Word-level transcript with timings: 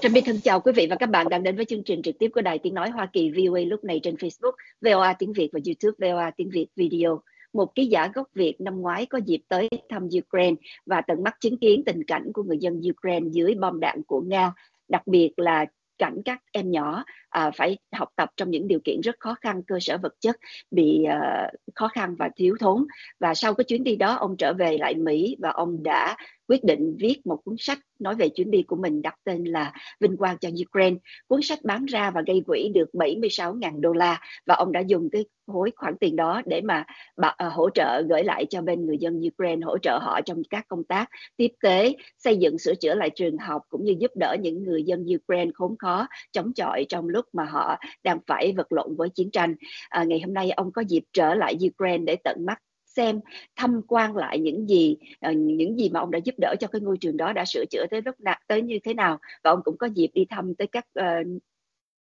Trâm 0.00 0.12
Bi 0.12 0.20
thân 0.20 0.40
chào 0.40 0.60
quý 0.60 0.72
vị 0.72 0.86
và 0.90 0.96
các 0.96 1.10
bạn 1.10 1.28
đang 1.28 1.42
đến 1.42 1.56
với 1.56 1.64
chương 1.64 1.82
trình 1.84 2.02
trực 2.02 2.18
tiếp 2.18 2.30
của 2.34 2.40
Đài 2.40 2.58
Tiếng 2.58 2.74
Nói 2.74 2.90
Hoa 2.90 3.08
Kỳ 3.12 3.30
VOA 3.30 3.60
lúc 3.60 3.84
này 3.84 4.00
trên 4.02 4.14
Facebook, 4.14 4.52
VOA 4.80 5.12
Tiếng 5.12 5.32
Việt 5.32 5.50
và 5.52 5.60
YouTube 5.66 6.08
VOA 6.08 6.30
Tiếng 6.30 6.50
Việt 6.50 6.66
Video. 6.76 7.20
Một 7.52 7.74
ký 7.74 7.86
giả 7.86 8.10
gốc 8.14 8.28
Việt 8.34 8.60
năm 8.60 8.80
ngoái 8.80 9.06
có 9.06 9.18
dịp 9.26 9.40
tới 9.48 9.68
thăm 9.88 10.08
Ukraine 10.18 10.56
và 10.86 11.00
tận 11.00 11.22
mắt 11.22 11.36
chứng 11.40 11.58
kiến 11.58 11.82
tình 11.86 12.04
cảnh 12.04 12.30
của 12.34 12.42
người 12.42 12.58
dân 12.58 12.80
Ukraine 12.90 13.28
dưới 13.32 13.54
bom 13.54 13.80
đạn 13.80 14.02
của 14.06 14.20
Nga, 14.20 14.52
đặc 14.88 15.06
biệt 15.06 15.32
là 15.36 15.66
cảnh 15.98 16.22
các 16.24 16.42
em 16.52 16.70
nhỏ 16.70 17.04
à, 17.28 17.50
phải 17.50 17.78
học 17.92 18.08
tập 18.16 18.30
trong 18.36 18.50
những 18.50 18.68
điều 18.68 18.78
kiện 18.84 19.00
rất 19.00 19.16
khó 19.18 19.34
khăn 19.40 19.62
cơ 19.62 19.78
sở 19.80 19.98
vật 19.98 20.14
chất 20.20 20.36
bị 20.70 21.04
à, 21.04 21.50
khó 21.74 21.88
khăn 21.88 22.14
và 22.18 22.30
thiếu 22.36 22.56
thốn 22.60 22.86
và 23.20 23.34
sau 23.34 23.54
cái 23.54 23.64
chuyến 23.64 23.84
đi 23.84 23.96
đó 23.96 24.14
ông 24.14 24.36
trở 24.36 24.52
về 24.52 24.78
lại 24.78 24.94
Mỹ 24.94 25.36
và 25.38 25.50
ông 25.50 25.82
đã 25.82 26.16
quyết 26.48 26.64
định 26.64 26.96
viết 27.00 27.26
một 27.26 27.38
cuốn 27.44 27.54
sách 27.58 27.78
nói 27.98 28.14
về 28.14 28.28
chuyến 28.28 28.50
đi 28.50 28.62
của 28.62 28.76
mình 28.76 29.02
đặt 29.02 29.14
tên 29.24 29.44
là 29.44 29.72
Vinh 30.00 30.16
quang 30.16 30.38
cho 30.38 30.48
Ukraine. 30.68 30.96
Cuốn 31.26 31.42
sách 31.42 31.58
bán 31.64 31.84
ra 31.84 32.10
và 32.10 32.22
gây 32.26 32.42
quỹ 32.46 32.70
được 32.74 32.90
76.000 32.92 33.80
đô 33.80 33.92
la 33.92 34.20
và 34.46 34.54
ông 34.54 34.72
đã 34.72 34.80
dùng 34.80 35.08
cái 35.12 35.24
khối 35.46 35.70
khoản 35.76 35.96
tiền 36.00 36.16
đó 36.16 36.42
để 36.46 36.60
mà 36.60 36.84
ờ, 37.14 37.48
hỗ 37.48 37.70
trợ 37.70 38.02
gửi 38.08 38.24
lại 38.24 38.46
cho 38.50 38.62
bên 38.62 38.86
người 38.86 38.98
dân 38.98 39.20
Ukraine 39.32 39.64
hỗ 39.64 39.78
trợ 39.78 39.98
họ 40.02 40.20
trong 40.20 40.42
các 40.50 40.68
công 40.68 40.84
tác 40.84 41.10
tiếp 41.36 41.52
tế, 41.62 41.96
xây 42.18 42.36
dựng 42.36 42.58
sửa 42.58 42.74
chữa 42.74 42.94
lại 42.94 43.10
trường 43.10 43.38
học 43.38 43.62
cũng 43.68 43.84
như 43.84 43.94
giúp 43.98 44.10
đỡ 44.14 44.36
những 44.40 44.64
người 44.64 44.82
dân 44.82 45.06
Ukraine 45.16 45.50
khốn 45.54 45.76
khó 45.78 46.06
chống 46.32 46.52
chọi 46.52 46.86
trong 46.88 47.08
lúc 47.08 47.26
mà 47.32 47.44
họ 47.44 47.76
đang 48.02 48.18
phải 48.26 48.52
vật 48.56 48.72
lộn 48.72 48.96
với 48.96 49.08
chiến 49.08 49.30
tranh. 49.30 49.54
À, 49.88 50.04
ngày 50.04 50.20
hôm 50.20 50.34
nay 50.34 50.50
ông 50.50 50.72
có 50.72 50.82
dịp 50.88 51.02
trở 51.12 51.34
lại 51.34 51.56
Ukraine 51.68 52.04
để 52.06 52.16
tận 52.24 52.36
mắt 52.46 52.58
xem, 52.96 53.20
tham 53.56 53.80
quan 53.88 54.16
lại 54.16 54.38
những 54.40 54.66
gì 54.68 54.96
ờ, 55.20 55.32
những 55.32 55.76
gì 55.78 55.88
mà 55.90 56.00
ông 56.00 56.10
đã 56.10 56.18
giúp 56.24 56.34
đỡ 56.38 56.54
cho 56.60 56.66
cái 56.68 56.80
ngôi 56.80 56.96
trường 57.00 57.16
đó, 57.16 57.32
đã 57.32 57.44
sửa 57.46 57.64
chữa 57.70 57.86
tới 57.90 58.02
lúc 58.04 58.20
nào, 58.20 58.36
tới 58.48 58.62
như 58.62 58.78
thế 58.84 58.94
nào. 58.94 59.18
Và 59.44 59.50
ông 59.50 59.60
cũng 59.64 59.76
có 59.78 59.86
dịp 59.94 60.08
đi 60.14 60.24
thăm 60.30 60.54
tới 60.54 60.66
các 60.72 60.84
ờ, 60.94 61.04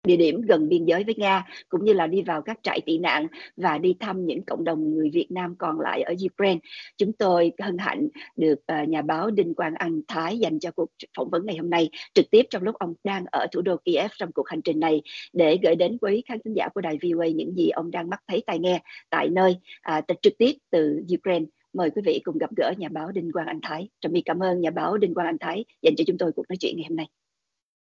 địa 0.04 0.18
điểm 0.18 0.42
gần 0.42 0.70
biên 0.70 0.86
giới 0.86 1.04
với 1.04 1.16
Nga 1.18 1.46
cũng 1.70 1.86
như 1.86 1.94
là 1.94 2.08
đi 2.08 2.22
vào 2.22 2.42
các 2.42 2.60
trại 2.64 2.82
tị 2.86 2.98
nạn 2.98 3.28
và 3.58 3.78
đi 3.78 3.96
thăm 4.00 4.26
những 4.26 4.46
cộng 4.46 4.64
đồng 4.64 4.94
người 4.94 5.10
Việt 5.14 5.32
Nam 5.32 5.56
còn 5.56 5.80
lại 5.80 6.02
ở 6.02 6.14
Ukraine. 6.26 6.60
Chúng 6.98 7.14
tôi 7.14 7.52
hân 7.60 7.78
hạnh 7.78 8.08
được 8.36 8.60
ờ, 8.66 8.84
nhà 8.84 9.02
báo 9.02 9.32
Đinh 9.32 9.56
Quang 9.56 9.74
Anh 9.76 10.02
Thái 10.08 10.40
dành 10.40 10.60
cho 10.60 10.72
cuộc 10.72 10.90
phỏng 11.18 11.30
vấn 11.30 11.46
ngày 11.46 11.58
hôm 11.58 11.70
nay 11.70 11.90
trực 12.14 12.26
tiếp 12.32 12.46
trong 12.50 12.64
lúc 12.64 12.76
ông 12.76 12.94
đang 13.04 13.26
ở 13.32 13.48
thủ 13.52 13.62
đô 13.62 13.78
Kiev 13.86 14.12
trong 14.18 14.32
cuộc 14.32 14.50
hành 14.50 14.62
trình 14.62 14.80
này 14.80 15.02
để 15.34 15.58
gửi 15.64 15.76
đến 15.76 15.98
quý 16.02 16.24
khán 16.28 16.40
thính 16.46 16.54
giả 16.54 16.68
của 16.74 16.82
đài 16.82 16.98
VOA 17.02 17.28
những 17.28 17.56
gì 17.56 17.70
ông 17.70 17.92
đang 17.92 18.10
mắt 18.10 18.22
thấy 18.28 18.44
tai 18.46 18.60
nghe 18.60 18.82
tại 19.10 19.30
nơi 19.30 19.58
à, 19.82 20.02
trực 20.22 20.34
tiếp 20.38 20.52
từ 20.70 21.02
Ukraine 21.20 21.46
mời 21.74 21.90
quý 21.90 22.02
vị 22.06 22.22
cùng 22.24 22.38
gặp 22.38 22.50
gỡ 22.58 22.74
nhà 22.78 22.90
báo 22.92 23.12
Đinh 23.12 23.32
Quang 23.32 23.48
Anh 23.48 23.60
Thái. 23.62 23.90
Trà 24.00 24.10
My 24.10 24.22
cảm 24.22 24.40
ơn 24.40 24.62
nhà 24.62 24.70
báo 24.70 24.98
Đinh 24.98 25.14
Quang 25.14 25.28
Anh 25.28 25.38
Thái 25.40 25.66
dành 25.82 25.94
cho 25.98 26.04
chúng 26.08 26.18
tôi 26.18 26.32
cuộc 26.32 26.44
nói 26.50 26.58
chuyện 26.60 26.78
ngày 26.78 26.86
hôm 26.90 26.96
nay. 26.96 27.08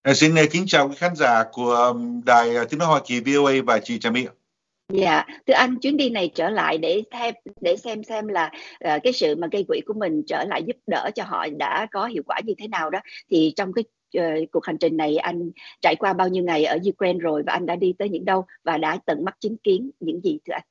À, 0.06 0.14
xin 0.14 0.34
uh, 0.34 0.52
kính 0.52 0.64
chào 0.67 0.89
quý 0.89 0.95
khán 0.98 1.16
giả 1.16 1.44
của 1.52 1.94
đài 2.25 2.58
uh, 2.61 2.70
tiếng 2.70 2.80
nói 2.80 2.88
Hoa 2.88 3.02
Kỳ 3.06 3.20
VOA 3.20 3.53
và 3.66 3.80
chị 3.80 4.00
Trà 4.00 4.09
My. 4.09 4.25
Dạ, 4.94 5.25
thưa 5.48 5.53
anh, 5.53 5.75
chuyến 5.80 5.98
đi 5.98 6.09
này 6.09 6.31
trở 6.36 6.50
lại 6.50 6.78
để 6.78 7.03
thêm 7.11 7.36
để 7.61 7.78
xem 7.78 8.03
xem 8.03 8.28
là 8.28 8.52
uh, 8.53 9.03
cái 9.03 9.14
sự 9.14 9.36
mà 9.36 9.48
gây 9.52 9.66
quỹ 9.67 9.81
của 9.86 9.94
mình 9.94 10.22
trở 10.28 10.44
lại 10.44 10.64
giúp 10.67 10.76
đỡ 10.88 11.09
cho 11.16 11.23
họ 11.23 11.45
đã 11.58 11.88
có 11.92 12.06
hiệu 12.06 12.23
quả 12.26 12.39
như 12.44 12.53
thế 12.58 12.67
nào 12.67 12.89
đó. 12.89 13.00
Thì 13.31 13.53
trong 13.56 13.72
cái 13.73 13.83
uh, 14.17 14.52
cuộc 14.52 14.66
hành 14.66 14.78
trình 14.78 14.98
này 14.98 15.17
anh 15.17 15.52
trải 15.81 15.95
qua 15.95 16.14
bao 16.14 16.28
nhiêu 16.28 16.44
ngày 16.44 16.66
ở 16.66 16.78
Ukraine 16.89 17.20
rồi 17.20 17.44
và 17.48 17.53
anh 17.53 17.66
đã 17.66 17.76
đi 17.76 17.94
tới 18.00 18.09
những 18.09 18.26
đâu 18.26 18.45
và 18.64 18.78
đã 18.78 18.98
tận 19.06 19.26
mắt 19.26 19.36
chứng 19.39 19.58
kiến 19.58 19.92
những 20.00 20.22
gì 20.23 20.39
thưa 20.48 20.53
anh? 20.53 20.66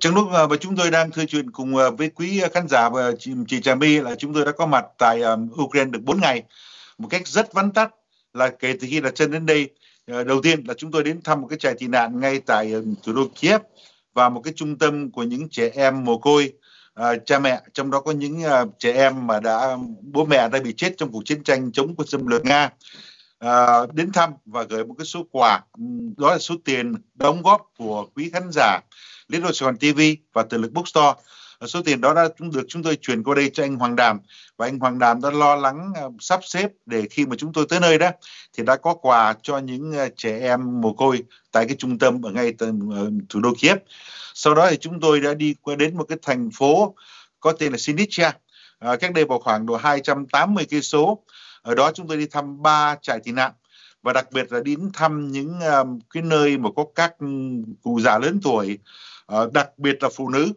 Trong 0.00 0.14
lúc 0.14 0.28
mà 0.50 0.56
chúng 0.60 0.76
tôi 0.76 0.90
đang 0.90 1.10
thư 1.10 1.24
chuyện 1.26 1.50
cùng 1.50 1.74
với 1.98 2.10
quý 2.14 2.40
khán 2.52 2.68
giả 2.68 2.88
và 2.88 3.12
chị, 3.18 3.32
chị 3.48 3.60
Trà 3.60 3.74
My 3.74 4.00
là 4.00 4.14
chúng 4.14 4.34
tôi 4.34 4.44
đã 4.44 4.52
có 4.52 4.66
mặt 4.66 4.84
tại 4.98 5.22
um, 5.22 5.48
Ukraine 5.62 5.90
được 5.90 6.02
4 6.02 6.20
ngày 6.20 6.42
một 6.98 7.08
cách 7.10 7.26
rất 7.26 7.52
vắn 7.52 7.72
tắt 7.72 7.90
là 8.34 8.50
kể 8.58 8.74
từ 8.80 8.86
khi 8.90 9.00
đặt 9.00 9.14
chân 9.14 9.30
đến 9.30 9.46
đây 9.46 9.70
ờ, 10.06 10.24
đầu 10.24 10.42
tiên 10.42 10.64
là 10.68 10.74
chúng 10.74 10.90
tôi 10.90 11.04
đến 11.04 11.22
thăm 11.22 11.40
một 11.40 11.46
cái 11.50 11.58
trại 11.58 11.74
tị 11.74 11.86
nạn 11.86 12.20
ngay 12.20 12.40
tại 12.40 12.72
ờ, 12.72 12.82
thủ 13.02 13.12
đô 13.12 13.28
Kiev 13.40 13.60
và 14.14 14.28
một 14.28 14.40
cái 14.44 14.52
trung 14.56 14.78
tâm 14.78 15.10
của 15.10 15.22
những 15.22 15.48
trẻ 15.48 15.70
em 15.74 16.04
mồ 16.04 16.18
côi. 16.18 16.52
À, 16.94 17.14
cha 17.26 17.38
mẹ 17.38 17.60
trong 17.74 17.90
đó 17.90 18.00
có 18.00 18.12
những 18.12 18.42
uh, 18.42 18.78
trẻ 18.78 18.92
em 18.92 19.26
mà 19.26 19.40
đã 19.40 19.76
bố 20.00 20.24
mẹ 20.24 20.48
đã 20.48 20.58
bị 20.64 20.74
chết 20.76 20.94
trong 20.96 21.12
cuộc 21.12 21.22
chiến 21.24 21.42
tranh 21.44 21.72
chống 21.72 21.94
quân 21.96 22.08
xâm 22.08 22.26
lược 22.26 22.44
Nga. 22.44 22.70
À, 23.38 23.66
đến 23.92 24.12
thăm 24.12 24.30
và 24.44 24.62
gửi 24.62 24.84
một 24.84 24.94
cái 24.98 25.04
số 25.04 25.26
quà 25.30 25.60
ừ, 25.78 25.84
đó 26.16 26.30
là 26.30 26.38
số 26.38 26.54
tiền 26.64 26.94
đóng 27.14 27.42
góp 27.42 27.72
của 27.78 28.06
quý 28.14 28.30
khán 28.30 28.42
giả 28.52 28.80
Liên 29.28 29.42
đoàn 29.42 29.54
Sài 29.54 29.66
Gòn 29.66 29.76
TV 29.76 30.00
và 30.32 30.42
từ 30.42 30.58
lực 30.58 30.72
bookstore 30.72 31.14
số 31.66 31.82
tiền 31.82 32.00
đó 32.00 32.14
đã 32.14 32.28
được 32.38 32.66
chúng 32.68 32.82
tôi 32.82 32.96
chuyển 32.96 33.22
qua 33.22 33.34
đây 33.34 33.50
cho 33.54 33.62
anh 33.62 33.76
Hoàng 33.76 33.96
Đàm 33.96 34.20
và 34.56 34.66
anh 34.66 34.78
Hoàng 34.78 34.98
Đàm 34.98 35.20
đã 35.20 35.30
lo 35.30 35.56
lắng 35.56 35.92
ờ, 35.94 36.10
sắp 36.20 36.40
xếp 36.42 36.70
để 36.86 37.06
khi 37.10 37.26
mà 37.26 37.36
chúng 37.36 37.52
tôi 37.52 37.66
tới 37.68 37.80
nơi 37.80 37.98
đó 37.98 38.10
thì 38.52 38.64
đã 38.64 38.76
có 38.76 38.94
quà 38.94 39.34
cho 39.42 39.58
những 39.58 39.92
ờ, 39.92 40.08
trẻ 40.16 40.38
em 40.40 40.80
mồ 40.80 40.92
côi 40.92 41.22
tại 41.52 41.66
cái 41.66 41.76
trung 41.78 41.98
tâm 41.98 42.22
ở 42.22 42.30
ngay 42.30 42.52
ờ, 42.58 42.72
thủ 43.28 43.40
đô 43.40 43.54
Kiev. 43.60 43.78
Sau 44.34 44.54
đó 44.54 44.70
thì 44.70 44.76
chúng 44.76 45.00
tôi 45.00 45.20
đã 45.20 45.34
đi 45.34 45.54
qua 45.62 45.76
đến 45.76 45.96
một 45.96 46.04
cái 46.08 46.18
thành 46.22 46.50
phố 46.50 46.94
có 47.40 47.52
tên 47.52 47.72
là 47.72 47.78
Sinitcha, 47.78 48.32
à, 48.78 48.96
cách 48.96 49.12
đây 49.12 49.24
vào 49.24 49.38
khoảng 49.38 49.66
độ 49.66 49.76
280 49.76 50.66
cây 50.70 50.82
số. 50.82 51.24
Ở 51.62 51.74
đó 51.74 51.92
chúng 51.92 52.08
tôi 52.08 52.16
đi 52.16 52.26
thăm 52.26 52.62
ba 52.62 52.96
trại 53.02 53.20
tị 53.20 53.32
nạn 53.32 53.52
và 54.02 54.12
đặc 54.12 54.32
biệt 54.32 54.52
là 54.52 54.60
đến 54.60 54.90
thăm 54.94 55.32
những 55.32 55.60
um, 55.60 55.98
cái 56.14 56.22
nơi 56.22 56.58
mà 56.58 56.70
có 56.76 56.84
các 56.94 57.14
cụ 57.82 58.00
già 58.00 58.18
lớn 58.18 58.40
tuổi, 58.42 58.78
uh, 59.32 59.52
đặc 59.52 59.78
biệt 59.78 60.02
là 60.02 60.08
phụ 60.16 60.28
nữ 60.28 60.52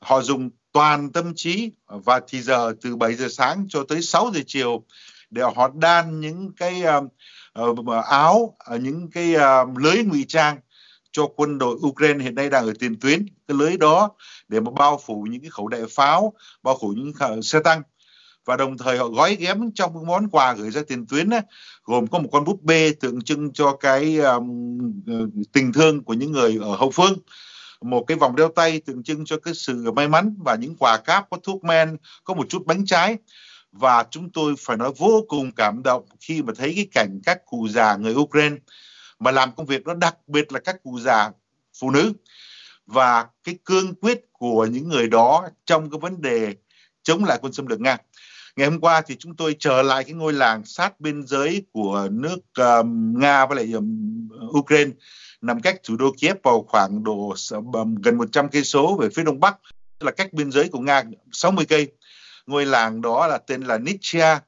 họ 0.00 0.22
dùng 0.22 0.50
toàn 0.72 1.12
tâm 1.12 1.32
trí 1.36 1.72
và 1.86 2.20
thì 2.28 2.42
giờ 2.42 2.72
từ 2.82 2.96
7 2.96 3.14
giờ 3.14 3.28
sáng 3.28 3.66
cho 3.68 3.84
tới 3.88 4.02
6 4.02 4.30
giờ 4.34 4.40
chiều 4.46 4.84
để 5.30 5.42
họ 5.56 5.70
đan 5.74 6.20
những 6.20 6.52
cái 6.56 6.82
uh, 7.60 7.88
áo 8.04 8.56
ờ, 8.58 8.78
những 8.78 9.10
cái 9.10 9.34
uh, 9.36 9.78
lưới 9.78 10.04
ngụy 10.04 10.24
trang 10.28 10.56
cho 11.12 11.26
quân 11.36 11.58
đội 11.58 11.76
Ukraine 11.86 12.24
hiện 12.24 12.34
nay 12.34 12.50
đang 12.50 12.66
ở 12.66 12.72
tiền 12.78 13.00
tuyến. 13.00 13.26
Cái 13.48 13.56
lưới 13.56 13.76
đó 13.76 14.10
để 14.48 14.60
mà 14.60 14.70
bao 14.70 15.00
phủ 15.06 15.26
những 15.30 15.40
cái 15.40 15.50
khẩu 15.50 15.68
đại 15.68 15.82
pháo 15.90 16.32
bao 16.62 16.78
phủ 16.80 16.94
những 16.96 17.42
xe 17.42 17.60
tăng. 17.64 17.82
Và 18.44 18.56
đồng 18.56 18.78
thời 18.78 18.98
họ 18.98 19.08
gói 19.08 19.36
ghém 19.36 19.72
trong 19.74 20.06
món 20.06 20.28
quà 20.28 20.54
gửi 20.54 20.70
ra 20.70 20.82
tiền 20.88 21.06
tuyến 21.06 21.30
ấy, 21.30 21.40
gồm 21.84 22.06
có 22.06 22.18
một 22.18 22.28
con 22.32 22.44
búp 22.44 22.62
bê 22.62 22.92
tượng 23.00 23.22
trưng 23.22 23.52
cho 23.52 23.76
cái 23.76 24.16
um, 24.16 25.02
ờ, 25.06 25.26
tình 25.52 25.72
thương 25.72 26.04
của 26.04 26.14
những 26.14 26.32
người 26.32 26.58
ở 26.62 26.76
hậu 26.76 26.90
phương 26.90 27.18
một 27.80 28.04
cái 28.06 28.16
vòng 28.16 28.36
đeo 28.36 28.48
tay 28.48 28.80
tượng 28.80 29.02
trưng 29.02 29.24
cho 29.24 29.36
cái 29.38 29.54
sự 29.54 29.92
may 29.92 30.08
mắn 30.08 30.34
và 30.44 30.54
những 30.54 30.76
quà 30.76 30.96
cáp 30.96 31.30
có 31.30 31.36
thuốc 31.42 31.64
men 31.64 31.96
có 32.24 32.34
một 32.34 32.48
chút 32.48 32.66
bánh 32.66 32.86
trái. 32.86 33.16
Và 33.72 34.04
chúng 34.10 34.30
tôi 34.32 34.54
phải 34.58 34.76
nói 34.76 34.92
vô 34.96 35.24
cùng 35.28 35.52
cảm 35.52 35.82
động 35.82 36.04
khi 36.20 36.42
mà 36.42 36.52
thấy 36.56 36.72
cái 36.76 36.86
cảnh 36.92 37.20
các 37.24 37.46
cụ 37.46 37.68
già 37.68 37.96
người 37.96 38.14
Ukraine 38.14 38.56
mà 39.18 39.30
làm 39.30 39.52
công 39.56 39.66
việc 39.66 39.84
đó 39.84 39.94
đặc 39.94 40.16
biệt 40.26 40.52
là 40.52 40.60
các 40.60 40.82
cụ 40.82 40.98
già 41.00 41.30
phụ 41.80 41.90
nữ. 41.90 42.12
Và 42.86 43.26
cái 43.44 43.58
cương 43.64 43.94
quyết 43.94 44.20
của 44.32 44.66
những 44.66 44.88
người 44.88 45.08
đó 45.08 45.48
trong 45.64 45.90
cái 45.90 45.98
vấn 46.00 46.22
đề 46.22 46.54
chống 47.02 47.24
lại 47.24 47.38
quân 47.42 47.52
xâm 47.52 47.66
lược 47.66 47.80
Nga. 47.80 47.96
Ngày 48.56 48.68
hôm 48.70 48.80
qua 48.80 49.00
thì 49.00 49.16
chúng 49.18 49.36
tôi 49.36 49.56
trở 49.58 49.82
lại 49.82 50.04
cái 50.04 50.14
ngôi 50.14 50.32
làng 50.32 50.64
sát 50.64 51.00
biên 51.00 51.26
giới 51.26 51.66
của 51.72 52.08
nước 52.10 52.38
uh, 52.38 52.86
Nga 53.16 53.46
với 53.46 53.56
lại 53.56 53.72
um, 53.72 54.28
Ukraine 54.58 54.90
nằm 55.40 55.60
cách 55.60 55.80
thủ 55.84 55.96
đô 55.96 56.12
Kiev 56.20 56.36
vào 56.42 56.64
khoảng 56.68 57.04
độ 57.04 57.34
gần 58.02 58.18
100 58.18 58.48
cây 58.48 58.64
số 58.64 58.96
về 58.96 59.08
phía 59.14 59.24
đông 59.24 59.40
bắc, 59.40 59.56
tức 59.98 60.04
là 60.06 60.12
cách 60.12 60.32
biên 60.32 60.52
giới 60.52 60.68
của 60.68 60.78
Nga 60.78 61.02
60 61.32 61.64
cây. 61.68 61.88
Ngôi 62.46 62.66
làng 62.66 63.02
đó 63.02 63.26
là 63.26 63.38
tên 63.38 63.62
là 63.62 63.78
Nitsia. 63.78 64.38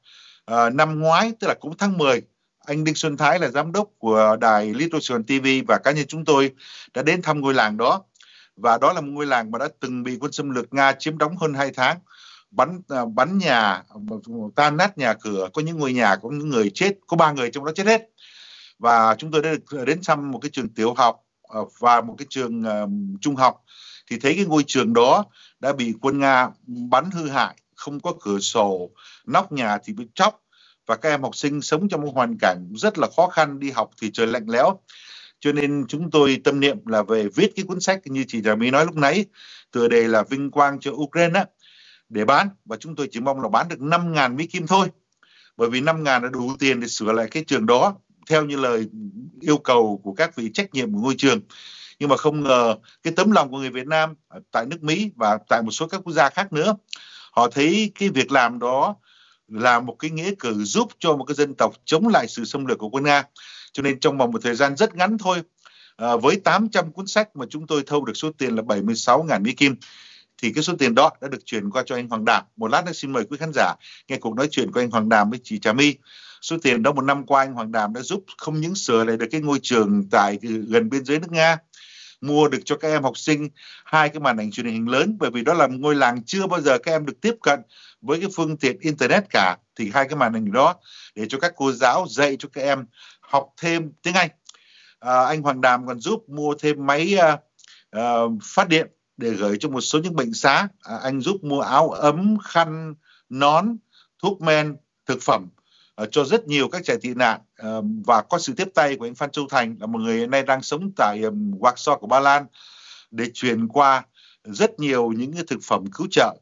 À, 0.45 0.69
năm 0.69 0.99
ngoái, 0.99 1.31
tức 1.39 1.47
là 1.47 1.53
cũng 1.59 1.77
tháng 1.77 1.97
10, 1.97 2.21
anh 2.65 2.83
Đinh 2.83 2.95
Xuân 2.95 3.17
Thái 3.17 3.39
là 3.39 3.49
giám 3.49 3.71
đốc 3.71 3.89
của 3.97 4.37
đài 4.41 4.73
Little 4.73 4.99
Saigon 4.99 5.23
TV 5.23 5.47
và 5.67 5.77
cá 5.83 5.91
nhân 5.91 6.05
chúng 6.07 6.25
tôi 6.25 6.51
đã 6.93 7.03
đến 7.03 7.21
thăm 7.21 7.41
ngôi 7.41 7.53
làng 7.53 7.77
đó. 7.77 8.03
Và 8.55 8.77
đó 8.77 8.93
là 8.93 9.01
một 9.01 9.11
ngôi 9.11 9.25
làng 9.25 9.51
mà 9.51 9.59
đã 9.59 9.67
từng 9.79 10.03
bị 10.03 10.17
quân 10.19 10.31
xâm 10.31 10.49
lược 10.49 10.73
Nga 10.73 10.91
chiếm 10.99 11.17
đóng 11.17 11.37
hơn 11.37 11.53
2 11.53 11.71
tháng 11.75 11.99
bắn 12.55 12.81
à, 12.89 13.05
bắn 13.15 13.37
nhà 13.37 13.83
tan 14.55 14.77
nát 14.77 14.97
nhà 14.97 15.13
cửa 15.13 15.49
có 15.53 15.61
những 15.61 15.77
ngôi 15.77 15.93
nhà 15.93 16.15
có 16.15 16.29
những 16.31 16.49
người 16.49 16.71
chết 16.73 16.93
có 17.07 17.17
ba 17.17 17.31
người 17.31 17.51
trong 17.51 17.65
đó 17.65 17.71
chết 17.75 17.87
hết 17.87 18.09
và 18.79 19.15
chúng 19.17 19.31
tôi 19.31 19.41
đã 19.41 19.49
được 19.51 19.85
đến 19.85 19.99
thăm 20.05 20.31
một 20.31 20.39
cái 20.39 20.49
trường 20.53 20.69
tiểu 20.69 20.93
học 20.93 21.23
ờ, 21.41 21.65
và 21.79 22.01
một 22.01 22.15
cái 22.17 22.25
trường 22.29 22.61
uh, 22.61 22.89
trung 23.21 23.35
học. 23.35 23.63
Thì 24.07 24.19
thấy 24.19 24.35
cái 24.35 24.45
ngôi 24.45 24.63
trường 24.67 24.93
đó 24.93 25.25
đã 25.59 25.73
bị 25.73 25.93
quân 26.01 26.19
Nga 26.19 26.49
bắn 26.65 27.11
hư 27.11 27.29
hại, 27.29 27.55
không 27.75 27.99
có 27.99 28.13
cửa 28.21 28.39
sổ, 28.39 28.89
nóc 29.25 29.51
nhà 29.51 29.77
thì 29.83 29.93
bị 29.93 30.07
chóc. 30.15 30.39
Và 30.85 30.95
các 30.95 31.09
em 31.09 31.23
học 31.23 31.35
sinh 31.35 31.61
sống 31.61 31.89
trong 31.89 32.01
một 32.01 32.11
hoàn 32.13 32.37
cảnh 32.41 32.73
rất 32.75 32.97
là 32.97 33.07
khó 33.15 33.27
khăn 33.27 33.59
đi 33.59 33.71
học 33.71 33.89
thì 34.01 34.11
trời 34.13 34.27
lạnh 34.27 34.45
lẽo. 34.47 34.79
Cho 35.39 35.51
nên 35.51 35.85
chúng 35.87 36.11
tôi 36.11 36.41
tâm 36.43 36.59
niệm 36.59 36.77
là 36.85 37.03
về 37.03 37.27
viết 37.35 37.51
cái 37.55 37.65
cuốn 37.65 37.79
sách 37.79 37.99
như 38.05 38.25
chị 38.27 38.41
Trà 38.45 38.55
My 38.55 38.71
nói 38.71 38.85
lúc 38.85 38.95
nãy 38.95 39.25
tựa 39.71 39.87
đề 39.87 40.07
là 40.07 40.23
vinh 40.23 40.51
quang 40.51 40.79
cho 40.79 40.91
Ukraine 40.91 41.39
á, 41.39 41.45
để 42.09 42.25
bán. 42.25 42.49
Và 42.65 42.77
chúng 42.77 42.95
tôi 42.95 43.07
chỉ 43.11 43.19
mong 43.19 43.41
là 43.41 43.49
bán 43.49 43.67
được 43.69 43.79
5.000 43.79 44.35
Mỹ 44.35 44.47
Kim 44.47 44.67
thôi. 44.67 44.87
Bởi 45.57 45.69
vì 45.69 45.81
5.000 45.81 46.21
là 46.21 46.29
đủ 46.29 46.51
tiền 46.59 46.79
để 46.79 46.87
sửa 46.87 47.11
lại 47.11 47.27
cái 47.31 47.43
trường 47.47 47.65
đó 47.65 47.95
theo 48.29 48.45
như 48.45 48.55
lời 48.55 48.85
yêu 49.41 49.57
cầu 49.57 50.01
của 50.03 50.13
các 50.13 50.35
vị 50.35 50.51
trách 50.53 50.73
nhiệm 50.73 50.93
của 50.93 50.99
ngôi 50.99 51.15
trường 51.17 51.39
nhưng 51.99 52.09
mà 52.09 52.17
không 52.17 52.43
ngờ 52.43 52.75
cái 53.03 53.13
tấm 53.15 53.31
lòng 53.31 53.51
của 53.51 53.57
người 53.57 53.69
Việt 53.69 53.87
Nam 53.87 54.13
tại 54.51 54.65
nước 54.65 54.83
Mỹ 54.83 55.11
và 55.15 55.37
tại 55.49 55.61
một 55.61 55.71
số 55.71 55.87
các 55.87 56.01
quốc 56.03 56.13
gia 56.13 56.29
khác 56.29 56.53
nữa 56.53 56.75
họ 57.31 57.49
thấy 57.49 57.91
cái 57.99 58.09
việc 58.09 58.31
làm 58.31 58.59
đó 58.59 58.95
là 59.47 59.79
một 59.79 59.95
cái 59.99 60.11
nghĩa 60.11 60.31
cử 60.39 60.63
giúp 60.63 60.87
cho 60.99 61.15
một 61.15 61.25
cái 61.25 61.35
dân 61.35 61.53
tộc 61.53 61.73
chống 61.85 62.07
lại 62.07 62.27
sự 62.27 62.45
xâm 62.45 62.65
lược 62.65 62.77
của 62.77 62.89
quân 62.89 63.03
Nga. 63.03 63.23
Cho 63.71 63.83
nên 63.83 63.99
trong 63.99 64.17
vòng 64.17 64.31
một 64.31 64.43
thời 64.43 64.55
gian 64.55 64.75
rất 64.77 64.95
ngắn 64.95 65.17
thôi, 65.17 65.41
à, 65.95 66.15
với 66.15 66.35
800 66.35 66.91
cuốn 66.91 67.07
sách 67.07 67.35
mà 67.35 67.45
chúng 67.49 67.67
tôi 67.67 67.83
thâu 67.85 68.05
được 68.05 68.13
số 68.17 68.31
tiền 68.37 68.55
là 68.55 68.61
76.000 68.61 69.41
Mỹ 69.41 69.51
Kim, 69.51 69.75
thì 70.37 70.51
cái 70.53 70.63
số 70.63 70.73
tiền 70.79 70.95
đó 70.95 71.09
đã 71.21 71.27
được 71.27 71.45
chuyển 71.45 71.69
qua 71.69 71.83
cho 71.85 71.95
anh 71.95 72.09
Hoàng 72.09 72.25
Đàm. 72.25 72.43
Một 72.55 72.67
lát 72.67 72.85
nữa 72.85 72.91
xin 72.91 73.13
mời 73.13 73.23
quý 73.29 73.37
khán 73.37 73.51
giả 73.53 73.75
nghe 74.07 74.17
cuộc 74.17 74.35
nói 74.35 74.47
chuyện 74.51 74.71
của 74.71 74.79
anh 74.79 74.91
Hoàng 74.91 75.09
Đàm 75.09 75.29
với 75.29 75.39
chị 75.43 75.59
Trà 75.59 75.73
My. 75.73 75.95
Số 76.43 76.57
tiền 76.61 76.83
đó 76.83 76.91
một 76.91 77.01
năm 77.01 77.25
qua 77.25 77.43
anh 77.43 77.53
Hoàng 77.53 77.71
Đàm 77.71 77.93
đã 77.93 78.01
giúp 78.01 78.23
không 78.37 78.61
những 78.61 78.75
sửa 78.75 79.03
lại 79.03 79.17
được 79.17 79.25
cái 79.31 79.41
ngôi 79.41 79.59
trường 79.61 80.09
tại 80.11 80.37
gần 80.67 80.89
biên 80.89 81.05
giới 81.05 81.19
nước 81.19 81.31
Nga, 81.31 81.57
mua 82.21 82.47
được 82.47 82.59
cho 82.65 82.77
các 82.77 82.87
em 82.87 83.03
học 83.03 83.17
sinh 83.17 83.49
hai 83.85 84.09
cái 84.09 84.19
màn 84.19 84.37
ảnh 84.37 84.51
truyền 84.51 84.65
hình 84.65 84.89
lớn 84.89 85.17
bởi 85.19 85.31
vì 85.31 85.43
đó 85.43 85.53
là 85.53 85.67
một 85.67 85.75
ngôi 85.79 85.95
làng 85.95 86.23
chưa 86.25 86.47
bao 86.47 86.61
giờ 86.61 86.77
các 86.77 86.91
em 86.91 87.05
được 87.05 87.21
tiếp 87.21 87.35
cận 87.41 87.59
với 88.01 88.19
cái 88.19 88.29
phương 88.35 88.57
tiện 88.57 88.79
internet 88.79 89.23
cả 89.29 89.57
thì 89.75 89.91
hai 89.93 90.07
cái 90.07 90.15
màn 90.15 90.33
hình 90.33 90.51
đó 90.51 90.75
để 91.15 91.25
cho 91.29 91.39
các 91.39 91.53
cô 91.55 91.71
giáo 91.71 92.05
dạy 92.09 92.35
cho 92.39 92.49
các 92.53 92.61
em 92.61 92.85
học 93.19 93.49
thêm 93.61 93.91
tiếng 94.01 94.13
Anh. 94.13 94.29
À, 94.99 95.25
anh 95.25 95.41
Hoàng 95.41 95.61
Đàm 95.61 95.87
còn 95.87 95.99
giúp 95.99 96.29
mua 96.29 96.55
thêm 96.59 96.85
máy 96.85 97.15
uh, 97.33 97.39
uh, 97.99 98.31
phát 98.43 98.67
điện 98.67 98.87
để 99.17 99.29
gửi 99.29 99.57
cho 99.59 99.69
một 99.69 99.81
số 99.81 99.99
những 99.99 100.15
bệnh 100.15 100.33
xá. 100.33 100.67
À, 100.81 100.97
anh 101.03 101.21
giúp 101.21 101.43
mua 101.43 101.61
áo 101.61 101.89
ấm, 101.89 102.37
khăn, 102.43 102.93
nón, 103.29 103.77
thuốc 104.19 104.41
men, 104.41 104.75
thực 105.05 105.21
phẩm 105.21 105.49
cho 106.11 106.23
rất 106.23 106.47
nhiều 106.47 106.67
các 106.67 106.81
trẻ 106.85 106.95
tị 107.01 107.13
nạn 107.13 107.41
uh, 107.67 107.85
và 108.05 108.21
có 108.21 108.39
sự 108.39 108.53
tiếp 108.57 108.67
tay 108.73 108.95
của 108.95 109.05
anh 109.05 109.15
Phan 109.15 109.31
Châu 109.31 109.47
Thành 109.49 109.75
là 109.79 109.85
một 109.85 109.99
người 109.99 110.17
hiện 110.17 110.31
nay 110.31 110.43
đang 110.43 110.61
sống 110.61 110.91
tại 110.95 111.21
Warsaw 111.59 111.97
của 111.97 112.07
Ba 112.07 112.19
Lan 112.19 112.45
để 113.11 113.25
truyền 113.33 113.67
qua 113.67 114.05
rất 114.43 114.79
nhiều 114.79 115.11
những 115.11 115.33
cái 115.33 115.43
thực 115.47 115.59
phẩm 115.63 115.85
cứu 115.93 116.07
trợ 116.11 116.35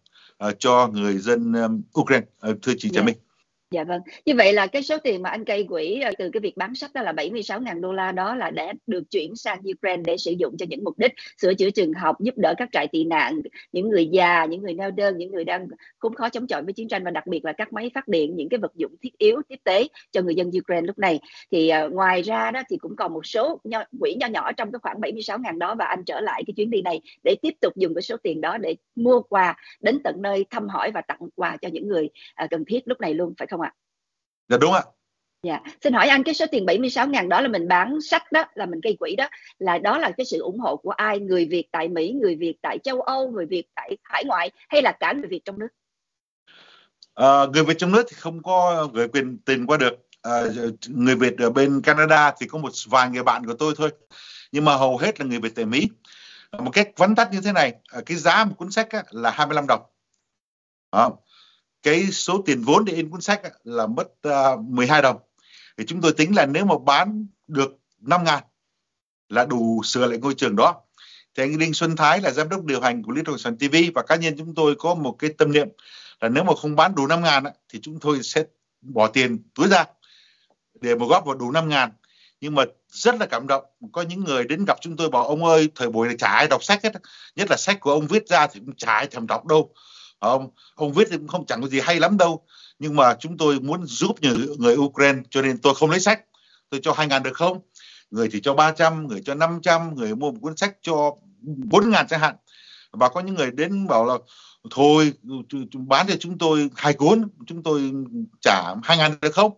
uh, 0.47 0.55
cho 0.59 0.87
người 0.87 1.17
dân 1.17 1.53
Ukraine. 1.99 2.25
Thưa 2.41 2.73
chị 2.77 2.89
yeah. 2.93 2.95
Trà 2.95 3.01
Minh. 3.01 3.17
Dạ 3.71 3.83
vâng. 3.83 4.01
Như 4.25 4.33
vậy 4.37 4.53
là 4.53 4.67
cái 4.67 4.83
số 4.83 4.97
tiền 4.97 5.21
mà 5.21 5.29
anh 5.29 5.45
cây 5.45 5.65
quỹ 5.69 6.01
ờ, 6.01 6.11
từ 6.17 6.29
cái 6.33 6.39
việc 6.39 6.57
bán 6.57 6.75
sách 6.75 6.93
đó 6.93 7.01
là 7.01 7.11
76.000 7.11 7.81
đô 7.81 7.93
la 7.93 8.11
đó 8.11 8.35
là 8.35 8.49
đã 8.49 8.73
được 8.87 9.03
chuyển 9.11 9.35
sang 9.35 9.59
Ukraine 9.77 10.03
để 10.05 10.17
sử 10.17 10.31
dụng 10.31 10.57
cho 10.57 10.65
những 10.69 10.83
mục 10.83 10.99
đích 10.99 11.11
sửa 11.41 11.53
chữa 11.53 11.69
trường 11.69 11.93
học, 11.93 12.15
giúp 12.19 12.33
đỡ 12.37 12.53
các 12.57 12.69
trại 12.71 12.87
tị 12.87 13.03
nạn, 13.03 13.41
những 13.71 13.89
người 13.89 14.07
già, 14.07 14.45
những 14.45 14.61
người 14.61 14.73
neo 14.73 14.91
đơn, 14.91 15.17
những 15.17 15.31
người 15.31 15.43
đang 15.43 15.67
khốn 15.99 16.15
khó 16.15 16.29
chống 16.29 16.47
chọi 16.47 16.63
với 16.63 16.73
chiến 16.73 16.87
tranh 16.87 17.03
và 17.03 17.11
đặc 17.11 17.27
biệt 17.27 17.45
là 17.45 17.53
các 17.53 17.73
máy 17.73 17.91
phát 17.93 18.07
điện, 18.07 18.35
những 18.35 18.49
cái 18.49 18.57
vật 18.57 18.71
dụng 18.75 18.95
thiết 19.01 19.17
yếu 19.17 19.41
tiếp 19.47 19.59
tế 19.63 19.87
cho 20.11 20.21
người 20.21 20.35
dân 20.35 20.51
Ukraine 20.59 20.87
lúc 20.87 20.99
này. 20.99 21.19
Thì 21.51 21.71
uh, 21.85 21.93
ngoài 21.93 22.21
ra 22.21 22.51
đó 22.51 22.61
thì 22.69 22.77
cũng 22.77 22.95
còn 22.95 23.13
một 23.13 23.25
số 23.25 23.59
nho, 23.63 23.83
quỹ 23.99 24.15
nho 24.19 24.27
nhỏ 24.27 24.51
trong 24.51 24.71
cái 24.71 24.79
khoảng 24.79 24.99
76.000 24.99 25.57
đó 25.57 25.75
và 25.75 25.85
anh 25.85 26.03
trở 26.05 26.19
lại 26.21 26.43
cái 26.47 26.53
chuyến 26.57 26.69
đi 26.69 26.81
này 26.81 27.01
để 27.23 27.35
tiếp 27.41 27.53
tục 27.61 27.73
dùng 27.75 27.93
cái 27.95 28.01
số 28.01 28.17
tiền 28.23 28.41
đó 28.41 28.57
để 28.57 28.75
mua 28.95 29.21
quà 29.21 29.55
đến 29.81 29.99
tận 30.03 30.15
nơi 30.21 30.45
thăm 30.49 30.67
hỏi 30.67 30.91
và 30.91 31.01
tặng 31.01 31.19
quà 31.35 31.57
cho 31.61 31.69
những 31.71 31.87
người 31.87 32.09
uh, 32.43 32.49
cần 32.49 32.65
thiết 32.65 32.87
lúc 32.87 33.01
này 33.01 33.13
luôn 33.13 33.33
phải 33.37 33.47
không 33.47 33.60
ạ? 33.61 33.73
Dạ 34.49 34.57
đúng 34.57 34.73
ạ. 34.73 34.83
Dạ, 35.43 35.59
xin 35.83 35.93
hỏi 35.93 36.07
anh 36.07 36.23
cái 36.23 36.33
số 36.33 36.45
tiền 36.51 36.65
76 36.65 37.07
ngàn 37.07 37.29
đó 37.29 37.41
là 37.41 37.47
mình 37.47 37.67
bán 37.67 38.01
sách 38.01 38.31
đó, 38.31 38.45
là 38.55 38.65
mình 38.65 38.79
gây 38.83 38.95
quỹ 38.99 39.15
đó, 39.15 39.29
là 39.59 39.77
đó 39.77 39.97
là 39.97 40.11
cái 40.17 40.25
sự 40.25 40.39
ủng 40.39 40.59
hộ 40.59 40.77
của 40.77 40.91
ai? 40.91 41.19
Người 41.19 41.45
Việt 41.45 41.67
tại 41.71 41.87
Mỹ, 41.87 42.11
người 42.21 42.35
Việt 42.35 42.55
tại 42.61 42.79
châu 42.83 43.01
Âu, 43.01 43.31
người 43.31 43.45
Việt 43.45 43.63
tại 43.75 43.97
hải 44.03 44.25
ngoại 44.25 44.51
hay 44.69 44.81
là 44.81 44.91
cả 44.99 45.13
người 45.13 45.27
Việt 45.29 45.41
trong 45.45 45.59
nước? 45.59 45.67
À, 47.13 47.45
người 47.53 47.63
Việt 47.63 47.77
trong 47.77 47.91
nước 47.91 48.03
thì 48.09 48.15
không 48.19 48.43
có 48.43 48.87
gửi 48.93 49.07
quyền 49.07 49.37
tiền 49.45 49.65
qua 49.67 49.77
được. 49.77 49.93
À, 50.21 50.41
người 50.87 51.15
Việt 51.15 51.37
ở 51.39 51.49
bên 51.49 51.81
Canada 51.81 52.33
thì 52.39 52.47
có 52.47 52.59
một 52.59 52.71
vài 52.87 53.09
người 53.09 53.23
bạn 53.23 53.45
của 53.45 53.53
tôi 53.59 53.73
thôi. 53.77 53.89
Nhưng 54.51 54.65
mà 54.65 54.75
hầu 54.75 54.97
hết 54.97 55.19
là 55.19 55.25
người 55.25 55.39
Việt 55.39 55.55
tại 55.55 55.65
Mỹ. 55.65 55.89
Một 56.59 56.71
cách 56.73 56.89
vắn 56.97 57.15
tắt 57.15 57.29
như 57.31 57.41
thế 57.41 57.51
này, 57.51 57.73
cái 58.05 58.17
giá 58.17 58.45
một 58.45 58.55
cuốn 58.57 58.71
sách 58.71 58.87
là 59.09 59.31
25 59.31 59.65
đồng. 59.67 59.81
À, 60.91 61.09
cái 61.83 62.11
số 62.11 62.43
tiền 62.45 62.61
vốn 62.61 62.85
để 62.85 62.93
in 62.93 63.09
cuốn 63.09 63.21
sách 63.21 63.41
là 63.63 63.87
mất 63.87 64.07
à, 64.21 64.51
uh, 64.51 64.59
12 64.59 65.01
đồng. 65.01 65.17
Thì 65.77 65.85
chúng 65.87 66.01
tôi 66.01 66.13
tính 66.13 66.35
là 66.35 66.45
nếu 66.45 66.65
mà 66.65 66.75
bán 66.85 67.27
được 67.47 67.77
5 67.99 68.23
ngàn 68.23 68.43
là 69.29 69.45
đủ 69.45 69.81
sửa 69.83 70.07
lại 70.07 70.17
ngôi 70.17 70.33
trường 70.33 70.55
đó. 70.55 70.81
Thì 71.35 71.43
anh 71.43 71.57
Đinh 71.57 71.73
Xuân 71.73 71.95
Thái 71.95 72.21
là 72.21 72.31
giám 72.31 72.49
đốc 72.49 72.65
điều 72.65 72.81
hành 72.81 73.03
của 73.03 73.11
Little 73.11 73.37
Sản 73.37 73.57
TV 73.57 73.75
và 73.95 74.01
cá 74.01 74.15
nhân 74.15 74.35
chúng 74.37 74.55
tôi 74.55 74.75
có 74.75 74.95
một 74.95 75.15
cái 75.19 75.29
tâm 75.37 75.51
niệm 75.51 75.69
là 76.21 76.29
nếu 76.29 76.43
mà 76.43 76.53
không 76.55 76.75
bán 76.75 76.95
đủ 76.95 77.07
5 77.07 77.21
ngàn 77.23 77.43
thì 77.69 77.79
chúng 77.81 77.99
tôi 77.99 78.23
sẽ 78.23 78.43
bỏ 78.81 79.07
tiền 79.07 79.43
túi 79.55 79.67
ra 79.67 79.85
để 80.81 80.95
mà 80.95 81.05
góp 81.05 81.25
vào 81.25 81.35
đủ 81.35 81.51
5 81.51 81.69
ngàn. 81.69 81.91
Nhưng 82.41 82.55
mà 82.55 82.63
rất 82.87 83.15
là 83.19 83.25
cảm 83.25 83.47
động 83.47 83.63
có 83.91 84.01
những 84.01 84.23
người 84.23 84.43
đến 84.43 84.65
gặp 84.65 84.77
chúng 84.81 84.97
tôi 84.97 85.09
bảo 85.09 85.27
ông 85.27 85.45
ơi 85.45 85.69
thời 85.75 85.89
buổi 85.89 86.07
này 86.07 86.17
chả 86.17 86.27
ai 86.27 86.47
đọc 86.47 86.63
sách 86.63 86.83
hết 86.83 86.93
nhất 87.35 87.47
là 87.49 87.57
sách 87.57 87.79
của 87.79 87.91
ông 87.91 88.07
viết 88.07 88.27
ra 88.27 88.47
thì 88.47 88.59
cũng 88.59 88.75
chả 88.75 88.93
ai 88.93 89.07
thèm 89.07 89.27
đọc 89.27 89.45
đâu 89.45 89.73
ông 90.21 90.49
ông 90.75 90.93
viết 90.93 91.07
thì 91.11 91.17
cũng 91.17 91.27
không 91.27 91.45
chẳng 91.45 91.61
có 91.61 91.67
gì 91.67 91.79
hay 91.79 91.99
lắm 91.99 92.17
đâu. 92.17 92.45
Nhưng 92.79 92.95
mà 92.95 93.15
chúng 93.19 93.37
tôi 93.37 93.59
muốn 93.59 93.85
giúp 93.85 94.15
người, 94.21 94.47
người 94.57 94.75
Ukraine 94.75 95.19
cho 95.29 95.41
nên 95.41 95.57
tôi 95.57 95.75
không 95.75 95.89
lấy 95.89 95.99
sách. 95.99 96.21
Tôi 96.69 96.79
cho 96.83 96.93
hai 96.93 97.07
ngàn 97.07 97.23
được 97.23 97.33
không? 97.33 97.59
Người 98.11 98.29
thì 98.31 98.39
cho 98.41 98.53
300 98.53 99.07
người 99.07 99.21
cho 99.25 99.33
500 99.35 99.95
người 99.95 100.15
mua 100.15 100.31
một 100.31 100.37
cuốn 100.41 100.57
sách 100.57 100.77
cho 100.81 101.15
bốn 101.41 101.89
ngàn 101.89 102.07
chẳng 102.07 102.19
hạn. 102.19 102.35
Và 102.91 103.09
có 103.09 103.19
những 103.19 103.35
người 103.35 103.51
đến 103.51 103.87
bảo 103.87 104.05
là 104.05 104.17
thôi 104.71 105.13
bán 105.73 106.07
cho 106.07 106.15
chúng 106.19 106.37
tôi 106.37 106.69
hai 106.75 106.93
cuốn 106.93 107.27
chúng 107.47 107.63
tôi 107.63 107.91
trả 108.41 108.75
hai 108.83 108.97
ngàn 108.97 109.15
được 109.21 109.33
không? 109.33 109.51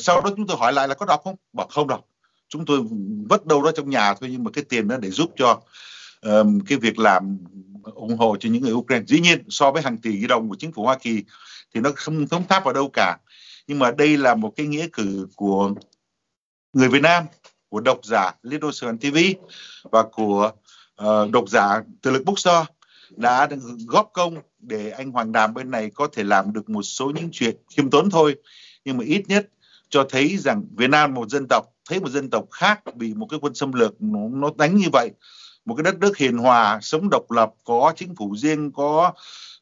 Sau 0.00 0.20
đó 0.20 0.30
chúng 0.36 0.46
tôi 0.46 0.56
hỏi 0.56 0.72
lại 0.72 0.88
là 0.88 0.94
có 0.94 1.06
đọc 1.06 1.20
không? 1.24 1.36
Bảo 1.52 1.66
không 1.70 1.88
đọc. 1.88 2.04
Chúng 2.48 2.64
tôi 2.64 2.80
vất 3.28 3.46
đâu 3.46 3.62
đó 3.62 3.72
trong 3.76 3.90
nhà 3.90 4.14
thôi 4.14 4.28
nhưng 4.32 4.44
mà 4.44 4.50
cái 4.50 4.64
tiền 4.64 4.88
đó 4.88 4.96
để 4.96 5.10
giúp 5.10 5.30
cho 5.36 5.60
um, 6.22 6.60
cái 6.60 6.78
việc 6.78 6.98
làm 6.98 7.38
ủng 7.82 8.16
hộ 8.16 8.36
cho 8.40 8.48
những 8.48 8.62
người 8.62 8.72
Ukraine. 8.72 9.04
Dĩ 9.06 9.20
nhiên 9.20 9.44
so 9.48 9.70
với 9.70 9.82
hàng 9.82 9.98
tỷ 9.98 10.26
đồng 10.26 10.48
của 10.48 10.56
chính 10.58 10.72
phủ 10.72 10.82
Hoa 10.84 10.98
Kỳ 10.98 11.22
thì 11.74 11.80
nó 11.80 11.90
không 11.96 12.28
thống 12.28 12.44
tháp 12.48 12.64
vào 12.64 12.74
đâu 12.74 12.90
cả. 12.92 13.18
Nhưng 13.66 13.78
mà 13.78 13.90
đây 13.90 14.16
là 14.16 14.34
một 14.34 14.52
cái 14.56 14.66
nghĩa 14.66 14.86
cử 14.92 15.26
của 15.36 15.74
người 16.72 16.88
Việt 16.88 17.02
Nam, 17.02 17.24
của 17.68 17.80
độc 17.80 18.04
giả 18.04 18.32
Little 18.42 18.70
Sun 18.72 18.98
TV 18.98 19.16
và 19.82 20.02
của 20.02 20.52
uh, 21.02 21.30
độc 21.30 21.48
giả 21.48 21.82
Từ 22.02 22.10
lực 22.10 22.24
Bookstore 22.24 22.64
đã 23.16 23.48
góp 23.86 24.10
công 24.12 24.36
để 24.58 24.90
anh 24.90 25.10
Hoàng 25.10 25.32
Đàm 25.32 25.54
bên 25.54 25.70
này 25.70 25.90
có 25.94 26.08
thể 26.12 26.24
làm 26.24 26.52
được 26.52 26.70
một 26.70 26.82
số 26.82 27.10
những 27.10 27.28
chuyện 27.32 27.56
khiêm 27.76 27.90
tốn 27.90 28.10
thôi 28.10 28.36
nhưng 28.84 28.96
mà 28.96 29.04
ít 29.04 29.22
nhất 29.28 29.48
cho 29.88 30.06
thấy 30.10 30.36
rằng 30.36 30.64
Việt 30.76 30.90
Nam 30.90 31.14
một 31.14 31.28
dân 31.28 31.46
tộc 31.48 31.64
thấy 31.88 32.00
một 32.00 32.08
dân 32.08 32.30
tộc 32.30 32.44
khác 32.50 32.96
bị 32.96 33.14
một 33.14 33.26
cái 33.30 33.38
quân 33.42 33.54
xâm 33.54 33.72
lược 33.72 34.02
nó, 34.02 34.20
nó 34.32 34.50
đánh 34.58 34.76
như 34.76 34.86
vậy 34.92 35.10
một 35.68 35.74
cái 35.74 35.82
đất 35.82 35.98
nước 35.98 36.16
hiền 36.16 36.36
hòa 36.36 36.78
sống 36.82 37.10
độc 37.10 37.30
lập 37.30 37.50
có 37.64 37.92
chính 37.96 38.14
phủ 38.14 38.36
riêng 38.36 38.72
có 38.72 39.12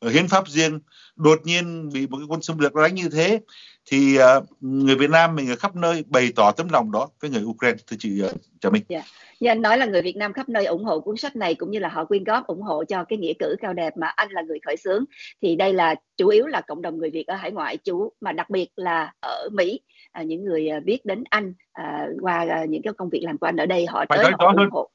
uh, 0.07 0.13
hiến 0.13 0.29
pháp 0.29 0.49
riêng 0.49 0.81
đột 1.17 1.39
nhiên 1.45 1.89
bị 1.93 2.07
một 2.07 2.17
cái 2.17 2.27
quân 2.29 2.43
xâm 2.43 2.59
lược 2.59 2.75
đánh 2.75 2.95
như 2.95 3.09
thế 3.13 3.41
thì 3.87 4.19
uh, 4.19 4.45
người 4.61 4.97
Việt 4.97 5.11
Nam 5.11 5.37
mình 5.37 5.51
ở 5.51 5.57
khắp 5.57 5.77
nơi 5.77 6.05
bày 6.07 6.33
tỏ 6.37 6.53
tấm 6.53 6.69
lòng 6.69 6.93
đó 6.93 7.09
với 7.21 7.31
người 7.31 7.43
Ukraine 7.43 7.79
thưa 7.87 7.97
chị 8.01 8.23
uh, 8.25 8.31
Trà 8.61 8.71
Minh. 8.71 8.83
Yeah. 8.89 9.05
Như 9.41 9.51
anh 9.51 9.63
nói 9.63 9.79
là 9.79 9.87
người 9.87 10.03
Việt 10.03 10.17
Nam 10.17 10.33
khắp 10.33 10.49
nơi 10.49 10.67
ủng 10.67 10.85
hộ 10.85 11.01
cuốn 11.01 11.17
sách 11.17 11.37
này 11.37 11.55
cũng 11.55 11.71
như 11.71 11.79
là 11.79 11.89
họ 11.89 12.05
quyên 12.05 12.25
góp 12.25 12.47
ủng 12.47 12.63
hộ 12.63 12.85
cho 12.85 13.05
cái 13.05 13.19
nghĩa 13.19 13.33
cử 13.39 13.57
cao 13.61 13.73
đẹp 13.73 13.97
mà 13.97 14.07
anh 14.07 14.31
là 14.31 14.43
người 14.43 14.59
khởi 14.67 14.77
xướng 14.77 15.05
thì 15.43 15.57
đây 15.57 15.75
là 15.75 15.95
chủ 16.17 16.29
yếu 16.29 16.47
là 16.47 16.61
cộng 16.61 16.83
đồng 16.83 16.99
người 16.99 17.11
Việt 17.11 17.27
ở 17.27 17.35
hải 17.35 17.51
ngoại 17.51 17.77
chủ 17.77 18.13
mà 18.21 18.33
đặc 18.33 18.51
biệt 18.51 18.69
là 18.77 19.13
ở 19.21 19.49
Mỹ 19.53 19.81
à, 20.13 20.23
những 20.23 20.45
người 20.45 20.69
biết 20.85 21.05
đến 21.05 21.25
anh 21.31 21.55
à, 21.73 22.07
qua 22.21 22.47
à, 22.49 22.65
những 22.69 22.83
cái 22.83 22.93
công 22.93 23.09
việc 23.09 23.21
làm 23.23 23.39
của 23.39 23.47
anh 23.47 23.57
ở 23.57 23.67
đây 23.67 23.87
họ 23.87 24.05
Phải 24.09 24.19
tới 24.23 24.33
họ 24.39 24.47
ủng 24.57 24.69
hộ 24.71 24.91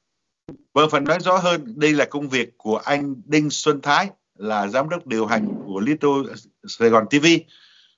Vâng, 0.73 0.89
phần 0.89 1.03
nói 1.03 1.19
rõ 1.19 1.37
hơn, 1.37 1.73
đây 1.75 1.93
là 1.93 2.05
công 2.05 2.29
việc 2.29 2.57
của 2.57 2.77
anh 2.77 3.15
Đinh 3.25 3.49
Xuân 3.49 3.81
Thái, 3.81 4.09
là 4.35 4.67
giám 4.67 4.89
đốc 4.89 5.07
điều 5.07 5.25
hành 5.25 5.47
của 5.65 5.79
Little 5.79 6.33
Sài 6.67 6.89
Gòn 6.89 7.05
TV 7.09 7.25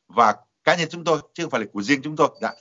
và 0.07 0.35
cá 0.63 0.75
nhân 0.75 0.87
chúng 0.91 1.03
tôi, 1.03 1.19
chứ 1.33 1.43
không 1.43 1.49
phải 1.49 1.61
là 1.61 1.67
của 1.73 1.81
riêng 1.81 2.01
chúng 2.03 2.15
tôi. 2.15 2.29
Dạ. 2.41 2.51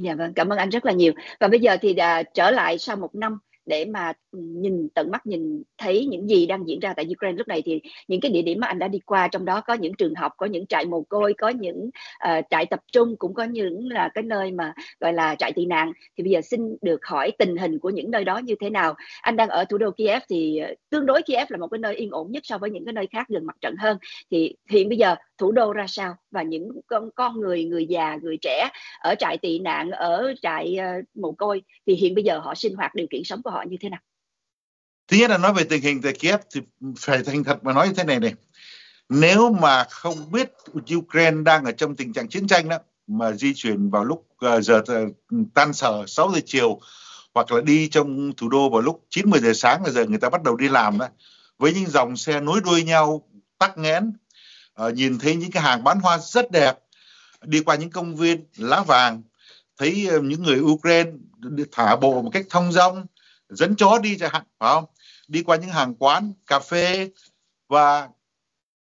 Dạ 0.00 0.14
vâng, 0.14 0.32
cảm 0.34 0.48
ơn 0.48 0.58
anh 0.58 0.68
rất 0.68 0.84
là 0.84 0.92
nhiều. 0.92 1.12
Và 1.40 1.48
bây 1.48 1.60
giờ 1.60 1.76
thì 1.82 1.94
đã 1.94 2.22
trở 2.22 2.50
lại 2.50 2.78
sau 2.78 2.96
một 2.96 3.14
năm 3.14 3.38
để 3.66 3.84
mà 3.84 4.12
nhìn 4.32 4.88
tận 4.94 5.10
mắt 5.10 5.26
nhìn 5.26 5.62
thấy 5.78 6.06
những 6.06 6.28
gì 6.28 6.46
đang 6.46 6.68
diễn 6.68 6.80
ra 6.80 6.94
tại 6.96 7.06
Ukraine. 7.10 7.36
Lúc 7.36 7.48
này 7.48 7.62
thì 7.64 7.80
những 8.08 8.20
cái 8.20 8.30
địa 8.30 8.42
điểm 8.42 8.60
mà 8.60 8.66
anh 8.66 8.78
đã 8.78 8.88
đi 8.88 8.98
qua 8.98 9.28
trong 9.28 9.44
đó 9.44 9.60
có 9.60 9.74
những 9.74 9.94
trường 9.94 10.14
học 10.14 10.32
có 10.36 10.46
những 10.46 10.66
trại 10.66 10.86
mồ 10.86 11.02
côi 11.02 11.34
có 11.38 11.48
những 11.48 11.90
uh, 12.28 12.44
trại 12.50 12.66
tập 12.66 12.80
trung 12.92 13.16
cũng 13.18 13.34
có 13.34 13.44
những 13.44 13.88
là 13.88 14.08
cái 14.14 14.24
nơi 14.24 14.50
mà 14.50 14.74
gọi 15.00 15.12
là 15.12 15.34
trại 15.34 15.52
tị 15.52 15.66
nạn. 15.66 15.92
Thì 16.18 16.24
bây 16.24 16.32
giờ 16.32 16.40
xin 16.40 16.76
được 16.82 17.06
hỏi 17.06 17.32
tình 17.38 17.56
hình 17.56 17.78
của 17.78 17.90
những 17.90 18.10
nơi 18.10 18.24
đó 18.24 18.38
như 18.38 18.54
thế 18.60 18.70
nào? 18.70 18.94
Anh 19.20 19.36
đang 19.36 19.48
ở 19.48 19.64
thủ 19.64 19.78
đô 19.78 19.90
Kiev 19.90 20.22
thì 20.28 20.58
ờ, 20.58 20.74
tương 20.90 21.06
đối 21.06 21.22
Kiev 21.22 21.46
là 21.50 21.58
một 21.58 21.68
cái 21.68 21.78
nơi 21.78 21.94
yên 21.94 22.10
ổn 22.10 22.32
nhất 22.32 22.42
so 22.46 22.58
với 22.58 22.70
những 22.70 22.84
cái 22.84 22.92
nơi 22.92 23.06
khác 23.12 23.26
gần 23.28 23.46
mặt 23.46 23.56
trận 23.60 23.74
hơn. 23.78 23.98
Thì 24.30 24.54
hiện 24.70 24.88
bây 24.88 24.98
giờ 24.98 25.14
thủ 25.38 25.52
đô 25.52 25.72
ra 25.72 25.86
sao? 25.88 26.16
Và 26.30 26.42
những 26.42 26.68
con 26.86 27.10
con 27.14 27.40
người 27.40 27.64
người 27.64 27.86
già 27.86 28.18
người 28.22 28.36
trẻ 28.42 28.68
ở 29.00 29.14
trại 29.18 29.38
tị 29.38 29.58
nạn 29.58 29.90
ở 29.90 30.34
trại 30.42 30.76
uh, 30.78 31.04
mồ 31.14 31.32
côi 31.32 31.62
thì 31.86 31.94
hiện 31.94 32.14
bây 32.14 32.24
giờ 32.24 32.38
họ 32.38 32.54
sinh 32.54 32.74
hoạt 32.74 32.94
điều 32.94 33.06
kiện 33.10 33.24
sống 33.24 33.42
của 33.42 33.50
họ 33.50 33.53
như 33.62 33.76
thế 33.80 33.88
nào? 33.88 34.00
Thứ 35.08 35.16
nhất 35.16 35.30
là 35.30 35.38
nói 35.38 35.52
về 35.54 35.64
tình 35.64 35.82
hình 35.82 36.02
tại 36.02 36.12
Kiev 36.12 36.40
thì 36.54 36.60
phải 36.98 37.22
thành 37.22 37.44
thật 37.44 37.64
mà 37.64 37.72
nói 37.72 37.88
như 37.88 37.94
thế 37.94 38.04
này 38.04 38.20
này. 38.20 38.34
Nếu 39.08 39.52
mà 39.52 39.84
không 39.84 40.32
biết 40.32 40.52
Ukraine 40.96 41.42
đang 41.42 41.64
ở 41.64 41.72
trong 41.72 41.96
tình 41.96 42.12
trạng 42.12 42.28
chiến 42.28 42.46
tranh 42.46 42.68
đó, 42.68 42.78
mà 43.06 43.32
di 43.32 43.54
chuyển 43.54 43.90
vào 43.90 44.04
lúc 44.04 44.26
ờ, 44.38 44.60
giờ 44.60 44.82
tan 45.54 45.72
sở 45.72 46.04
6 46.06 46.32
giờ 46.34 46.40
chiều, 46.46 46.80
hoặc 47.34 47.52
là 47.52 47.60
đi 47.60 47.88
trong 47.88 48.32
thủ 48.36 48.48
đô 48.48 48.70
vào 48.70 48.80
lúc 48.80 49.06
9 49.10 49.30
10 49.30 49.40
giờ 49.40 49.52
sáng 49.54 49.84
là 49.84 49.90
giờ 49.90 50.04
người 50.04 50.18
ta 50.18 50.30
bắt 50.30 50.42
đầu 50.42 50.56
đi 50.56 50.68
làm 50.68 50.98
đó, 50.98 51.08
với 51.58 51.74
những 51.74 51.86
dòng 51.86 52.16
xe 52.16 52.40
nối 52.40 52.60
đuôi 52.64 52.82
nhau, 52.82 53.28
tắc 53.58 53.78
nghẽn 53.78 54.12
ờ, 54.74 54.90
nhìn 54.90 55.18
thấy 55.18 55.36
những 55.36 55.50
cái 55.50 55.62
hàng 55.62 55.84
bán 55.84 56.00
hoa 56.00 56.18
rất 56.18 56.50
đẹp, 56.50 56.78
đi 57.42 57.60
qua 57.60 57.76
những 57.76 57.90
công 57.90 58.16
viên 58.16 58.44
lá 58.56 58.82
vàng, 58.82 59.22
thấy 59.78 60.06
ờ, 60.10 60.20
những 60.20 60.42
người 60.42 60.60
Ukraine 60.60 61.10
thả 61.72 61.96
bộ 61.96 62.22
một 62.22 62.30
cách 62.32 62.46
thông 62.50 62.72
dong 62.72 63.06
dẫn 63.48 63.76
chó 63.76 63.98
đi 63.98 64.18
chẳng 64.18 64.30
hạn 64.32 64.42
phải 64.58 64.74
không? 64.74 64.84
Đi 65.28 65.42
qua 65.42 65.56
những 65.56 65.70
hàng 65.70 65.94
quán 65.94 66.32
cà 66.46 66.58
phê 66.58 67.10
và 67.68 68.08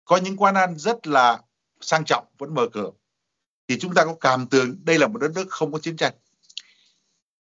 có 0.05 0.17
những 0.17 0.37
quán 0.37 0.55
ăn 0.55 0.77
rất 0.77 1.07
là 1.07 1.41
sang 1.81 2.05
trọng 2.05 2.25
vẫn 2.37 2.53
mở 2.53 2.67
cửa. 2.73 2.91
Thì 3.67 3.79
chúng 3.79 3.93
ta 3.93 4.05
có 4.05 4.15
cảm 4.21 4.47
tưởng 4.47 4.75
đây 4.83 4.99
là 4.99 5.07
một 5.07 5.19
đất 5.19 5.31
nước 5.35 5.45
không 5.49 5.71
có 5.71 5.79
chiến 5.79 5.97
tranh. 5.97 6.13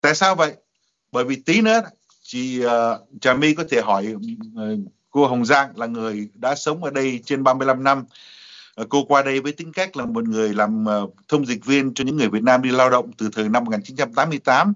Tại 0.01 0.15
sao 0.15 0.35
vậy? 0.35 0.53
Bởi 1.11 1.23
vì 1.23 1.35
tí 1.35 1.61
nữa 1.61 1.81
chị 2.21 2.65
uh, 2.65 2.71
Trà 3.21 3.33
My 3.33 3.53
có 3.53 3.63
thể 3.69 3.81
hỏi 3.81 4.13
uh, 4.15 4.21
cô 5.09 5.27
Hồng 5.27 5.45
Giang 5.45 5.77
là 5.77 5.85
người 5.85 6.29
đã 6.33 6.55
sống 6.55 6.83
ở 6.83 6.91
đây 6.91 7.21
trên 7.25 7.43
35 7.43 7.83
năm. 7.83 8.05
Uh, 8.81 8.89
cô 8.89 9.05
qua 9.05 9.21
đây 9.21 9.39
với 9.39 9.51
tính 9.51 9.71
cách 9.71 9.97
là 9.97 10.05
một 10.05 10.23
người 10.23 10.53
làm 10.53 10.85
uh, 11.03 11.15
thông 11.27 11.45
dịch 11.45 11.65
viên 11.65 11.93
cho 11.93 12.03
những 12.03 12.17
người 12.17 12.29
Việt 12.29 12.43
Nam 12.43 12.61
đi 12.61 12.71
lao 12.71 12.89
động 12.89 13.11
từ 13.17 13.29
thời 13.33 13.49
năm 13.49 13.63
1988 13.63 14.73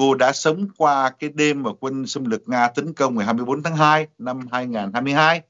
cô 0.00 0.14
đã 0.14 0.32
sống 0.32 0.66
qua 0.76 1.10
cái 1.18 1.30
đêm 1.34 1.62
mà 1.62 1.70
quân 1.80 2.06
xâm 2.06 2.24
lược 2.24 2.48
Nga 2.48 2.68
tấn 2.68 2.92
công 2.94 3.16
ngày 3.16 3.24
24 3.24 3.62
tháng 3.62 3.76
2 3.76 4.06
năm 4.18 4.40
2022 4.52 5.40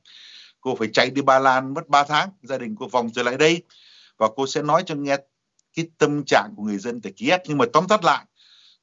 cô 0.60 0.74
phải 0.74 0.88
chạy 0.92 1.10
đi 1.10 1.22
Ba 1.22 1.38
Lan 1.38 1.74
mất 1.74 1.88
3 1.88 2.04
tháng 2.04 2.28
gia 2.42 2.58
đình 2.58 2.76
cô 2.78 2.88
vòng 2.88 3.10
trở 3.14 3.22
lại 3.22 3.36
đây 3.36 3.62
và 4.18 4.28
cô 4.36 4.46
sẽ 4.46 4.62
nói 4.62 4.82
cho 4.86 4.94
nghe 4.94 5.16
cái 5.76 5.86
tâm 5.98 6.24
trạng 6.24 6.52
của 6.56 6.62
người 6.62 6.78
dân 6.78 7.00
tại 7.00 7.12
Kiev. 7.12 7.40
Nhưng 7.46 7.58
mà 7.58 7.64
tóm 7.72 7.88
tắt 7.88 8.04
lại 8.04 8.24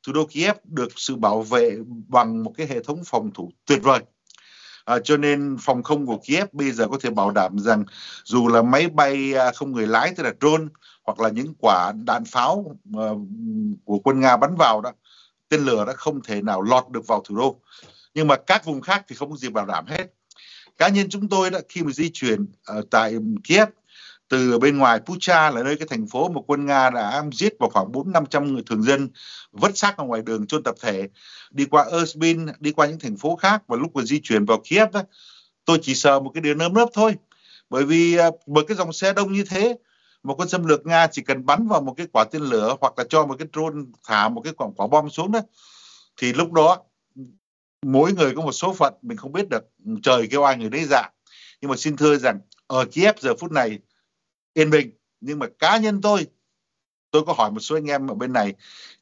thủ 0.04 0.14
đô 0.14 0.26
Kiev 0.26 0.56
được 0.64 0.88
sự 0.96 1.16
bảo 1.16 1.42
vệ 1.42 1.78
bằng 2.08 2.44
một 2.44 2.54
cái 2.58 2.68
hệ 2.68 2.84
thống 2.84 3.02
phòng 3.06 3.32
thủ 3.34 3.52
tuyệt 3.66 3.80
vời. 3.84 4.00
À, 4.86 5.00
cho 5.04 5.18
nên 5.18 5.58
phòng 5.62 5.84
không 5.84 6.06
của 6.06 6.18
Kiev 6.18 6.48
bây 6.52 6.72
giờ 6.72 6.88
có 6.92 6.98
thể 7.02 7.10
bảo 7.10 7.32
đảm 7.32 7.60
rằng 7.60 7.84
dù 8.24 8.48
là 8.48 8.62
máy 8.62 8.88
bay 8.90 9.34
à, 9.34 9.52
không 9.52 9.72
người 9.72 9.88
lái 9.88 10.14
tức 10.18 10.24
là 10.24 10.34
drone 10.42 10.66
hoặc 11.04 11.20
là 11.20 11.30
những 11.30 11.54
quả 11.60 11.94
đạn 12.06 12.26
pháo 12.26 12.76
uh, 12.98 13.18
của 13.86 14.00
quân 14.00 14.20
Nga 14.20 14.38
bắn 14.38 14.56
vào 14.56 14.82
đó 14.82 14.92
tên 15.50 15.66
lửa 15.66 15.86
đã 15.88 15.94
không 15.94 16.22
thể 16.24 16.42
nào 16.42 16.62
lọt 16.62 16.90
được 16.90 17.08
vào 17.08 17.22
thủ 17.26 17.38
đô. 17.38 17.60
Nhưng 18.14 18.28
mà 18.28 18.36
các 18.36 18.66
vùng 18.66 18.82
khác 18.82 19.06
thì 19.08 19.16
không 19.16 19.32
có 19.32 19.38
gì 19.38 19.50
bảo 19.50 19.66
đảm 19.66 19.86
hết. 19.88 20.06
Cá 20.78 20.88
nhân 20.88 21.10
chúng 21.10 21.30
tôi 21.30 21.50
đã, 21.50 21.62
khi 21.70 21.84
mà 21.84 21.92
di 21.92 22.10
chuyển 22.14 22.46
ở 22.66 22.82
tại 22.92 23.16
Kiev, 23.44 23.70
từ 24.30 24.60
bên 24.60 24.78
ngoài 24.78 25.00
Pucha 25.00 25.52
là 25.52 25.64
nơi 25.64 25.76
cái 25.76 25.88
thành 25.90 26.08
phố 26.08 26.30
mà 26.30 26.42
quân 26.48 26.66
Nga 26.66 26.90
đã 26.90 27.24
giết 27.32 27.54
vào 27.60 27.70
khoảng 27.70 27.92
bốn 27.92 28.12
năm 28.12 28.26
trăm 28.26 28.54
người 28.54 28.64
thường 28.66 28.84
dân, 28.84 29.10
vứt 29.52 29.78
xác 29.78 29.98
ở 29.98 30.04
ngoài 30.04 30.22
đường 30.22 30.48
chôn 30.48 30.64
tập 30.64 30.76
thể. 30.82 31.08
Đi 31.52 31.66
qua 31.66 31.86
Erzbin 31.92 32.54
đi 32.60 32.72
qua 32.72 32.88
những 32.88 33.00
thành 33.00 33.18
phố 33.18 33.36
khác 33.36 33.64
và 33.68 33.78
lúc 33.78 33.96
mà 33.96 34.04
di 34.04 34.20
chuyển 34.24 34.46
vào 34.46 34.62
Kiev 34.70 34.96
tôi 35.66 35.80
chỉ 35.82 35.96
sợ 35.96 36.20
một 36.20 36.32
cái 36.34 36.42
điều 36.42 36.56
nơm 36.56 36.74
nớp 36.74 36.90
thôi. 36.94 37.16
Bởi 37.70 37.84
vì 37.84 38.16
ờ, 38.16 38.32
bởi 38.46 38.66
cái 38.68 38.78
dòng 38.78 38.94
xe 38.94 39.14
đông 39.14 39.34
như 39.34 39.44
thế 39.44 39.78
một 40.28 40.40
quân 40.40 40.50
xâm 40.50 40.66
lược 40.66 40.86
Nga 40.86 41.08
chỉ 41.08 41.22
cần 41.22 41.46
bắn 41.46 41.68
vào 41.68 41.82
một 41.82 41.94
cái 41.98 42.08
quả 42.12 42.24
tên 42.32 42.42
lửa 42.42 42.76
hoặc 42.82 42.94
là 42.98 43.04
cho 43.10 43.26
một 43.26 43.36
cái 43.40 43.48
drone 43.54 43.82
thả 44.04 44.30
một 44.30 44.42
cái 44.42 44.54
quả, 44.54 44.68
quả 44.76 44.88
bom 44.88 45.10
xuống 45.10 45.32
đó 45.32 45.40
thì 46.18 46.34
lúc 46.34 46.52
đó 46.52 46.84
mỗi 47.86 48.14
người 48.14 48.34
có 48.36 48.42
một 48.42 48.52
số 48.52 48.74
phận 48.74 48.94
mình 49.02 49.18
không 49.18 49.32
biết 49.32 49.50
được 49.50 49.64
trời 50.04 50.28
kêu 50.32 50.44
ai 50.44 50.58
người 50.58 50.70
đấy 50.70 50.86
dạ. 50.90 51.10
Nhưng 51.62 51.72
mà 51.72 51.78
xin 51.78 51.98
thưa 51.98 52.18
rằng 52.18 52.40
ở 52.68 52.86
Kiev 52.86 53.16
giờ 53.20 53.36
phút 53.40 53.52
này 53.52 53.80
yên 54.54 54.70
bình. 54.70 54.92
Nhưng 55.22 55.40
mà 55.40 55.48
cá 55.60 55.78
nhân 55.78 56.02
tôi 56.02 56.28
tôi 57.12 57.24
có 57.26 57.34
hỏi 57.34 57.52
một 57.52 57.60
số 57.60 57.76
anh 57.76 57.86
em 57.86 58.08
ở 58.12 58.14
bên 58.14 58.34
này 58.34 58.54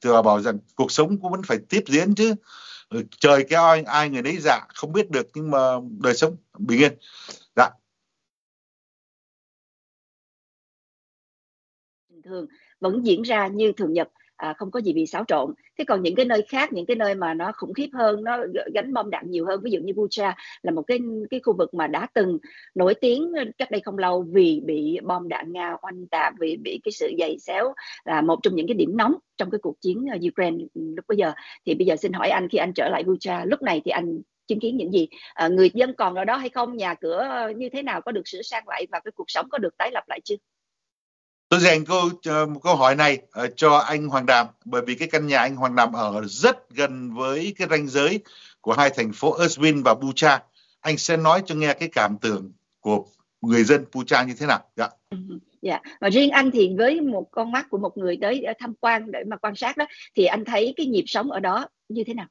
thì 0.01 0.10
họ 0.10 0.22
bảo 0.22 0.41
rằng 0.41 0.58
cuộc 0.75 0.91
sống 0.91 1.17
cũng 1.22 1.32
vẫn 1.32 1.44
phải 1.44 1.58
tiếp 1.70 1.84
diễn 1.88 2.15
chứ. 2.15 2.36
Ừ, 2.89 3.03
trời 3.20 3.46
kêu 3.50 3.63
ai, 3.63 3.84
ai 3.84 4.10
người 4.10 4.22
đấy 4.22 4.38
dạ 4.41 4.60
không 4.75 4.94
biết 4.94 5.10
được 5.12 5.27
nhưng 5.34 5.51
mà 5.51 5.60
đời 6.00 6.15
sống 6.15 6.36
bình 6.58 6.79
yên. 6.79 6.94
Thường 12.25 12.48
vẫn 12.79 13.05
diễn 13.05 13.22
ra 13.22 13.48
như 13.48 13.72
thường 13.72 13.94
nhật 13.94 14.08
à, 14.38 14.53
không 14.58 14.72
có 14.72 14.82
gì 14.82 14.94
bị 14.94 15.05
xáo 15.05 15.24
trộn. 15.27 15.53
Thế 15.77 15.86
còn 15.86 16.01
những 16.01 16.15
cái 16.15 16.25
nơi 16.25 16.41
khác 16.50 16.74
những 16.74 16.86
cái 16.86 16.96
nơi 16.96 17.15
mà 17.15 17.34
nó 17.34 17.51
khủng 17.55 17.74
khiếp 17.74 17.89
hơn 17.94 18.24
nó 18.24 18.38
gánh 18.74 18.94
bom 18.94 19.10
đạn 19.10 19.32
nhiều 19.32 19.46
hơn 19.46 19.62
ví 19.63 19.72
dụ 19.72 19.79
như 19.79 19.94
Bucha 19.94 20.36
là 20.62 20.72
một 20.72 20.82
cái 20.88 21.00
cái 21.29 21.39
khu 21.39 21.53
vực 21.58 21.74
mà 21.74 21.88
đã 21.88 22.08
từng 22.13 22.38
nổi 22.75 22.94
tiếng 22.94 23.34
cách 23.58 23.72
đây 23.72 23.82
không 23.82 23.98
lâu 23.98 24.25
vì 24.32 24.62
bị 24.65 25.00
bom 25.03 25.27
đạn 25.29 25.53
nga 25.53 25.75
oanh 25.82 26.08
tạc 26.08 26.34
vì 26.39 26.58
bị 26.58 26.79
cái 26.84 26.91
sự 26.91 27.12
dày 27.20 27.38
xéo 27.39 27.74
là 28.05 28.22
một 28.22 28.39
trong 28.44 28.55
những 28.55 28.67
cái 28.67 28.75
điểm 28.75 28.98
nóng 28.98 29.15
trong 29.38 29.51
cái 29.51 29.60
cuộc 29.62 29.82
chiến 29.82 30.05
à, 30.12 30.17
Ukraine 30.32 30.65
lúc 30.74 31.05
bây 31.08 31.17
giờ. 31.17 31.32
Thì 31.65 31.75
bây 31.75 31.86
giờ 31.86 31.96
xin 31.96 32.13
hỏi 32.13 32.29
anh 32.29 32.50
khi 32.50 32.58
anh 32.58 32.74
trở 32.74 32.89
lại 32.89 33.03
Bucha 33.03 33.46
lúc 33.46 33.62
này 33.62 33.82
thì 33.86 33.91
anh 33.91 34.22
chứng 34.48 34.60
kiến 34.60 34.77
những 34.77 34.94
gì? 34.94 35.08
À, 35.34 35.48
người 35.48 35.72
dân 35.74 35.94
còn 35.98 36.15
ở 36.15 36.25
đó 36.25 36.38
hay 36.38 36.50
không? 36.50 36.77
Nhà 36.77 36.94
cửa 36.94 37.51
như 37.58 37.70
thế 37.70 37.82
nào? 37.84 38.01
Có 38.01 38.12
được 38.12 38.27
sửa 38.27 38.41
sang 38.41 38.67
lại 38.67 38.88
và 38.91 39.00
cái 39.00 39.12
cuộc 39.15 39.25
sống 39.27 39.50
có 39.50 39.58
được 39.58 39.77
tái 39.77 39.91
lập 39.94 40.03
lại 40.08 40.20
chưa? 40.24 40.36
Tôi 41.50 41.60
dành 41.60 41.86
câu 41.86 42.06
uh, 42.06 42.50
một 42.50 42.60
câu 42.64 42.75
hỏi 42.75 42.96
này 42.96 43.20
uh, 43.44 43.52
cho 43.56 43.78
anh 43.78 44.08
Hoàng 44.08 44.25
Đàm 44.25 44.48
bởi 44.66 44.82
vì 44.88 44.96
cái 44.96 45.08
căn 45.08 45.28
nhà 45.28 45.40
anh 45.40 45.56
Hoàng 45.56 45.75
Đàm 45.75 45.94
ở 45.94 46.22
rất 46.25 46.70
gần 46.70 47.14
với 47.14 47.54
cái 47.58 47.68
ranh 47.72 47.88
giới 47.88 48.20
của 48.62 48.74
hai 48.74 48.90
thành 48.90 49.12
phố 49.14 49.38
Erbil 49.40 49.82
và 49.82 49.94
Bucha. 49.94 50.44
Anh 50.82 50.98
sẽ 50.98 51.18
nói 51.18 51.42
cho 51.46 51.56
nghe 51.56 51.74
cái 51.74 51.90
cảm 51.92 52.18
tưởng 52.22 52.52
của 52.80 53.06
người 53.42 53.64
dân 53.64 53.86
Bucha 53.94 54.24
như 54.24 54.34
thế 54.40 54.46
nào. 54.46 54.60
Dạ. 54.75 54.90
Dạ, 55.62 55.80
và 56.02 56.10
riêng 56.10 56.30
anh 56.30 56.52
thì 56.52 56.72
với 56.78 57.02
một 57.02 57.28
con 57.32 57.52
mắt 57.52 57.66
của 57.70 57.78
một 57.78 57.98
người 57.98 58.18
tới 58.22 58.46
tham 58.60 58.74
quan 58.82 59.12
để 59.12 59.24
mà 59.28 59.38
quan 59.38 59.56
sát 59.56 59.78
đó 59.78 59.86
thì 60.16 60.25
anh 60.25 60.46
thấy 60.46 60.74
cái 60.78 60.86
nhịp 60.86 61.04
sống 61.08 61.32
ở 61.32 61.40
đó 61.40 61.68
như 61.90 62.04
thế 62.08 62.14
nào? 62.14 62.25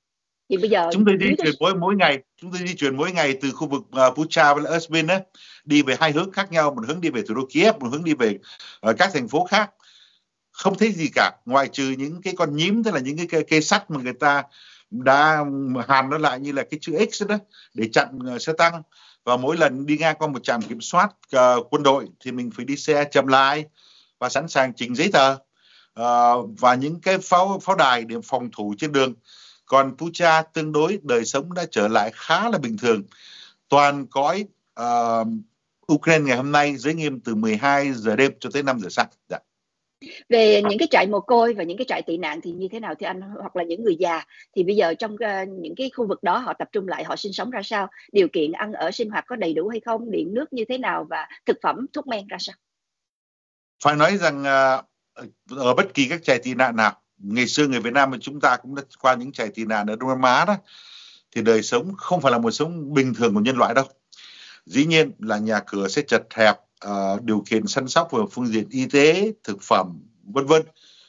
Thì 0.49 0.57
bây 0.57 0.71
giờ 0.71 0.89
chúng 0.93 1.05
tôi 1.05 1.17
di 1.21 1.35
chuyển 1.43 1.55
mỗi 1.61 1.75
mỗi 1.75 1.95
ngày 1.97 2.19
chúng 2.41 2.53
tôi 2.53 2.61
di 2.69 2.75
chuyển 2.75 2.97
mỗi 2.97 3.13
ngày 3.13 3.39
từ 3.41 3.51
khu 3.51 3.69
vực 3.69 3.83
uh, 3.83 4.15
Pucha 4.17 4.55
và 4.55 4.63
Erzbin 4.63 5.09
á 5.09 5.21
đi 5.65 5.83
về 5.83 5.97
hai 6.01 6.13
hướng 6.13 6.31
khác 6.31 6.53
nhau 6.53 6.75
một 6.75 6.83
hướng 6.89 7.01
đi 7.01 7.11
về 7.11 7.23
thủ 7.29 7.35
đô 7.35 7.47
Kiev 7.51 7.77
một 7.81 7.89
hướng 7.93 8.05
đi 8.05 8.15
về 8.15 8.39
uh, 8.91 8.97
các 8.99 9.11
thành 9.15 9.29
phố 9.29 9.45
khác. 9.45 9.71
Không 10.51 10.79
thấy 10.79 10.93
gì 10.93 11.09
cả 11.15 11.31
ngoại 11.47 11.69
trừ 11.69 11.95
những 11.99 12.23
cái 12.23 12.35
con 12.37 12.57
nhím 12.57 12.85
tức 12.85 12.95
là 12.95 13.01
những 13.01 13.17
cái 13.17 13.27
cây, 13.27 13.45
cây 13.49 13.63
sắt 13.63 13.91
mà 13.91 14.01
người 14.03 14.13
ta 14.13 14.43
đã 14.91 15.45
hàn 15.89 16.11
nó 16.11 16.19
lại 16.19 16.41
như 16.41 16.53
là 16.53 16.63
cái 16.71 16.79
chữ 16.83 17.07
X 17.13 17.23
đó 17.29 17.39
để 17.75 17.89
chặn 17.93 18.19
uh, 18.35 18.43
xe 18.43 18.53
tăng. 18.59 18.83
Và 19.25 19.37
mỗi 19.37 19.57
lần 19.57 19.87
đi 19.87 19.99
ngang 19.99 20.17
qua 20.19 20.29
một 20.29 20.45
trạm 20.45 20.63
kiểm 20.63 20.81
soát 20.81 21.09
uh, 21.37 21.67
quân 21.71 21.83
đội 21.83 22.07
thì 22.21 22.33
mình 22.33 22.51
phải 22.57 22.65
đi 22.65 22.77
xe 22.77 23.05
chậm 23.05 23.27
lại 23.27 23.65
và 24.19 24.29
sẵn 24.29 24.49
sàng 24.49 24.73
trình 24.77 24.95
giấy 24.95 25.11
tờ. 25.13 25.37
Uh, 26.01 26.51
và 26.59 26.75
những 26.75 27.01
cái 27.01 27.19
pháo 27.19 27.61
pháo 27.63 27.77
đài 27.77 28.05
để 28.05 28.17
phòng 28.25 28.51
thủ 28.51 28.75
trên 28.79 28.93
đường 28.93 29.15
còn 29.67 29.97
Pucha 29.97 30.43
tương 30.43 30.73
đối 30.73 30.99
đời 31.03 31.25
sống 31.25 31.55
đã 31.55 31.65
trở 31.71 31.89
lại 31.89 32.11
khá 32.15 32.49
là 32.49 32.59
bình 32.59 32.77
thường. 32.79 33.03
Toàn 33.69 34.07
cõi 34.07 34.45
uh, 34.81 35.27
Ukraine 35.93 36.25
ngày 36.25 36.37
hôm 36.37 36.53
nay 36.53 36.77
giới 36.77 36.95
nghiêm 36.95 37.21
từ 37.21 37.35
12 37.35 37.93
giờ 37.93 38.17
đêm 38.17 38.33
cho 38.41 38.51
tới 38.53 38.63
5 38.63 38.79
giờ 38.79 38.89
sáng. 38.91 39.09
Dạ. 39.29 39.39
Về 40.29 40.63
những 40.69 40.79
cái 40.79 40.89
trại 40.91 41.07
mồ 41.07 41.21
côi 41.21 41.55
và 41.55 41.65
những 41.65 41.79
cái 41.79 41.85
trại 41.89 42.03
tị 42.03 42.17
nạn 42.17 42.41
thì 42.41 42.53
như 42.53 42.69
thế 42.73 42.81
nào 42.81 42.95
thì 42.99 43.07
anh? 43.07 43.21
Hoặc 43.21 43.57
là 43.57 43.63
những 43.63 43.85
người 43.85 43.97
già 43.99 44.25
thì 44.57 44.63
bây 44.63 44.77
giờ 44.77 44.95
trong 44.95 45.15
uh, 45.15 45.49
những 45.49 45.75
cái 45.77 45.91
khu 45.95 46.07
vực 46.07 46.23
đó 46.23 46.39
họ 46.39 46.55
tập 46.59 46.69
trung 46.73 46.89
lại 46.89 47.05
họ 47.05 47.17
sinh 47.17 47.33
sống 47.33 47.51
ra 47.51 47.63
sao? 47.63 47.89
Điều 48.13 48.29
kiện 48.29 48.53
ăn 48.53 48.73
ở 48.73 48.91
sinh 48.91 49.11
hoạt 49.11 49.25
có 49.27 49.37
đầy 49.37 49.55
đủ 49.55 49.69
hay 49.69 49.81
không? 49.81 50.11
Điện 50.11 50.35
nước 50.35 50.53
như 50.53 50.65
thế 50.69 50.79
nào 50.79 51.07
và 51.11 51.29
thực 51.47 51.57
phẩm 51.63 51.87
thuốc 51.93 52.07
men 52.07 52.27
ra 52.27 52.37
sao? 52.41 52.57
Phải 53.83 53.97
nói 53.97 54.17
rằng 54.17 54.41
uh, 54.41 54.85
ở 55.59 55.75
bất 55.75 55.95
kỳ 55.95 56.07
các 56.09 56.25
trại 56.25 56.39
tị 56.39 56.55
nạn 56.55 56.77
nào 56.77 57.01
ngày 57.25 57.47
xưa 57.47 57.67
người 57.67 57.81
Việt 57.81 57.93
Nam 57.93 58.11
mà 58.11 58.17
chúng 58.21 58.41
ta 58.41 58.57
cũng 58.57 58.75
đã 58.75 58.83
qua 59.01 59.15
những 59.15 59.33
trại 59.33 59.49
tị 59.49 59.65
nạn 59.65 59.87
ở 59.87 59.97
Đông 59.97 60.09
Nam 60.09 60.23
Á 60.23 60.45
đó 60.45 60.57
thì 61.35 61.43
đời 61.43 61.63
sống 61.63 61.95
không 61.97 62.21
phải 62.21 62.33
là 62.33 62.39
một 62.39 62.51
sống 62.51 62.95
bình 62.95 63.15
thường 63.15 63.35
của 63.35 63.41
nhân 63.41 63.57
loại 63.57 63.75
đâu. 63.75 63.85
Dĩ 64.67 64.87
nhiên 64.87 65.13
là 65.19 65.39
nhà 65.39 65.61
cửa 65.67 65.89
sẽ 65.89 66.03
chật 66.03 66.23
hẹp 66.35 66.57
uh, 66.89 67.23
điều 67.23 67.45
kiện 67.47 67.67
săn 67.67 67.89
sóc 67.89 68.13
về 68.13 68.23
phương 68.33 68.47
diện 68.47 68.67
y 68.71 68.87
tế 68.87 69.33
thực 69.45 69.63
phẩm 69.63 70.01
vân 70.23 70.47
vân 70.47 70.63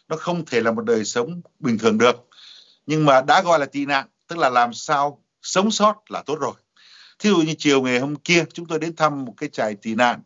nó 0.08 0.18
không 0.18 0.46
thể 0.46 0.62
là 0.62 0.72
một 0.72 0.86
đời 0.86 1.06
sống 1.06 1.42
bình 1.60 1.78
thường 1.78 1.98
được. 1.98 2.28
Nhưng 2.86 3.06
mà 3.06 3.22
đã 3.22 3.42
gọi 3.42 3.60
là 3.60 3.66
tị 3.66 3.86
nạn 3.86 4.08
tức 4.28 4.38
là 4.40 4.50
làm 4.50 4.74
sao 4.74 5.24
sống 5.42 5.72
sót 5.72 5.96
là 6.10 6.24
tốt 6.26 6.36
rồi. 6.40 6.54
Thí 7.20 7.30
dụ 7.30 7.38
như 7.38 7.54
chiều 7.58 7.82
ngày 7.82 8.00
hôm 8.00 8.16
kia 8.16 8.44
chúng 8.54 8.66
tôi 8.66 8.80
đến 8.80 8.96
thăm 8.96 9.26
một 9.26 9.34
cái 9.38 9.50
trại 9.50 9.76
tị 9.76 9.96
nạn 9.96 10.22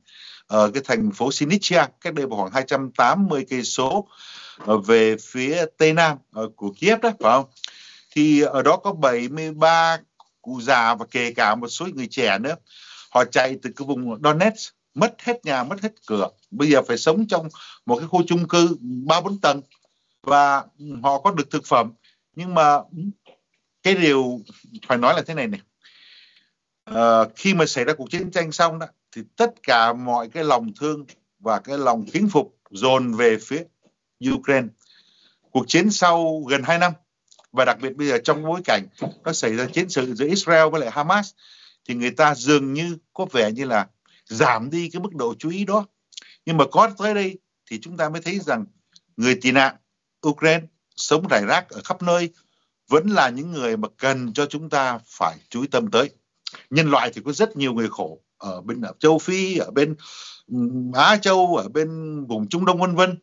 ở 0.48 0.72
cái 0.74 0.84
thành 0.86 1.12
phố 1.12 1.32
Sinichia 1.32 1.86
cách 2.02 2.14
đây 2.14 2.26
khoảng 2.30 2.52
280 2.52 3.46
cây 3.50 3.64
số. 3.64 4.08
Ờ, 4.66 4.78
về 4.78 5.16
phía 5.22 5.66
tây 5.78 5.94
nam 5.94 6.18
ờ, 6.32 6.50
của 6.56 6.74
Kiev 6.80 7.00
đó 7.02 7.12
phải 7.20 7.32
không? 7.32 7.46
Thì 8.12 8.42
ở 8.42 8.62
đó 8.62 8.78
có 8.78 8.94
73 8.94 9.98
cụ 10.42 10.62
già 10.62 10.96
và 10.96 11.06
kể 11.12 11.34
cả 11.34 11.56
một 11.56 11.68
số 11.68 11.88
người 11.94 12.08
trẻ 12.08 12.40
nữa. 12.40 12.56
Họ 13.12 13.26
chạy 13.26 13.58
từ 13.62 13.70
cái 13.76 13.86
vùng 13.88 14.24
Donetsk 14.24 14.74
mất 14.94 15.16
hết 15.22 15.46
nhà 15.46 15.64
mất 15.64 15.82
hết 15.82 15.94
cửa 16.08 16.30
bây 16.52 16.70
giờ 16.70 16.82
phải 16.82 16.98
sống 16.98 17.28
trong 17.28 17.50
một 17.86 18.00
cái 18.00 18.08
khu 18.08 18.24
chung 18.28 18.48
cư 18.48 18.78
ba 18.82 19.22
bốn 19.22 19.40
tầng 19.40 19.62
và 20.24 20.64
họ 21.04 21.20
có 21.20 21.32
được 21.32 21.52
thực 21.52 21.66
phẩm 21.66 21.92
nhưng 22.36 22.54
mà 22.54 22.80
cái 23.84 23.96
điều 23.96 24.40
phải 24.88 24.98
nói 24.98 25.14
là 25.14 25.22
thế 25.22 25.34
này 25.34 25.48
này 25.48 25.62
à, 26.86 27.24
khi 27.36 27.54
mà 27.54 27.66
xảy 27.66 27.86
ra 27.86 27.94
cuộc 27.94 28.12
chiến 28.12 28.32
tranh 28.32 28.52
xong 28.52 28.80
đó 28.80 28.88
thì 29.12 29.22
tất 29.36 29.54
cả 29.64 29.94
mọi 29.94 30.30
cái 30.30 30.44
lòng 30.44 30.72
thương 30.80 31.06
và 31.40 31.60
cái 31.60 31.78
lòng 31.78 32.06
kính 32.14 32.30
phục 32.32 32.58
dồn 32.70 33.14
về 33.14 33.38
phía 33.42 33.64
Ukraine. 34.32 34.68
Cuộc 35.52 35.68
chiến 35.68 35.92
sau 35.92 36.44
gần 36.50 36.64
2 36.64 36.78
năm 36.78 36.94
và 37.52 37.66
đặc 37.66 37.78
biệt 37.82 37.96
bây 37.96 38.08
giờ 38.08 38.18
trong 38.24 38.44
bối 38.44 38.62
cảnh 38.66 38.88
nó 39.24 39.34
xảy 39.34 39.56
ra 39.56 39.66
chiến 39.66 39.90
sự 39.90 40.16
giữa 40.16 40.28
Israel 40.28 40.70
với 40.72 40.82
lại 40.82 40.92
Hamas 40.92 41.32
thì 41.88 41.96
người 41.96 42.12
ta 42.12 42.36
dường 42.36 42.74
như 42.74 42.98
có 43.14 43.26
vẻ 43.32 43.52
như 43.52 43.66
là 43.66 43.88
giảm 44.26 44.70
đi 44.70 44.90
cái 44.90 45.02
mức 45.02 45.16
độ 45.16 45.34
chú 45.40 45.50
ý 45.50 45.66
đó. 45.66 45.86
Nhưng 46.46 46.58
mà 46.58 46.66
có 46.72 46.90
tới 46.98 47.14
đây 47.14 47.40
thì 47.70 47.80
chúng 47.82 47.98
ta 47.98 48.10
mới 48.10 48.22
thấy 48.22 48.40
rằng 48.40 48.66
người 49.18 49.36
tị 49.36 49.52
nạn 49.52 49.76
Ukraine 50.28 50.66
sống 50.96 51.28
rải 51.28 51.46
rác 51.46 51.70
ở 51.70 51.82
khắp 51.84 52.02
nơi 52.02 52.30
vẫn 52.88 53.08
là 53.08 53.30
những 53.30 53.52
người 53.52 53.78
mà 53.78 53.88
cần 53.98 54.34
cho 54.34 54.46
chúng 54.46 54.70
ta 54.70 55.00
phải 55.06 55.38
chú 55.50 55.62
ý 55.62 55.68
tâm 55.68 55.92
tới. 55.92 56.10
Nhân 56.70 56.92
loại 56.92 57.12
thì 57.14 57.22
có 57.26 57.32
rất 57.32 57.58
nhiều 57.58 57.74
người 57.74 57.90
khổ 57.90 58.20
ở 58.38 58.62
bên 58.62 58.82
ở 58.82 58.94
châu 59.00 59.20
Phi, 59.20 59.58
ở 59.58 59.72
bên 59.72 59.96
Á 60.94 61.18
Châu, 61.18 61.56
ở 61.56 61.70
bên 61.70 61.90
vùng 62.26 62.50
Trung 62.50 62.66
Đông 62.66 62.80
vân 62.80 62.96
vân. 62.96 63.18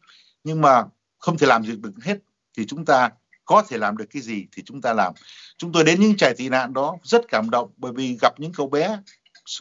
Nhưng 0.46 0.60
mà 0.60 0.84
không 1.18 1.38
thể 1.38 1.46
làm 1.46 1.64
gì 1.64 1.76
được 1.76 1.92
hết 2.02 2.18
thì 2.56 2.66
chúng 2.66 2.84
ta 2.84 3.10
có 3.44 3.62
thể 3.68 3.78
làm 3.78 3.96
được 3.96 4.04
cái 4.10 4.22
gì 4.22 4.46
thì 4.52 4.62
chúng 4.66 4.80
ta 4.80 4.92
làm. 4.92 5.12
Chúng 5.58 5.72
tôi 5.72 5.84
đến 5.84 6.00
những 6.00 6.16
trại 6.16 6.34
tị 6.34 6.48
nạn 6.48 6.72
đó 6.72 6.96
rất 7.02 7.22
cảm 7.28 7.50
động 7.50 7.70
bởi 7.76 7.92
vì 7.92 8.18
gặp 8.20 8.40
những 8.40 8.52
cậu 8.52 8.68
bé 8.68 8.98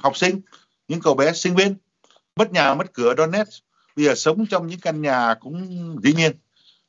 học 0.03 0.17
sinh, 0.17 0.41
những 0.87 1.01
cậu 1.01 1.13
bé 1.13 1.33
sinh 1.33 1.55
viên 1.55 1.75
mất 2.35 2.51
nhà 2.51 2.73
mất 2.73 2.93
cửa 2.93 3.13
Donetsk 3.17 3.63
bây 3.95 4.05
giờ 4.05 4.15
sống 4.15 4.45
trong 4.45 4.67
những 4.67 4.79
căn 4.79 5.01
nhà 5.01 5.35
cũng 5.39 5.67
dĩ 6.03 6.13
nhiên 6.13 6.31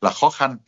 là 0.00 0.10
khó 0.10 0.30
khăn 0.30 0.58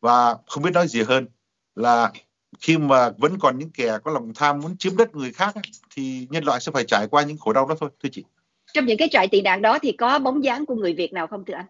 và 0.00 0.36
không 0.46 0.62
biết 0.62 0.70
nói 0.74 0.88
gì 0.88 1.02
hơn 1.02 1.26
là 1.74 2.12
khi 2.60 2.78
mà 2.78 3.10
vẫn 3.10 3.38
còn 3.38 3.58
những 3.58 3.70
kẻ 3.70 3.98
có 4.04 4.10
lòng 4.10 4.32
tham 4.34 4.60
muốn 4.60 4.76
chiếm 4.76 4.96
đất 4.96 5.14
người 5.14 5.32
khác 5.32 5.54
thì 5.90 6.26
nhân 6.30 6.44
loại 6.44 6.60
sẽ 6.60 6.72
phải 6.72 6.84
trải 6.84 7.06
qua 7.10 7.22
những 7.22 7.38
khổ 7.38 7.52
đau 7.52 7.66
đó 7.66 7.76
thôi 7.80 7.90
thưa 8.02 8.08
chị. 8.12 8.24
Trong 8.72 8.86
những 8.86 8.98
cái 8.98 9.08
trại 9.12 9.28
tị 9.28 9.40
nạn 9.40 9.62
đó 9.62 9.78
thì 9.82 9.92
có 9.92 10.18
bóng 10.18 10.44
dáng 10.44 10.66
của 10.66 10.74
người 10.74 10.94
Việt 10.94 11.12
nào 11.12 11.26
không 11.26 11.44
thưa 11.44 11.54
anh? 11.54 11.66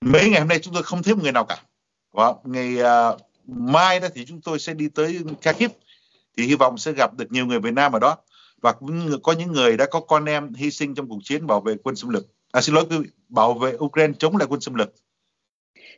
Mấy 0.00 0.30
ngày 0.30 0.40
hôm 0.40 0.48
nay 0.48 0.58
chúng 0.58 0.74
tôi 0.74 0.82
không 0.82 1.02
thấy 1.02 1.14
một 1.14 1.22
người 1.22 1.32
nào 1.32 1.44
cả. 1.44 1.62
Và 2.12 2.32
ngày 2.44 2.76
uh, 2.80 3.20
mai 3.46 4.00
đó 4.00 4.08
thì 4.14 4.24
chúng 4.24 4.40
tôi 4.40 4.58
sẽ 4.58 4.74
đi 4.74 4.88
tới 4.88 5.18
Kharkiv. 5.42 5.70
Thì 6.36 6.46
hy 6.46 6.54
vọng 6.54 6.78
sẽ 6.78 6.92
gặp 6.92 7.14
được 7.14 7.32
nhiều 7.32 7.46
người 7.46 7.60
Việt 7.60 7.72
Nam 7.74 7.92
ở 7.92 7.98
đó. 7.98 8.16
Và 8.62 8.72
cũng 8.72 9.22
có 9.22 9.32
những 9.32 9.52
người 9.52 9.76
đã 9.76 9.86
có 9.90 10.00
con 10.00 10.24
em 10.24 10.54
hy 10.54 10.70
sinh 10.70 10.94
trong 10.94 11.08
cuộc 11.08 11.18
chiến 11.24 11.46
bảo 11.46 11.60
vệ 11.60 11.74
quân 11.82 11.96
xâm 11.96 12.10
lược. 12.10 12.26
À, 12.52 12.60
xin 12.60 12.74
lỗi 12.74 12.84
quý 12.90 12.98
vị 12.98 13.08
bảo 13.28 13.54
vệ 13.54 13.76
Ukraine 13.78 14.14
chống 14.18 14.36
lại 14.36 14.46
quân 14.50 14.60
xâm 14.60 14.74
lược 14.74 14.88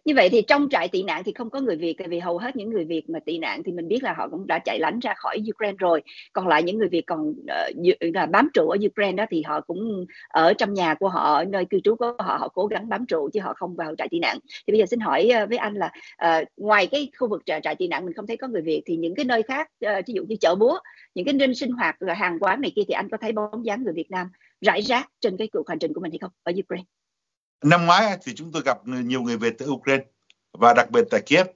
như 0.04 0.14
vậy 0.14 0.28
thì 0.28 0.42
trong 0.42 0.68
trại 0.70 0.88
tị 0.88 1.02
nạn 1.02 1.22
thì 1.24 1.32
không 1.32 1.50
có 1.50 1.60
người 1.60 1.76
Việt 1.76 1.94
tại 1.98 2.08
vì 2.08 2.18
hầu 2.18 2.38
hết 2.38 2.56
những 2.56 2.70
người 2.70 2.84
Việt 2.84 3.10
mà 3.10 3.18
tị 3.20 3.38
nạn 3.38 3.62
thì 3.62 3.72
mình 3.72 3.88
biết 3.88 4.02
là 4.02 4.12
họ 4.12 4.28
cũng 4.28 4.46
đã 4.46 4.58
chạy 4.58 4.78
lánh 4.78 4.98
ra 4.98 5.14
khỏi 5.16 5.38
Ukraine 5.54 5.76
rồi. 5.78 6.02
Còn 6.32 6.48
lại 6.48 6.62
những 6.62 6.78
người 6.78 6.88
Việt 6.88 7.06
còn 7.06 7.28
uh, 7.28 8.04
là 8.14 8.26
bám 8.26 8.48
trụ 8.54 8.68
ở 8.68 8.76
Ukraine 8.86 9.16
đó 9.16 9.24
thì 9.30 9.42
họ 9.42 9.60
cũng 9.60 10.06
ở 10.28 10.52
trong 10.52 10.74
nhà 10.74 10.94
của 10.94 11.08
họ 11.08 11.44
nơi 11.44 11.64
cư 11.64 11.80
trú 11.80 11.96
của 11.96 12.14
họ 12.18 12.36
họ 12.40 12.48
cố 12.48 12.66
gắng 12.66 12.88
bám 12.88 13.06
trụ 13.06 13.28
chứ 13.32 13.40
họ 13.40 13.54
không 13.56 13.76
vào 13.76 13.94
trại 13.98 14.08
tị 14.10 14.18
nạn. 14.18 14.38
Thì 14.66 14.72
bây 14.72 14.78
giờ 14.78 14.86
xin 14.86 15.00
hỏi 15.00 15.28
ờ, 15.28 15.46
với 15.46 15.58
anh 15.58 15.74
là 15.74 15.90
uh, 16.26 16.48
ngoài 16.56 16.86
cái 16.86 17.10
khu 17.18 17.28
vực 17.28 17.42
trại, 17.46 17.60
trại 17.60 17.74
tị 17.74 17.86
nạn 17.86 18.04
mình 18.04 18.14
không 18.14 18.26
thấy 18.26 18.36
có 18.36 18.48
người 18.48 18.62
Việt 18.62 18.82
thì 18.86 18.96
những 18.96 19.14
cái 19.14 19.24
nơi 19.24 19.42
khác 19.42 19.68
uh, 19.86 20.06
ví 20.06 20.14
dụ 20.14 20.24
như 20.28 20.36
chợ 20.40 20.54
búa 20.54 20.78
những 21.14 21.24
cái 21.24 21.34
nơi 21.34 21.54
sinh 21.54 21.70
hoạt 21.70 21.96
hàng 22.16 22.38
quán 22.40 22.60
này 22.60 22.72
kia 22.76 22.82
thì 22.88 22.92
anh 22.92 23.08
có 23.08 23.16
thấy 23.20 23.32
bóng 23.32 23.64
dáng 23.64 23.84
người 23.84 23.92
Việt 23.92 24.10
Nam 24.10 24.28
rải 24.60 24.80
rác 24.80 25.08
trên 25.20 25.36
cái 25.36 25.48
cuộc 25.52 25.68
hành 25.68 25.78
trình 25.78 25.92
của 25.92 26.00
mình 26.00 26.12
hay 26.12 26.18
không 26.18 26.30
ở 26.42 26.52
Ukraine? 26.58 26.97
Năm 27.64 27.86
ngoái 27.86 28.18
thì 28.24 28.34
chúng 28.34 28.52
tôi 28.52 28.62
gặp 28.62 28.78
nhiều 28.84 29.22
người 29.22 29.36
Việt 29.36 29.54
từ 29.58 29.70
Ukraine 29.70 30.04
và 30.52 30.74
đặc 30.74 30.90
biệt 30.90 31.04
tại 31.10 31.20
Kiev. 31.26 31.46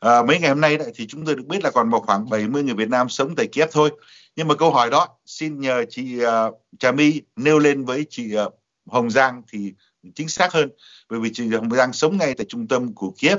À, 0.00 0.22
mấy 0.22 0.38
ngày 0.40 0.48
hôm 0.48 0.60
nay 0.60 0.78
thì 0.94 1.06
chúng 1.06 1.26
tôi 1.26 1.34
được 1.34 1.46
biết 1.46 1.64
là 1.64 1.70
còn 1.70 1.90
một 1.90 2.00
khoảng 2.06 2.30
70 2.30 2.62
người 2.62 2.74
Việt 2.74 2.88
Nam 2.88 3.08
sống 3.08 3.34
tại 3.36 3.46
Kiev 3.46 3.68
thôi. 3.72 3.90
Nhưng 4.36 4.48
mà 4.48 4.54
câu 4.54 4.70
hỏi 4.70 4.90
đó 4.90 5.08
xin 5.26 5.60
nhờ 5.60 5.84
chị 5.88 6.24
uh, 6.24 6.60
Trà 6.78 6.92
My 6.92 7.22
nêu 7.36 7.58
lên 7.58 7.84
với 7.84 8.06
chị 8.10 8.36
uh, 8.46 8.54
Hồng 8.86 9.10
Giang 9.10 9.42
thì 9.52 9.72
chính 10.14 10.28
xác 10.28 10.52
hơn 10.52 10.68
bởi 11.10 11.20
vì 11.20 11.30
chị 11.32 11.48
Hồng 11.48 11.70
Giang 11.70 11.92
sống 11.92 12.18
ngay 12.18 12.34
tại 12.34 12.46
trung 12.48 12.68
tâm 12.68 12.94
của 12.94 13.12
Kiev 13.18 13.38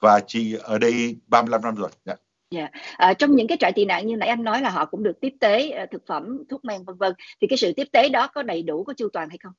và 0.00 0.20
chị 0.26 0.56
ở 0.62 0.78
đây 0.78 1.16
35 1.26 1.62
năm 1.62 1.74
rồi. 1.74 1.90
Yeah. 2.04 2.20
Yeah. 2.50 2.70
À, 2.96 3.14
trong 3.14 3.36
những 3.36 3.46
cái 3.46 3.58
trại 3.60 3.72
tị 3.72 3.84
nạn 3.84 4.06
như 4.06 4.16
nãy 4.16 4.28
anh 4.28 4.44
nói 4.44 4.62
là 4.62 4.70
họ 4.70 4.84
cũng 4.84 5.02
được 5.02 5.20
tiếp 5.20 5.32
tế 5.40 5.82
uh, 5.82 5.90
thực 5.90 6.06
phẩm, 6.06 6.38
thuốc 6.50 6.64
men 6.64 6.84
vân 6.84 6.96
vân 6.96 7.12
thì 7.40 7.46
cái 7.46 7.56
sự 7.56 7.72
tiếp 7.76 7.86
tế 7.92 8.08
đó 8.08 8.28
có 8.34 8.42
đầy 8.42 8.62
đủ 8.62 8.84
có 8.84 8.92
chu 8.96 9.08
toàn 9.12 9.28
hay 9.28 9.38
không? 9.38 9.52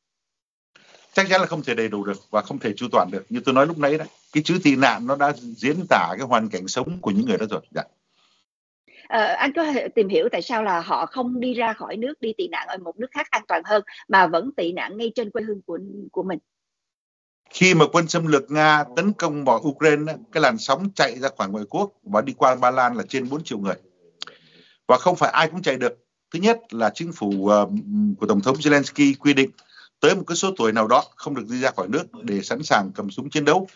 Chắc 1.13 1.27
chắn 1.29 1.41
là 1.41 1.47
không 1.47 1.63
thể 1.63 1.75
đầy 1.75 1.87
đủ 1.87 2.03
được 2.03 2.31
và 2.31 2.41
không 2.41 2.59
thể 2.59 2.73
chu 2.73 2.87
toàn 2.91 3.11
được. 3.11 3.25
Như 3.29 3.39
tôi 3.45 3.53
nói 3.53 3.67
lúc 3.67 3.77
nãy 3.77 3.97
đấy 3.97 4.07
cái 4.33 4.43
chữ 4.43 4.59
tị 4.63 4.75
nạn 4.75 5.07
nó 5.07 5.15
đã 5.15 5.33
diễn 5.37 5.75
tả 5.89 6.09
cái 6.17 6.27
hoàn 6.27 6.49
cảnh 6.49 6.67
sống 6.67 6.97
của 7.01 7.11
những 7.11 7.25
người 7.25 7.37
đó 7.37 7.45
rồi. 7.49 7.61
Dạ. 7.71 7.83
À, 9.07 9.35
anh 9.39 9.53
có 9.55 9.65
tìm 9.95 10.09
hiểu 10.09 10.29
tại 10.31 10.41
sao 10.41 10.63
là 10.63 10.79
họ 10.79 11.05
không 11.05 11.39
đi 11.39 11.53
ra 11.53 11.73
khỏi 11.73 11.97
nước 11.97 12.13
đi 12.21 12.33
tị 12.37 12.47
nạn 12.47 12.67
ở 12.67 12.77
một 12.77 12.99
nước 12.99 13.07
khác 13.11 13.27
an 13.31 13.41
toàn 13.47 13.61
hơn 13.65 13.83
mà 14.07 14.27
vẫn 14.27 14.51
tị 14.57 14.71
nạn 14.71 14.97
ngay 14.97 15.11
trên 15.15 15.29
quê 15.29 15.43
hương 15.43 15.61
của 15.61 15.79
của 16.11 16.23
mình? 16.23 16.39
Khi 17.49 17.73
mà 17.73 17.85
quân 17.91 18.07
xâm 18.07 18.27
lược 18.27 18.51
Nga 18.51 18.83
tấn 18.95 19.13
công 19.13 19.45
vào 19.45 19.61
Ukraine 19.63 20.13
cái 20.31 20.41
làn 20.41 20.57
sóng 20.57 20.89
chạy 20.95 21.19
ra 21.19 21.29
khỏi 21.37 21.49
ngoại 21.49 21.65
quốc 21.69 21.91
và 22.03 22.21
đi 22.21 22.33
qua 22.37 22.55
Ba 22.55 22.71
Lan 22.71 22.95
là 22.95 23.03
trên 23.09 23.29
4 23.29 23.43
triệu 23.43 23.57
người. 23.57 23.75
Và 24.87 24.97
không 24.97 25.15
phải 25.15 25.31
ai 25.31 25.47
cũng 25.47 25.61
chạy 25.61 25.77
được. 25.77 26.05
Thứ 26.33 26.39
nhất 26.39 26.59
là 26.69 26.89
chính 26.89 27.11
phủ 27.11 27.27
uh, 27.27 27.69
của 28.19 28.27
tổng 28.27 28.41
thống 28.41 28.55
Zelensky 28.55 29.13
quy 29.19 29.33
định 29.33 29.49
tới 29.99 30.15
một 30.15 30.23
cái 30.27 30.35
số 30.35 30.51
tuổi 30.57 30.71
nào 30.71 30.87
đó 30.87 31.03
không 31.15 31.35
được 31.35 31.45
đi 31.49 31.61
ra 31.61 31.71
khỏi 31.71 31.87
nước 31.87 32.03
để 32.23 32.41
sẵn 32.41 32.63
sàng 32.63 32.91
cầm 32.95 33.11
súng 33.11 33.29
chiến 33.29 33.45
đấu. 33.45 33.67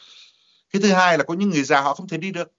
Cái 0.72 0.82
thứ 0.82 0.92
hai 0.92 1.18
là 1.18 1.24
có 1.24 1.34
những 1.34 1.50
người 1.50 1.64
già 1.64 1.82
họ 1.82 1.94
không 1.94 2.08
thể 2.08 2.18
đi 2.18 2.32
được. 2.32 2.52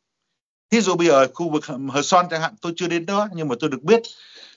Thí 0.71 0.81
dụ 0.81 0.95
bây 0.95 1.07
giờ 1.07 1.27
khu 1.35 1.51
vực 1.51 1.65
Hờ 1.67 2.03
Son 2.03 2.27
chẳng 2.31 2.41
hạn 2.41 2.55
tôi 2.61 2.73
chưa 2.77 2.89
đến 2.89 3.07
đó 3.07 3.29
nhưng 3.35 3.49
mà 3.49 3.55
tôi 3.61 3.71
được 3.71 3.83
biết 3.83 4.03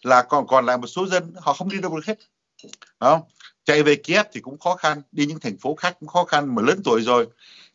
là 0.01 0.21
còn 0.21 0.47
còn 0.47 0.65
lại 0.65 0.77
một 0.77 0.87
số 0.87 1.07
dân 1.07 1.33
họ 1.37 1.53
không 1.53 1.69
đi 1.69 1.81
đâu 1.81 1.95
được 1.95 2.05
hết. 2.05 2.19
Không 2.99 3.21
chạy 3.65 3.83
về 3.83 3.95
Kiev 3.95 4.25
thì 4.31 4.39
cũng 4.39 4.59
khó 4.59 4.75
khăn 4.75 5.01
đi 5.11 5.25
những 5.25 5.39
thành 5.39 5.57
phố 5.57 5.75
khác 5.75 5.97
cũng 5.99 6.09
khó 6.09 6.23
khăn 6.23 6.55
mà 6.55 6.61
lớn 6.61 6.81
tuổi 6.83 7.01
rồi 7.01 7.27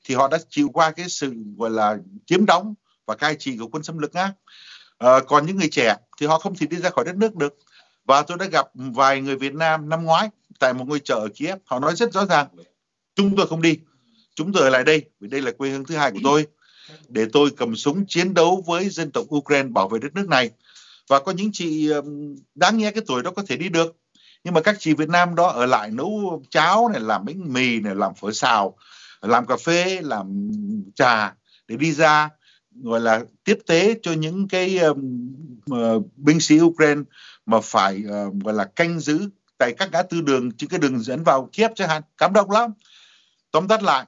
thì 0.04 0.14
họ 0.14 0.28
đã 0.28 0.38
chịu 0.48 0.68
qua 0.68 0.90
cái 0.90 1.08
sự 1.08 1.34
gọi 1.58 1.70
là 1.70 1.96
chiếm 2.26 2.46
đóng 2.46 2.74
và 3.06 3.14
cai 3.14 3.36
trị 3.38 3.56
của 3.58 3.66
quân 3.66 3.82
xâm 3.82 3.98
lược 3.98 4.14
Nga. 4.14 4.32
À, 4.98 5.20
còn 5.26 5.46
những 5.46 5.56
người 5.56 5.68
trẻ 5.70 5.96
thì 6.20 6.26
họ 6.26 6.38
không 6.38 6.56
thể 6.56 6.66
đi 6.66 6.76
ra 6.76 6.90
khỏi 6.90 7.04
đất 7.04 7.16
nước 7.16 7.34
được. 7.34 7.58
Và 8.04 8.22
tôi 8.22 8.38
đã 8.38 8.46
gặp 8.46 8.66
vài 8.74 9.20
người 9.20 9.36
Việt 9.36 9.54
Nam 9.54 9.88
năm 9.88 10.04
ngoái 10.04 10.30
tại 10.62 10.74
một 10.74 10.84
ngôi 10.88 11.00
chợ 11.00 11.14
ở 11.14 11.28
Kiev. 11.34 11.58
Họ 11.64 11.78
nói 11.78 11.96
rất 11.96 12.12
rõ 12.12 12.26
ràng 12.26 12.46
chúng 13.14 13.36
tôi 13.36 13.46
không 13.46 13.62
đi. 13.62 13.76
Chúng 14.34 14.52
tôi 14.52 14.62
ở 14.62 14.70
lại 14.70 14.84
đây 14.84 15.04
vì 15.20 15.28
đây 15.28 15.40
là 15.40 15.50
quê 15.52 15.70
hương 15.70 15.84
thứ 15.84 15.96
hai 15.96 16.10
của 16.10 16.18
tôi 16.24 16.46
để 17.08 17.26
tôi 17.32 17.50
cầm 17.56 17.76
súng 17.76 18.04
chiến 18.08 18.34
đấu 18.34 18.64
với 18.66 18.88
dân 18.88 19.10
tộc 19.10 19.24
Ukraine 19.34 19.68
bảo 19.68 19.88
vệ 19.88 19.98
đất 19.98 20.14
nước 20.14 20.28
này. 20.28 20.50
Và 21.08 21.20
có 21.20 21.32
những 21.32 21.50
chị 21.52 21.90
đáng 22.54 22.78
nghe 22.78 22.90
cái 22.90 23.02
tuổi 23.06 23.22
đó 23.22 23.30
có 23.30 23.42
thể 23.48 23.56
đi 23.56 23.68
được. 23.68 23.96
Nhưng 24.44 24.54
mà 24.54 24.60
các 24.60 24.76
chị 24.78 24.94
Việt 24.94 25.08
Nam 25.08 25.34
đó 25.34 25.48
ở 25.48 25.66
lại 25.66 25.90
nấu 25.90 26.42
cháo 26.50 26.88
này 26.88 27.00
làm 27.00 27.24
bánh 27.24 27.52
mì 27.52 27.80
này 27.80 27.94
làm 27.94 28.14
phở 28.14 28.32
xào 28.32 28.76
làm 29.22 29.46
cà 29.46 29.56
phê 29.56 30.00
làm 30.02 30.50
trà 30.94 31.34
để 31.68 31.76
đi 31.76 31.92
ra 31.92 32.30
gọi 32.82 33.00
là 33.00 33.24
tiếp 33.44 33.58
tế 33.66 33.94
cho 34.02 34.12
những 34.12 34.48
cái 34.48 34.78
um, 34.78 35.34
uh, 35.74 36.06
binh 36.16 36.40
sĩ 36.40 36.60
Ukraine 36.60 37.02
mà 37.46 37.60
phải 37.60 38.02
uh, 38.06 38.34
gọi 38.44 38.54
là 38.54 38.64
canh 38.64 39.00
giữ 39.00 39.28
tại 39.62 39.74
các 39.78 39.88
ngã 39.92 40.02
tư 40.02 40.20
đường 40.20 40.52
trên 40.52 40.70
cái 40.70 40.80
đường 40.80 40.98
dẫn 40.98 41.24
vào 41.24 41.48
Kiev 41.52 41.72
chẳng 41.74 41.88
hạn. 41.88 42.02
Cảm 42.18 42.32
động 42.32 42.50
lắm. 42.50 42.72
Tóm 43.50 43.68
tắt 43.68 43.82
lại 43.82 44.06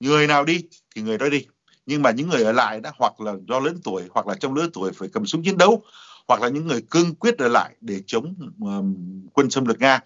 người 0.00 0.26
nào 0.26 0.44
đi 0.44 0.62
thì 0.94 1.02
người 1.02 1.18
đó 1.18 1.28
đi. 1.28 1.46
Nhưng 1.86 2.02
mà 2.02 2.10
những 2.10 2.28
người 2.28 2.42
ở 2.42 2.52
lại 2.52 2.80
đó 2.80 2.90
hoặc 2.98 3.20
là 3.20 3.32
do 3.48 3.60
lớn 3.60 3.80
tuổi 3.84 4.02
hoặc 4.10 4.26
là 4.26 4.34
trong 4.34 4.54
lứa 4.54 4.68
tuổi 4.72 4.92
phải 4.92 5.08
cầm 5.12 5.26
súng 5.26 5.42
chiến 5.44 5.58
đấu 5.58 5.82
hoặc 6.28 6.42
là 6.42 6.48
những 6.48 6.66
người 6.66 6.82
cương 6.90 7.14
quyết 7.14 7.38
ở 7.38 7.48
lại 7.48 7.74
để 7.80 8.02
chống 8.06 8.34
um, 8.60 8.96
quân 9.32 9.50
xâm 9.50 9.64
lược 9.64 9.80
nga. 9.80 10.00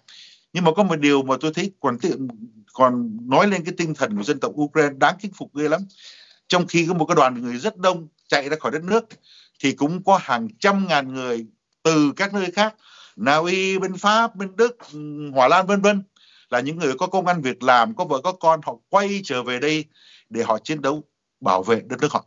Nhưng 0.53 0.63
mà 0.63 0.71
có 0.73 0.83
một 0.83 0.95
điều 0.95 1.23
mà 1.23 1.35
tôi 1.39 1.53
thấy 1.53 1.71
còn 1.79 1.97
còn 2.73 3.17
nói 3.29 3.47
lên 3.47 3.63
cái 3.63 3.73
tinh 3.77 3.93
thần 3.93 4.17
của 4.17 4.23
dân 4.23 4.39
tộc 4.39 4.51
Ukraine 4.55 4.93
đáng 4.97 5.15
kính 5.19 5.31
phục 5.33 5.55
ghê 5.55 5.69
lắm. 5.69 5.81
Trong 6.47 6.67
khi 6.67 6.85
có 6.87 6.93
một 6.93 7.05
cái 7.05 7.15
đoàn 7.15 7.41
người 7.41 7.57
rất 7.57 7.77
đông 7.77 8.07
chạy 8.27 8.49
ra 8.49 8.57
khỏi 8.59 8.71
đất 8.71 8.83
nước 8.83 9.05
thì 9.59 9.71
cũng 9.71 10.03
có 10.03 10.19
hàng 10.21 10.47
trăm 10.59 10.87
ngàn 10.87 11.13
người 11.13 11.45
từ 11.83 12.13
các 12.15 12.33
nơi 12.33 12.51
khác 12.51 12.75
Na 13.17 13.35
Uy 13.35 13.77
bên 13.77 13.97
Pháp, 13.97 14.35
bên 14.35 14.55
Đức, 14.55 14.77
Hòa 15.33 15.47
Lan, 15.47 15.67
vân 15.67 15.81
vân, 15.81 16.03
là 16.49 16.59
những 16.59 16.77
người 16.77 16.93
có 16.97 17.07
công 17.07 17.27
ăn 17.27 17.41
việc 17.41 17.63
làm, 17.63 17.95
có 17.95 18.05
vợ, 18.05 18.21
có 18.23 18.31
con, 18.31 18.61
họ 18.63 18.75
quay 18.89 19.21
trở 19.23 19.43
về 19.43 19.59
đây 19.59 19.85
để 20.29 20.43
họ 20.43 20.59
chiến 20.59 20.81
đấu 20.81 21.03
bảo 21.39 21.63
vệ 21.63 21.81
đất 21.85 21.99
nước 22.01 22.11
họ. 22.11 22.25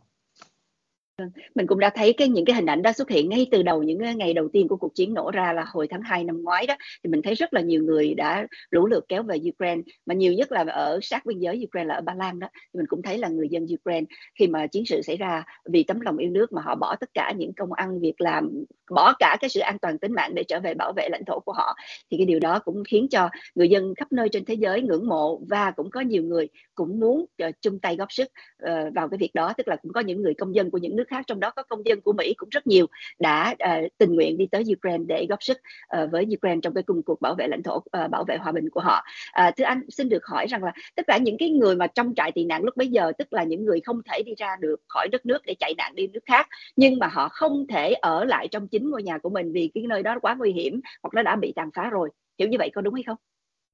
Vâng, 1.21 1.31
mình 1.55 1.67
cũng 1.67 1.79
đã 1.79 1.89
thấy 1.89 2.13
cái 2.13 2.29
những 2.29 2.45
cái 2.45 2.55
hình 2.55 2.65
ảnh 2.65 2.81
đó 2.81 2.91
xuất 2.91 3.09
hiện 3.09 3.29
ngay 3.29 3.47
từ 3.51 3.63
đầu 3.63 3.83
những 3.83 3.99
ờ, 3.99 4.13
ngày 4.13 4.33
đầu 4.33 4.49
tiên 4.53 4.67
của 4.67 4.77
cuộc 4.77 4.95
chiến 4.95 5.13
nổ 5.13 5.31
ra 5.31 5.53
là 5.53 5.65
hồi 5.67 5.87
tháng 5.87 6.01
2 6.01 6.23
năm 6.23 6.43
ngoái 6.43 6.67
đó. 6.67 6.75
Thì 7.03 7.09
mình 7.09 7.21
thấy 7.21 7.33
rất 7.33 7.53
là 7.53 7.61
nhiều 7.61 7.83
người 7.83 8.13
đã 8.13 8.47
lũ 8.71 8.85
lượt 8.87 9.05
kéo 9.07 9.23
về 9.23 9.37
Ukraine 9.49 9.81
mà 10.05 10.13
nhiều 10.13 10.33
nhất 10.33 10.51
là 10.51 10.65
ở 10.67 10.99
sát 11.01 11.25
biên 11.25 11.39
giới 11.39 11.65
Ukraine 11.67 11.87
là 11.87 11.95
ở 11.95 12.01
Ba 12.01 12.13
Lan 12.13 12.39
đó. 12.39 12.47
Thì 12.53 12.77
mình 12.77 12.85
cũng 12.89 13.01
thấy 13.01 13.17
là 13.17 13.27
người 13.27 13.47
dân 13.49 13.65
Ukraine 13.73 14.05
khi 14.39 14.47
mà 14.47 14.67
chiến 14.67 14.85
sự 14.85 15.01
xảy 15.01 15.17
ra 15.17 15.43
vì 15.69 15.83
tấm 15.83 15.99
lòng 15.99 16.17
yêu 16.17 16.29
nước 16.29 16.51
mà 16.53 16.61
họ 16.61 16.75
bỏ 16.75 16.95
tất 16.95 17.09
cả 17.13 17.33
những 17.37 17.53
công 17.53 17.73
ăn 17.73 17.99
việc 17.99 18.21
làm 18.21 18.63
bỏ 18.91 19.13
cả 19.19 19.37
cái 19.41 19.49
sự 19.49 19.59
an 19.59 19.77
toàn 19.81 19.99
tính 19.99 20.13
mạng 20.13 20.35
để 20.35 20.43
trở 20.43 20.59
về 20.59 20.73
bảo 20.73 20.93
vệ 20.95 21.07
lãnh 21.11 21.25
thổ 21.25 21.39
của 21.39 21.53
họ. 21.53 21.75
Thì 22.11 22.17
cái 22.17 22.25
điều 22.25 22.39
đó 22.39 22.59
cũng 22.59 22.83
khiến 22.87 23.07
cho 23.11 23.29
người 23.55 23.69
dân 23.69 23.93
khắp 23.95 24.11
nơi 24.11 24.29
trên 24.29 24.45
thế 24.45 24.53
giới 24.53 24.81
ngưỡng 24.81 25.07
mộ 25.07 25.41
và 25.49 25.71
cũng 25.71 25.89
có 25.91 26.01
nhiều 26.01 26.23
người 26.23 26.47
cũng 26.75 26.99
muốn 26.99 27.25
ờ, 27.37 27.51
chung 27.61 27.79
tay 27.79 27.95
góp 27.95 28.11
sức 28.11 28.27
uh, 28.63 28.93
vào 28.95 29.09
cái 29.09 29.17
việc 29.17 29.31
đó. 29.33 29.53
Tức 29.57 29.67
là 29.67 29.75
cũng 29.75 29.93
có 29.93 29.99
những 29.99 30.21
người 30.21 30.33
công 30.33 30.55
dân 30.55 30.71
của 30.71 30.77
những 30.77 30.95
nước 30.95 31.09
khác 31.11 31.27
trong 31.27 31.39
đó 31.39 31.51
có 31.55 31.63
công 31.63 31.85
dân 31.85 32.01
của 32.01 32.13
Mỹ 32.13 32.33
cũng 32.37 32.49
rất 32.49 32.67
nhiều 32.67 32.85
đã 33.19 33.55
uh, 33.63 33.97
tình 33.97 34.15
nguyện 34.15 34.37
đi 34.37 34.47
tới 34.51 34.63
Ukraine 34.77 35.03
để 35.07 35.25
góp 35.29 35.43
sức 35.43 35.57
uh, 36.03 36.11
với 36.11 36.25
Ukraine 36.37 36.59
trong 36.63 36.73
cái 36.73 36.83
công 36.83 37.03
cuộc 37.03 37.21
bảo 37.21 37.35
vệ 37.35 37.47
lãnh 37.47 37.63
thổ 37.63 37.75
uh, 37.75 38.09
bảo 38.11 38.23
vệ 38.27 38.37
hòa 38.37 38.51
bình 38.51 38.69
của 38.69 38.81
họ. 38.81 39.03
Uh, 39.47 39.53
thưa 39.57 39.65
anh 39.65 39.81
xin 39.89 40.09
được 40.09 40.25
hỏi 40.25 40.47
rằng 40.47 40.63
là 40.63 40.71
tất 40.95 41.07
cả 41.07 41.17
những 41.17 41.37
cái 41.37 41.49
người 41.49 41.75
mà 41.75 41.87
trong 41.87 42.13
trại 42.15 42.31
tị 42.31 42.45
nạn 42.45 42.63
lúc 42.63 42.77
bấy 42.77 42.87
giờ 42.87 43.11
tức 43.17 43.33
là 43.33 43.43
những 43.43 43.65
người 43.65 43.81
không 43.85 44.01
thể 44.11 44.23
đi 44.25 44.31
ra 44.37 44.55
được 44.59 44.81
khỏi 44.87 45.07
đất 45.11 45.25
nước 45.25 45.45
để 45.45 45.55
chạy 45.59 45.73
nạn 45.77 45.95
đi 45.95 46.07
nước 46.07 46.23
khác 46.25 46.47
nhưng 46.75 46.99
mà 46.99 47.07
họ 47.07 47.29
không 47.29 47.67
thể 47.67 47.93
ở 47.93 48.23
lại 48.23 48.47
trong 48.47 48.67
chính 48.67 48.89
ngôi 48.89 49.03
nhà 49.03 49.17
của 49.17 49.29
mình 49.29 49.51
vì 49.51 49.71
cái 49.73 49.83
nơi 49.87 50.03
đó 50.03 50.19
quá 50.21 50.35
nguy 50.35 50.51
hiểm 50.51 50.81
hoặc 51.03 51.13
nó 51.13 51.21
đã 51.21 51.35
bị 51.35 51.53
tàn 51.55 51.69
phá 51.75 51.89
rồi 51.89 52.09
hiểu 52.39 52.47
như 52.47 52.57
vậy 52.57 52.71
có 52.75 52.81
đúng 52.81 52.93
hay 52.93 53.03
không? 53.03 53.17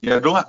Dạ 0.01 0.19
đúng 0.23 0.33
ạ. 0.33 0.43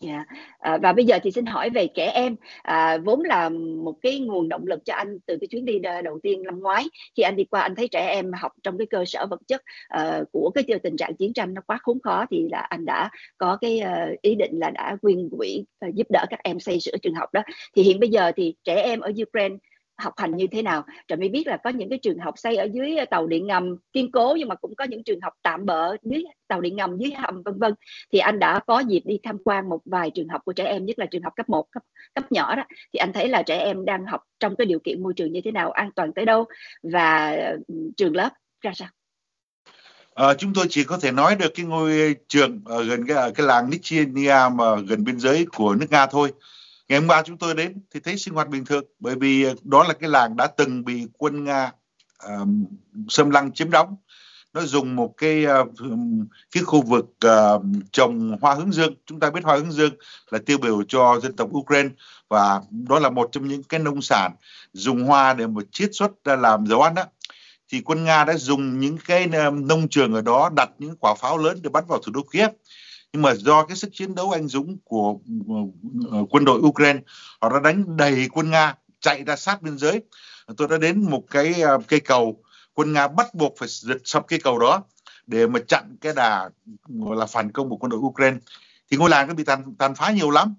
Yeah. 0.00 0.26
À, 0.58 0.78
và 0.82 0.92
bây 0.92 1.04
giờ 1.04 1.18
thì 1.22 1.30
xin 1.30 1.46
hỏi 1.46 1.70
về 1.70 1.88
trẻ 1.94 2.10
em 2.14 2.36
à, 2.62 2.98
vốn 3.04 3.22
là 3.22 3.48
một 3.84 3.94
cái 4.02 4.18
nguồn 4.18 4.48
động 4.48 4.66
lực 4.66 4.84
cho 4.84 4.94
anh 4.94 5.18
từ 5.26 5.36
cái 5.40 5.48
chuyến 5.48 5.64
đi 5.64 5.78
đầu 6.04 6.18
tiên 6.22 6.42
năm 6.42 6.60
ngoái 6.60 6.84
khi 7.16 7.22
anh 7.22 7.36
đi 7.36 7.44
qua 7.44 7.60
anh 7.60 7.74
thấy 7.74 7.88
trẻ 7.88 8.06
em 8.06 8.32
học 8.32 8.52
trong 8.62 8.78
cái 8.78 8.86
cơ 8.86 9.04
sở 9.04 9.26
vật 9.26 9.40
chất 9.46 9.62
uh, 9.98 10.32
của 10.32 10.50
cái 10.54 10.64
tình 10.82 10.96
trạng 10.96 11.16
chiến 11.16 11.32
tranh 11.32 11.54
nó 11.54 11.62
quá 11.66 11.78
khốn 11.82 11.98
khó 12.02 12.24
thì 12.30 12.48
là 12.50 12.58
anh 12.58 12.84
đã 12.84 13.10
có 13.38 13.58
cái 13.60 13.82
uh, 13.84 14.22
ý 14.22 14.34
định 14.34 14.58
là 14.58 14.70
đã 14.70 14.96
quyên 15.02 15.28
quỹ 15.38 15.64
uh, 15.88 15.94
giúp 15.94 16.06
đỡ 16.10 16.24
các 16.30 16.40
em 16.44 16.60
xây 16.60 16.80
sửa 16.80 16.96
trường 17.02 17.14
học 17.14 17.32
đó 17.32 17.42
thì 17.76 17.82
hiện 17.82 18.00
bây 18.00 18.08
giờ 18.08 18.32
thì 18.36 18.54
trẻ 18.64 18.82
em 18.82 19.00
ở 19.00 19.12
Ukraine 19.22 19.56
học 19.98 20.14
hành 20.16 20.36
như 20.36 20.46
thế 20.46 20.62
nào. 20.62 20.84
Trà 21.08 21.16
mới 21.16 21.28
biết 21.28 21.46
là 21.46 21.56
có 21.56 21.70
những 21.70 21.88
cái 21.88 21.98
trường 21.98 22.18
học 22.18 22.34
xây 22.36 22.56
ở 22.56 22.68
dưới 22.72 22.96
ờ, 22.96 23.04
tàu 23.04 23.26
điện 23.26 23.46
ngầm 23.46 23.76
kiên 23.92 24.10
cố 24.12 24.36
nhưng 24.38 24.48
mà 24.48 24.54
cũng 24.54 24.74
có 24.74 24.84
những 24.84 25.04
trường 25.04 25.20
học 25.20 25.32
tạm 25.42 25.66
bỡ 25.66 25.96
dưới 26.02 26.24
tàu 26.48 26.60
điện 26.60 26.76
ngầm 26.76 26.98
dưới 26.98 27.10
hầm 27.10 27.42
vân 27.42 27.58
vân. 27.58 27.74
Thì 28.12 28.18
anh 28.18 28.38
đã 28.38 28.60
có 28.66 28.80
dịp 28.80 29.02
đi 29.04 29.18
tham 29.22 29.38
quan 29.44 29.68
một 29.68 29.80
vài 29.84 30.10
trường 30.10 30.28
học 30.28 30.40
của 30.44 30.52
trẻ 30.52 30.64
em 30.64 30.84
nhất 30.86 30.98
là 30.98 31.06
trường 31.06 31.22
học 31.22 31.32
cấp 31.36 31.48
1, 31.48 31.66
cấp 31.72 31.82
cấp 32.14 32.32
nhỏ 32.32 32.54
đó. 32.54 32.64
Thì 32.92 32.98
anh 32.98 33.12
thấy 33.12 33.28
là 33.28 33.42
trẻ 33.42 33.58
em 33.58 33.84
đang 33.84 34.06
học 34.06 34.22
trong 34.40 34.56
cái 34.56 34.66
điều 34.66 34.78
kiện 34.78 35.02
môi 35.02 35.14
trường 35.16 35.32
như 35.32 35.40
thế 35.44 35.50
nào 35.50 35.70
an 35.70 35.90
toàn 35.96 36.12
tới 36.12 36.24
đâu 36.24 36.44
và 36.82 37.36
ừ, 37.68 37.74
trường 37.96 38.16
lớp 38.16 38.30
ra 38.60 38.72
sao? 38.74 38.88
À, 40.14 40.34
chúng 40.34 40.54
tôi 40.54 40.66
chỉ 40.70 40.84
có 40.84 40.98
thể 40.98 41.12
nói 41.12 41.36
được 41.36 41.54
cái 41.54 41.66
ngôi 41.66 42.16
trường 42.28 42.60
ở 42.64 42.84
gần 42.84 43.06
cái, 43.06 43.16
ờ, 43.16 43.30
cái 43.34 43.46
làng 43.46 43.70
Nichinia 43.70 44.36
mà 44.54 44.76
gần 44.88 45.04
biên 45.04 45.18
giới 45.18 45.46
của 45.56 45.74
nước 45.74 45.86
Nga 45.90 46.06
thôi 46.06 46.32
ngày 46.88 46.98
hôm 46.98 47.08
qua 47.08 47.22
chúng 47.22 47.38
tôi 47.38 47.54
đến 47.54 47.80
thì 47.90 48.00
thấy 48.00 48.16
sinh 48.16 48.34
hoạt 48.34 48.48
bình 48.48 48.64
thường 48.64 48.84
bởi 48.98 49.14
vì 49.14 49.46
đó 49.62 49.84
là 49.84 49.94
cái 49.94 50.10
làng 50.10 50.36
đã 50.36 50.46
từng 50.46 50.84
bị 50.84 51.06
quân 51.18 51.44
nga 51.44 51.72
uh, 52.26 52.48
xâm 53.08 53.30
lăng 53.30 53.52
chiếm 53.52 53.70
đóng. 53.70 53.96
Nó 54.52 54.62
dùng 54.62 54.96
một 54.96 55.14
cái 55.16 55.46
uh, 55.46 55.68
cái 56.52 56.62
khu 56.62 56.82
vực 56.82 57.04
uh, 57.26 57.62
trồng 57.92 58.38
hoa 58.40 58.54
hướng 58.54 58.72
dương. 58.72 58.94
Chúng 59.06 59.20
ta 59.20 59.30
biết 59.30 59.44
hoa 59.44 59.56
hướng 59.56 59.72
dương 59.72 59.94
là 60.30 60.38
tiêu 60.46 60.58
biểu 60.58 60.82
cho 60.88 61.20
dân 61.22 61.36
tộc 61.36 61.48
Ukraine 61.52 61.88
và 62.28 62.60
đó 62.70 62.98
là 62.98 63.10
một 63.10 63.28
trong 63.32 63.48
những 63.48 63.62
cái 63.62 63.80
nông 63.80 64.02
sản 64.02 64.32
dùng 64.72 65.02
hoa 65.02 65.34
để 65.34 65.46
mà 65.46 65.62
chiết 65.72 65.90
xuất 65.92 66.24
ra 66.24 66.36
làm 66.36 66.66
dầu 66.66 66.82
ăn 66.82 66.94
đó. 66.94 67.04
Thì 67.68 67.80
quân 67.80 68.04
Nga 68.04 68.24
đã 68.24 68.36
dùng 68.36 68.80
những 68.80 68.98
cái 69.06 69.26
nông 69.52 69.88
trường 69.88 70.14
ở 70.14 70.20
đó 70.20 70.50
đặt 70.56 70.70
những 70.78 70.96
quả 70.96 71.14
pháo 71.14 71.38
lớn 71.38 71.58
để 71.62 71.70
bắn 71.70 71.84
vào 71.88 71.98
thủ 72.02 72.12
đô 72.12 72.22
Kiev 72.22 72.50
nhưng 73.12 73.22
mà 73.22 73.34
do 73.34 73.64
cái 73.64 73.76
sức 73.76 73.90
chiến 73.92 74.14
đấu 74.14 74.30
anh 74.30 74.48
dũng 74.48 74.78
của 74.84 75.18
ờ, 75.48 75.54
ờ, 76.10 76.24
quân 76.30 76.44
đội 76.44 76.60
Ukraine 76.60 77.00
họ 77.40 77.48
đã 77.48 77.60
đánh 77.60 77.96
đầy 77.96 78.28
quân 78.32 78.50
Nga 78.50 78.74
chạy 79.00 79.24
ra 79.24 79.36
sát 79.36 79.62
biên 79.62 79.78
giới. 79.78 80.02
Tôi 80.56 80.68
đã 80.68 80.78
đến 80.78 81.10
một 81.10 81.22
cái 81.30 81.60
ờ, 81.62 81.78
cây 81.88 82.00
cầu 82.00 82.42
quân 82.74 82.92
Nga 82.92 83.08
bắt 83.08 83.34
buộc 83.34 83.54
phải 83.58 83.68
giật 83.68 83.96
sập 84.04 84.26
cây 84.28 84.38
cầu 84.44 84.58
đó 84.58 84.82
để 85.26 85.46
mà 85.46 85.60
chặn 85.68 85.96
cái 86.00 86.12
đà 86.16 86.50
gọi 86.88 87.16
là 87.16 87.26
phản 87.26 87.52
công 87.52 87.68
của 87.70 87.76
quân 87.76 87.90
đội 87.90 88.00
Ukraine. 88.00 88.36
Thì 88.90 88.96
ngôi 88.96 89.10
làng 89.10 89.28
nó 89.28 89.34
bị 89.34 89.44
tàn 89.44 89.74
tàn 89.78 89.94
phá 89.94 90.10
nhiều 90.10 90.30
lắm. 90.30 90.54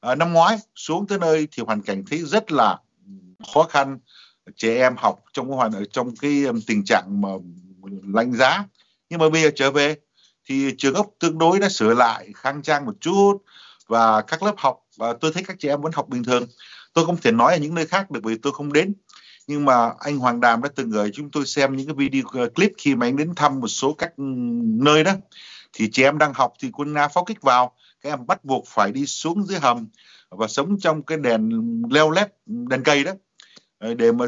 À, 0.00 0.14
năm 0.14 0.32
ngoái 0.32 0.58
xuống 0.74 1.06
tới 1.06 1.18
nơi 1.18 1.48
thì 1.50 1.62
hoàn 1.66 1.82
cảnh 1.82 2.04
thấy 2.10 2.18
rất 2.18 2.52
là 2.52 2.78
khó 3.54 3.62
khăn. 3.62 3.98
Trẻ 4.56 4.76
em 4.76 4.96
học 4.96 5.18
trong 5.32 5.48
cái 5.48 5.56
hoàn 5.56 5.72
trong 5.92 6.16
cái 6.16 6.44
tình 6.66 6.84
trạng 6.84 7.20
mà 7.20 7.28
lạnh 8.14 8.32
giá. 8.32 8.64
Nhưng 9.10 9.20
mà 9.20 9.30
bây 9.30 9.42
giờ 9.42 9.50
trở 9.54 9.70
về 9.70 9.96
thì 10.48 10.74
trường 10.78 10.94
ốc 10.94 11.06
tương 11.18 11.38
đối 11.38 11.58
đã 11.58 11.68
sửa 11.68 11.94
lại, 11.94 12.32
khang 12.34 12.62
trang 12.62 12.84
một 12.84 12.94
chút 13.00 13.38
và 13.86 14.22
các 14.22 14.42
lớp 14.42 14.54
học 14.56 14.80
và 14.96 15.12
tôi 15.12 15.32
thấy 15.34 15.42
các 15.46 15.56
chị 15.58 15.68
em 15.68 15.80
vẫn 15.80 15.92
học 15.92 16.08
bình 16.08 16.24
thường. 16.24 16.46
Tôi 16.92 17.06
không 17.06 17.16
thể 17.16 17.32
nói 17.32 17.52
ở 17.52 17.58
những 17.58 17.74
nơi 17.74 17.86
khác 17.86 18.10
được 18.10 18.20
vì 18.24 18.38
tôi 18.38 18.52
không 18.52 18.72
đến. 18.72 18.94
Nhưng 19.46 19.64
mà 19.64 19.92
anh 20.00 20.18
Hoàng 20.18 20.40
Đàm 20.40 20.62
đã 20.62 20.68
từng 20.74 20.90
gửi 20.90 21.10
chúng 21.14 21.30
tôi 21.30 21.46
xem 21.46 21.76
những 21.76 21.86
cái 21.86 21.94
video 21.94 22.22
ờ, 22.32 22.48
clip 22.48 22.72
khi 22.78 22.94
mà 22.94 23.06
anh 23.06 23.16
đến 23.16 23.34
thăm 23.36 23.60
một 23.60 23.68
số 23.68 23.92
các 23.92 24.16
ừ, 24.16 24.24
nơi 24.62 25.04
đó. 25.04 25.12
Thì 25.72 25.88
chị 25.92 26.02
em 26.02 26.18
đang 26.18 26.34
học 26.34 26.52
thì 26.58 26.70
quân 26.72 26.92
Nga 26.92 27.08
pháo 27.08 27.24
kích 27.24 27.42
vào, 27.42 27.72
các 28.00 28.10
em 28.10 28.26
bắt 28.26 28.44
buộc 28.44 28.66
phải 28.66 28.92
đi 28.92 29.06
xuống 29.06 29.46
dưới 29.46 29.58
hầm 29.58 29.88
và 30.30 30.46
sống 30.46 30.78
trong 30.80 31.02
cái 31.02 31.18
đèn 31.18 31.50
leo 31.90 32.10
lét 32.10 32.28
ừ, 32.46 32.54
đèn 32.68 32.82
cây 32.82 33.04
đó. 33.04 33.12
Ờ, 33.78 33.94
để 33.94 34.12
mà 34.12 34.26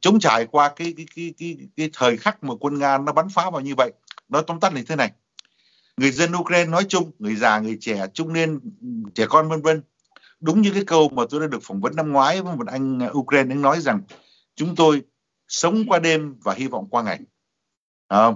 chống 0.00 0.20
trải 0.20 0.46
qua 0.46 0.68
cái 0.68 0.94
cái 0.96 1.06
cái 1.16 1.34
cái 1.38 1.56
cái 1.76 1.90
thời 1.92 2.16
khắc 2.16 2.44
mà 2.44 2.54
quân 2.60 2.78
Nga 2.78 2.98
nó 2.98 3.12
bắn 3.12 3.28
phá 3.28 3.50
vào 3.50 3.60
như 3.60 3.74
vậy. 3.74 3.92
Nói 4.28 4.42
tóm 4.46 4.60
tắt 4.60 4.74
là 4.74 4.80
thế 4.86 4.96
này 4.96 5.12
người 5.98 6.10
dân 6.10 6.32
Ukraine 6.36 6.70
nói 6.70 6.84
chung 6.88 7.10
người 7.18 7.36
già 7.36 7.58
người 7.58 7.78
trẻ 7.80 8.06
trung 8.14 8.32
niên 8.32 8.60
trẻ 9.14 9.26
con 9.28 9.48
vân 9.48 9.62
vân. 9.62 9.82
Đúng 10.40 10.62
như 10.62 10.70
cái 10.74 10.84
câu 10.84 11.08
mà 11.08 11.22
tôi 11.30 11.40
đã 11.40 11.46
được 11.46 11.62
phỏng 11.62 11.80
vấn 11.80 11.96
năm 11.96 12.12
ngoái 12.12 12.42
với 12.42 12.56
một 12.56 12.66
anh 12.66 13.02
à, 13.02 13.08
Ukraine 13.12 13.54
anh 13.54 13.62
nói 13.62 13.80
rằng 13.80 14.00
chúng 14.56 14.76
tôi 14.76 15.02
sống 15.48 15.84
qua 15.88 15.98
đêm 15.98 16.36
và 16.40 16.54
hy 16.54 16.66
vọng 16.66 16.86
qua 16.90 17.02
ngày. 17.02 17.20
À, 18.08 18.26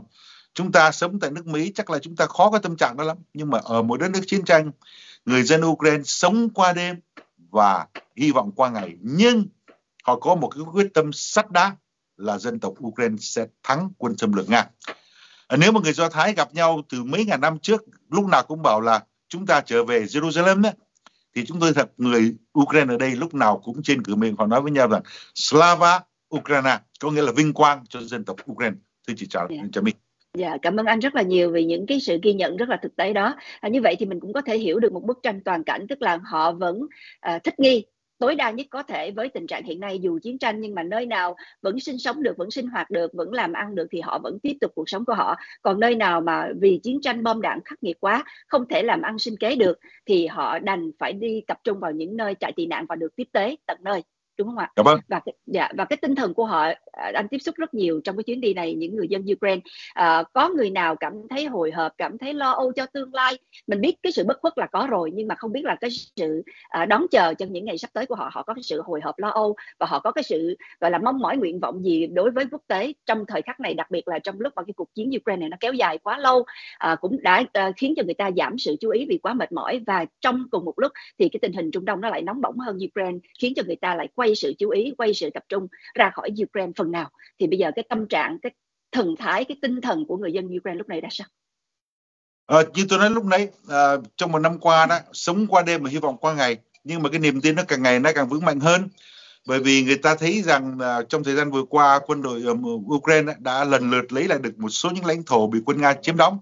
chúng 0.55 0.72
ta 0.72 0.92
sống 0.92 1.20
tại 1.20 1.31
nước 1.31 1.46
Mỹ 1.46 1.72
chắc 1.75 1.90
là 1.90 1.98
chúng 1.98 2.16
ta 2.16 2.27
khó 2.27 2.51
có 2.51 2.59
tâm 2.59 2.77
trạng 2.77 2.96
đó 2.96 3.05
lắm. 3.05 3.16
Nhưng 3.35 3.51
mà 3.51 3.59
ở 3.64 3.83
một 3.83 4.01
đất 4.01 4.11
nước 4.11 4.22
chiến 4.27 4.44
tranh 4.44 4.70
người 5.25 5.42
dân 5.42 5.64
Ukraine 5.64 6.03
sống 6.05 6.51
qua 6.51 6.72
đêm 6.72 6.96
và 7.51 7.87
hy 8.16 8.31
vọng 8.31 8.53
qua 8.57 8.70
ngày. 8.70 8.96
Nhưng 9.01 9.46
họ 10.05 10.16
có 10.16 10.35
một 10.35 10.48
cái 10.48 10.64
quyết 10.72 10.88
tâm 10.94 11.12
sắt 11.12 11.51
đá 11.51 11.77
là 12.16 12.38
dân 12.38 12.61
tộc 12.61 12.75
Ukraine 12.87 13.16
sẽ 13.20 13.46
thắng 13.62 13.90
quân 13.98 14.16
xâm 14.16 14.33
lược 14.33 14.51
Nga 14.51 14.70
nếu 15.56 15.72
mà 15.72 15.80
người 15.80 15.92
Do 15.92 16.08
Thái 16.08 16.34
gặp 16.34 16.54
nhau 16.54 16.82
từ 16.88 17.04
mấy 17.04 17.24
ngàn 17.24 17.40
năm 17.40 17.58
trước 17.58 17.84
lúc 18.10 18.26
nào 18.26 18.42
cũng 18.42 18.62
bảo 18.62 18.80
là 18.80 19.00
chúng 19.28 19.46
ta 19.46 19.60
trở 19.60 19.84
về 19.84 20.02
Jerusalem 20.02 20.64
ấy, 20.64 20.72
thì 21.34 21.46
chúng 21.46 21.60
tôi 21.60 21.72
thật 21.74 21.90
người 21.96 22.34
Ukraine 22.58 22.94
ở 22.94 22.96
đây 22.96 23.10
lúc 23.10 23.34
nào 23.34 23.60
cũng 23.64 23.82
trên 23.82 24.02
cửa 24.02 24.14
miệng 24.14 24.36
họ 24.38 24.46
nói 24.46 24.60
với 24.60 24.72
nhau 24.72 24.88
rằng 24.88 25.02
Slava 25.34 26.00
Ukraine 26.36 26.78
có 27.00 27.10
nghĩa 27.10 27.22
là 27.22 27.32
vinh 27.32 27.52
quang 27.52 27.84
cho 27.88 28.00
dân 28.00 28.24
tộc 28.24 28.36
Ukraine 28.52 28.76
thưa 29.08 29.14
chị 29.16 29.26
chào 29.30 29.46
yeah. 29.50 29.64
chào 29.72 29.84
mình 29.84 29.94
Dạ, 30.38 30.56
cảm 30.62 30.76
ơn 30.76 30.86
anh 30.86 30.98
rất 30.98 31.14
là 31.14 31.22
nhiều 31.22 31.50
vì 31.50 31.64
những 31.64 31.86
cái 31.86 32.00
sự 32.00 32.18
ghi 32.22 32.32
nhận 32.32 32.56
rất 32.56 32.68
là 32.68 32.78
thực 32.82 32.96
tế 32.96 33.12
đó. 33.12 33.34
À, 33.60 33.68
như 33.68 33.80
vậy 33.82 33.96
thì 33.98 34.06
mình 34.06 34.20
cũng 34.20 34.32
có 34.32 34.42
thể 34.42 34.58
hiểu 34.58 34.78
được 34.78 34.92
một 34.92 35.04
bức 35.04 35.18
tranh 35.22 35.40
toàn 35.44 35.64
cảnh, 35.64 35.86
tức 35.88 36.02
là 36.02 36.18
họ 36.24 36.52
vẫn 36.52 36.80
uh, 36.80 37.44
thích 37.44 37.60
nghi 37.60 37.84
tối 38.22 38.35
đa 38.35 38.50
nhất 38.50 38.66
có 38.70 38.82
thể 38.82 39.11
với 39.11 39.28
tình 39.28 39.46
trạng 39.46 39.64
hiện 39.64 39.80
nay 39.80 39.98
dù 39.98 40.18
chiến 40.22 40.38
tranh 40.38 40.61
nhưng 40.61 40.74
mà 40.74 40.82
nơi 40.82 41.06
nào 41.06 41.37
vẫn 41.62 41.80
sinh 41.80 41.98
sống 41.98 42.22
được, 42.22 42.37
vẫn 42.37 42.50
sinh 42.50 42.66
hoạt 42.66 42.90
được, 42.90 43.12
vẫn 43.14 43.32
làm 43.32 43.52
ăn 43.52 43.74
được 43.74 43.87
thì 43.90 44.00
họ 44.00 44.18
vẫn 44.22 44.38
tiếp 44.42 44.56
tục 44.61 44.72
cuộc 44.74 44.88
sống 44.88 45.04
của 45.04 45.14
họ. 45.14 45.37
Còn 45.62 45.80
nơi 45.80 45.94
nào 45.94 46.20
mà 46.20 46.48
vì 46.61 46.80
chiến 46.82 47.00
tranh 47.00 47.22
bom 47.22 47.40
đạn 47.40 47.61
khắc 47.64 47.82
nghiệt 47.82 47.96
quá, 48.00 48.24
không 48.48 48.68
thể 48.68 48.82
làm 48.82 49.02
ăn 49.02 49.18
sinh 49.18 49.37
kế 49.40 49.56
được 49.56 49.78
thì 50.06 50.26
họ 50.26 50.58
đành 50.58 50.90
phải 50.98 51.12
đi 51.12 51.42
tập 51.46 51.58
trung 51.64 51.80
vào 51.80 51.92
những 51.92 52.16
nơi 52.16 52.35
trại 52.40 52.52
tị 52.56 52.66
nạn 52.66 52.87
và 52.88 52.96
được 52.96 53.16
tiếp 53.16 53.28
tế 53.32 53.56
tận 53.66 53.78
nơi 53.82 54.02
đúng 54.38 54.48
không 54.48 54.58
ạ? 54.58 54.70
Dạ 54.76 54.82
vâng. 54.82 55.00
Và 55.08 55.20
dạ, 55.46 55.68
và 55.76 55.84
cái 55.84 55.96
tinh 55.96 56.14
thần 56.14 56.34
của 56.34 56.44
họ 56.44 56.68
à, 56.92 57.12
anh 57.14 57.28
tiếp 57.28 57.38
xúc 57.38 57.54
rất 57.58 57.74
nhiều 57.74 58.00
trong 58.04 58.16
cái 58.16 58.24
chuyến 58.24 58.40
đi 58.40 58.54
này 58.54 58.74
những 58.74 58.96
người 58.96 59.08
dân 59.08 59.24
Ukraine 59.32 59.60
à, 59.94 60.24
có 60.32 60.48
người 60.48 60.70
nào 60.70 60.96
cảm 60.96 61.12
thấy 61.30 61.46
hồi 61.46 61.70
hộp 61.70 61.92
cảm 61.98 62.18
thấy 62.18 62.34
lo 62.34 62.50
âu 62.50 62.72
cho 62.72 62.86
tương 62.86 63.14
lai 63.14 63.38
mình 63.66 63.80
biết 63.80 63.96
cái 64.02 64.12
sự 64.12 64.24
bất 64.24 64.38
khuất 64.40 64.58
là 64.58 64.66
có 64.66 64.86
rồi 64.90 65.10
nhưng 65.14 65.28
mà 65.28 65.34
không 65.34 65.52
biết 65.52 65.64
là 65.64 65.76
cái 65.80 65.90
sự 66.16 66.42
à, 66.68 66.84
đón 66.84 67.06
chờ 67.10 67.34
trong 67.34 67.52
những 67.52 67.64
ngày 67.64 67.78
sắp 67.78 67.90
tới 67.92 68.06
của 68.06 68.14
họ 68.14 68.30
họ 68.32 68.42
có 68.42 68.54
cái 68.54 68.62
sự 68.62 68.82
hồi 68.82 69.00
hộp 69.02 69.18
lo 69.18 69.28
âu 69.28 69.56
và 69.78 69.86
họ 69.86 69.98
có 69.98 70.12
cái 70.12 70.24
sự 70.24 70.56
gọi 70.80 70.90
là 70.90 70.98
mong 70.98 71.18
mỏi 71.18 71.36
nguyện 71.36 71.60
vọng 71.60 71.84
gì 71.84 72.06
đối 72.06 72.30
với 72.30 72.44
quốc 72.50 72.62
tế 72.68 72.92
trong 73.06 73.24
thời 73.28 73.42
khắc 73.42 73.60
này 73.60 73.74
đặc 73.74 73.90
biệt 73.90 74.08
là 74.08 74.18
trong 74.18 74.40
lúc 74.40 74.52
mà 74.56 74.62
cái 74.62 74.72
cuộc 74.76 74.94
chiến 74.94 75.10
Ukraine 75.20 75.40
này 75.40 75.48
nó 75.48 75.56
kéo 75.60 75.72
dài 75.72 75.98
quá 75.98 76.18
lâu 76.18 76.44
à, 76.78 76.96
cũng 77.00 77.22
đã 77.22 77.44
à, 77.52 77.72
khiến 77.76 77.94
cho 77.96 78.02
người 78.04 78.14
ta 78.14 78.30
giảm 78.36 78.58
sự 78.58 78.76
chú 78.80 78.90
ý 78.90 79.06
vì 79.08 79.18
quá 79.18 79.34
mệt 79.34 79.52
mỏi 79.52 79.80
và 79.86 80.06
trong 80.20 80.44
cùng 80.50 80.64
một 80.64 80.78
lúc 80.78 80.92
thì 81.18 81.28
cái 81.28 81.40
tình 81.42 81.52
hình 81.52 81.70
Trung 81.70 81.84
Đông 81.84 82.00
nó 82.00 82.08
lại 82.10 82.22
nóng 82.22 82.40
bỏng 82.40 82.58
hơn 82.58 82.78
Ukraine 82.90 83.18
khiến 83.40 83.52
cho 83.56 83.62
người 83.66 83.76
ta 83.76 83.94
lại 83.94 84.08
quay 84.22 84.35
sự 84.35 84.54
chú 84.58 84.70
ý 84.70 84.92
quay 84.98 85.14
sự 85.14 85.30
tập 85.35 85.42
trung 85.48 85.66
ra 85.94 86.11
khỏi 86.14 86.30
Ukraine 86.42 86.72
phần 86.76 86.92
nào. 86.92 87.11
Thì 87.40 87.46
bây 87.46 87.58
giờ 87.58 87.70
cái 87.76 87.85
tâm 87.88 88.08
trạng 88.08 88.38
cái 88.42 88.52
thần 88.92 89.14
thái 89.18 89.44
cái 89.44 89.56
tinh 89.62 89.80
thần 89.80 90.04
của 90.08 90.16
người 90.16 90.32
dân 90.32 90.56
Ukraine 90.56 90.78
lúc 90.78 90.88
này 90.88 91.00
đã 91.00 91.08
sao? 91.11 91.26
À, 92.46 92.58
như 92.74 92.87
tôi 92.88 92.98
nói 92.98 93.11
lúc 93.11 93.24
nãy 93.24 93.48
à, 93.68 93.96
trong 94.16 94.32
một 94.32 94.38
năm 94.38 94.58
qua 94.58 94.87
đó 94.87 94.98
sống 95.12 95.46
qua 95.46 95.62
đêm 95.62 95.82
mà 95.82 95.90
hy 95.90 95.98
vọng 95.98 96.16
qua 96.16 96.35
ngày 96.35 96.56
nhưng 96.85 97.02
mà 97.02 97.08
cái 97.08 97.18
niềm 97.20 97.40
tin 97.40 97.54
nó 97.54 97.62
càng 97.68 97.82
ngày 97.82 98.00
nó 98.00 98.11
càng 98.14 98.28
vững 98.28 98.44
mạnh 98.44 98.61
hơn. 98.61 98.88
Bởi 99.46 99.61
vì 99.61 99.82
người 99.82 99.96
ta 99.96 100.14
thấy 100.14 100.42
rằng 100.42 100.78
à, 100.78 101.02
trong 101.08 101.24
thời 101.24 101.35
gian 101.35 101.50
vừa 101.50 101.62
qua 101.62 102.00
quân 102.06 102.22
đội 102.22 102.42
um, 102.42 102.62
Ukraine 102.94 103.35
đã 103.38 103.64
lần 103.64 103.90
lượt 103.90 104.12
lấy 104.12 104.28
lại 104.28 104.38
được 104.38 104.58
một 104.58 104.68
số 104.68 104.90
những 104.90 105.06
lãnh 105.06 105.22
thổ 105.22 105.46
bị 105.46 105.58
quân 105.64 105.80
Nga 105.80 105.94
chiếm 106.02 106.16
đóng. 106.16 106.38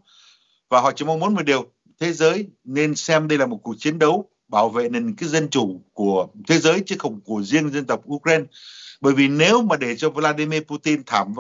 Và 0.69 0.81
họ 0.81 0.93
chỉ 0.93 1.05
mong 1.05 1.21
muốn 1.21 1.35
một 1.35 1.43
điều 1.43 1.73
thế 2.01 2.13
giới 2.13 2.47
nên 2.65 2.95
xem 2.95 3.29
đây 3.29 3.39
là 3.39 3.47
một 3.47 3.61
cuộc 3.63 3.75
chiến 3.79 3.99
đấu 3.99 4.31
bảo 4.51 4.69
vệ 4.69 4.89
nền 4.89 5.15
cái 5.15 5.29
dân 5.29 5.49
chủ 5.51 5.81
của 5.93 6.29
thế 6.49 6.59
giới 6.59 6.83
chứ 6.87 6.97
không 6.99 7.21
của 7.21 7.43
riêng 7.43 7.71
dân 7.71 7.87
tộc 7.87 8.01
Ukraine 8.13 8.45
bởi 9.01 9.15
vì 9.15 9.29
nếu 9.29 9.63
mà 9.63 9.77
để 9.77 9.97
cho 9.97 10.11
Vladimir 10.11 10.63
Putin 10.63 11.03
thảm 11.07 11.35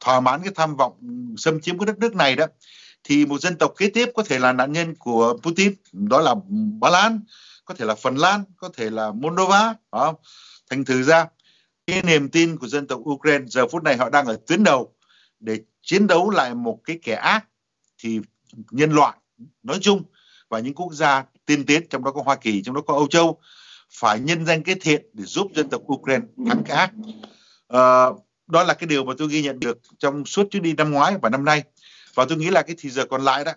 thỏa 0.00 0.20
mãn 0.20 0.40
cái 0.44 0.52
tham 0.56 0.76
vọng 0.76 0.92
xâm 1.36 1.60
chiếm 1.60 1.78
cái 1.78 1.86
đất 1.86 1.98
nước 1.98 2.14
này 2.14 2.36
đó, 2.36 2.46
thì 3.04 3.26
một 3.26 3.40
dân 3.40 3.58
tộc 3.58 3.74
kế 3.76 3.90
tiếp 3.90 4.08
có 4.14 4.22
thể 4.22 4.38
là 4.38 4.52
nạn 4.52 4.72
nhân 4.72 4.94
của 4.94 5.38
Putin 5.42 5.74
đó 5.92 6.20
là 6.20 6.34
Ba 6.80 6.90
Lan, 6.90 7.20
có 7.64 7.74
thể 7.74 7.84
là 7.84 7.94
Phần 7.94 8.16
Lan, 8.16 8.44
có 8.56 8.68
thể 8.76 8.90
là 8.90 9.12
Moldova 9.12 9.74
đó. 9.92 10.14
thành 10.70 10.84
thử 10.84 11.02
ra, 11.02 11.26
cái 11.86 12.02
niềm 12.02 12.28
tin 12.28 12.56
của 12.56 12.66
dân 12.66 12.86
tộc 12.86 13.00
Ukraine 13.00 13.44
giờ 13.48 13.68
phút 13.68 13.82
này 13.82 13.96
họ 13.96 14.10
đang 14.10 14.26
ở 14.26 14.38
tuyến 14.46 14.64
đầu 14.64 14.94
để 15.40 15.60
chiến 15.82 16.06
đấu 16.06 16.30
lại 16.30 16.54
một 16.54 16.80
cái 16.84 16.98
kẻ 17.02 17.14
ác, 17.14 17.46
thì 17.98 18.20
nhân 18.70 18.92
loại 18.92 19.16
nói 19.62 19.78
chung 19.80 20.02
và 20.48 20.58
những 20.58 20.74
quốc 20.74 20.92
gia 20.92 21.24
tiên 21.48 21.66
tiến 21.66 21.82
trong 21.90 22.04
đó 22.04 22.10
có 22.10 22.22
Hoa 22.22 22.36
Kỳ 22.36 22.62
trong 22.62 22.74
đó 22.74 22.80
có 22.86 22.94
Âu 22.94 23.06
Châu 23.06 23.38
phải 23.90 24.20
nhân 24.20 24.46
danh 24.46 24.62
cái 24.62 24.74
thiện 24.80 25.06
để 25.12 25.24
giúp 25.24 25.46
dân 25.54 25.68
tộc 25.68 25.82
Ukraine 25.92 26.26
thắng 26.48 26.62
cái 26.64 26.76
ác. 26.76 26.92
À, 27.68 28.06
đó 28.46 28.64
là 28.64 28.74
cái 28.74 28.88
điều 28.88 29.04
mà 29.04 29.14
tôi 29.18 29.28
ghi 29.28 29.42
nhận 29.42 29.60
được 29.60 29.78
trong 29.98 30.24
suốt 30.24 30.46
chuyến 30.50 30.62
đi 30.62 30.72
năm 30.72 30.90
ngoái 30.90 31.14
và 31.22 31.30
năm 31.30 31.44
nay. 31.44 31.62
Và 32.14 32.24
tôi 32.28 32.38
nghĩ 32.38 32.50
là 32.50 32.62
cái 32.62 32.76
thì 32.78 32.90
giờ 32.90 33.04
còn 33.10 33.22
lại 33.22 33.44
đó 33.44 33.52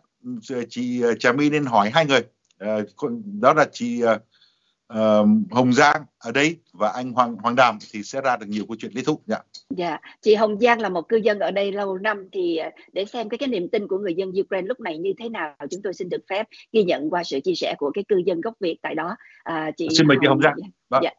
chị 0.70 1.02
ờ, 1.02 1.14
Trà 1.20 1.32
My 1.32 1.50
nên 1.50 1.66
hỏi 1.66 1.90
hai 1.90 2.06
người. 2.06 2.22
Ờ, 2.58 2.86
đó 3.42 3.54
là 3.54 3.66
chị 3.72 4.02
uh, 4.92 5.28
Hồng 5.52 5.74
Giang 5.74 6.06
ở 6.18 6.32
đây 6.32 6.58
và 6.74 6.90
anh 6.90 7.12
Hoàng 7.12 7.36
Hoàng 7.36 7.56
Đàm 7.56 7.78
thì 7.92 8.04
sẽ 8.04 8.22
ra 8.22 8.38
được 8.38 8.46
nhiều 8.50 8.66
câu 8.68 8.78
chuyện 8.80 8.92
lý 8.96 9.04
thú. 9.04 9.20
Dạ. 9.26 9.38
Dạ, 9.70 10.00
chị 10.22 10.36
Hồng 10.36 10.60
Giang 10.60 10.82
là 10.82 10.90
một 10.90 11.10
cư 11.10 11.18
dân 11.18 11.40
ở 11.40 11.52
đây 11.52 11.72
lâu 11.72 11.98
năm 11.98 12.28
thì 12.32 12.58
ờ, 12.58 12.70
để 12.94 13.06
xem 13.06 13.30
cái 13.30 13.38
cái 13.38 13.50
niềm 13.50 13.70
tin 13.72 13.88
của 13.88 13.98
người 13.98 14.14
dân 14.14 14.32
Ukraine 14.42 14.68
lúc 14.68 14.80
này 14.80 14.98
như 14.98 15.14
thế 15.20 15.30
nào, 15.30 15.56
chúng 15.72 15.82
tôi 15.82 15.94
xin 15.94 16.10
được 16.10 16.22
phép 16.30 16.48
ghi 16.72 16.84
nhận 16.84 17.10
qua 17.10 17.24
sự 17.24 17.40
chia 17.40 17.56
sẻ 17.56 17.76
của 17.78 17.92
cái 17.94 18.04
cư 18.08 18.22
dân 18.26 18.42
gốc 18.42 18.54
Việt 18.60 18.78
tại 18.82 18.96
đó. 18.96 19.16
À, 19.44 19.72
chị 19.78 19.88
xin 19.98 20.08
mời 20.08 20.18
chị 20.22 20.28
Hồng 20.28 20.42
Giang. 20.42 20.56
Vâng. 20.90 21.02
Dạ. 21.04 21.12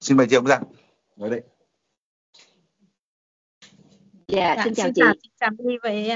Xin 0.00 0.16
mời 0.16 0.26
chị 0.30 0.36
Hồng 0.36 0.46
Giang. 0.46 0.62
Ở 1.20 1.28
đây. 1.28 1.40
Dạ, 4.28 4.54
dạ 4.56 4.64
xin 4.64 4.74
chào 4.74 4.86
xin 4.86 4.94
chị. 4.94 5.02
Chào, 5.04 5.14
xin 5.22 5.32
chào 5.40 5.50
đi 5.58 5.76
với 5.82 6.10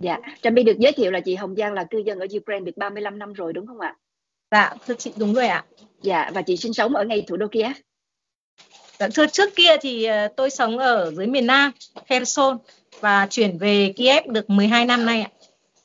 Dạ, 0.00 0.18
Trà 0.42 0.50
My 0.50 0.62
được 0.62 0.78
giới 0.78 0.92
thiệu 0.92 1.10
là 1.10 1.20
chị 1.20 1.34
Hồng 1.34 1.56
Giang 1.56 1.72
là 1.72 1.84
cư 1.84 1.98
dân 1.98 2.18
ở 2.18 2.26
Ukraine 2.36 2.64
được 2.64 2.76
35 2.76 3.18
năm 3.18 3.32
rồi 3.32 3.52
đúng 3.52 3.66
không 3.66 3.80
ạ? 3.80 3.96
Dạ, 4.50 4.74
thưa 4.86 4.94
chị 4.94 5.12
đúng 5.16 5.34
rồi 5.34 5.46
ạ. 5.46 5.64
Dạ, 6.02 6.30
và 6.34 6.42
chị 6.42 6.56
sinh 6.56 6.72
sống 6.72 6.94
ở 6.94 7.04
ngay 7.04 7.24
thủ 7.26 7.36
đô 7.36 7.46
Kiev. 7.48 7.76
Dạ, 8.98 9.08
thưa 9.14 9.26
trước 9.26 9.56
kia 9.56 9.76
thì 9.80 10.04
ờ, 10.04 10.28
tôi 10.36 10.50
sống 10.50 10.78
ở 10.78 11.12
dưới 11.16 11.26
miền 11.26 11.46
Nam, 11.46 11.72
Kherson 12.06 12.58
và 13.00 13.26
chuyển 13.30 13.58
về 13.58 13.92
Kiev 13.96 14.26
được 14.26 14.50
12 14.50 14.86
năm 14.86 15.06
nay 15.06 15.20
ạ. 15.20 15.30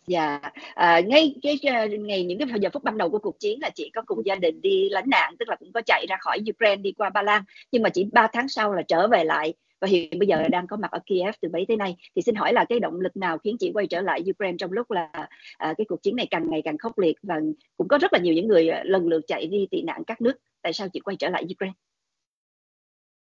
Dạ, 0.07 0.39
à, 0.73 1.01
ngay 1.07 1.35
cái 1.41 1.59
ngày 1.99 2.23
những 2.23 2.39
cái 2.39 2.47
giờ 2.61 2.69
phút 2.73 2.83
ban 2.83 2.97
đầu 2.97 3.09
của 3.09 3.19
cuộc 3.19 3.39
chiến 3.39 3.59
là 3.61 3.69
chị 3.69 3.91
có 3.95 4.01
cùng 4.05 4.25
gia 4.25 4.35
đình 4.35 4.61
đi 4.61 4.89
lánh 4.89 5.09
nạn, 5.09 5.35
tức 5.39 5.49
là 5.49 5.55
cũng 5.55 5.71
có 5.73 5.81
chạy 5.85 6.05
ra 6.09 6.17
khỏi 6.19 6.39
Ukraine 6.49 6.81
đi 6.81 6.91
qua 6.91 7.09
Ba 7.09 7.21
Lan, 7.21 7.43
nhưng 7.71 7.83
mà 7.83 7.89
chỉ 7.89 8.05
3 8.11 8.27
tháng 8.33 8.49
sau 8.49 8.73
là 8.73 8.81
trở 8.81 9.07
về 9.07 9.23
lại 9.23 9.53
và 9.81 9.87
hiện 9.87 10.19
bây 10.19 10.27
giờ 10.27 10.43
đang 10.51 10.67
có 10.67 10.77
mặt 10.77 10.91
ở 10.91 10.99
Kiev 11.05 11.35
từ 11.41 11.49
mấy 11.53 11.65
tới 11.67 11.77
nay. 11.77 11.95
Thì 12.15 12.21
xin 12.21 12.35
hỏi 12.35 12.53
là 12.53 12.65
cái 12.69 12.79
động 12.79 13.01
lực 13.01 13.17
nào 13.17 13.37
khiến 13.37 13.55
chị 13.59 13.71
quay 13.73 13.87
trở 13.87 14.01
lại 14.01 14.23
Ukraine 14.29 14.57
trong 14.59 14.71
lúc 14.71 14.91
là 14.91 15.09
à, 15.57 15.73
cái 15.77 15.85
cuộc 15.89 16.03
chiến 16.03 16.15
này 16.15 16.27
càng 16.31 16.49
ngày 16.49 16.61
càng 16.65 16.77
khốc 16.77 16.99
liệt 16.99 17.15
và 17.23 17.35
cũng 17.77 17.87
có 17.87 17.97
rất 17.97 18.13
là 18.13 18.19
nhiều 18.19 18.33
những 18.33 18.47
người 18.47 18.69
à, 18.69 18.81
lần 18.85 19.07
lượt 19.07 19.21
chạy 19.27 19.45
đi 19.45 19.67
tị 19.71 19.81
nạn 19.81 20.03
các 20.07 20.21
nước? 20.21 20.33
Tại 20.61 20.73
sao 20.73 20.87
chị 20.93 20.99
quay 20.99 21.15
trở 21.15 21.29
lại 21.29 21.45
Ukraine? 21.51 21.73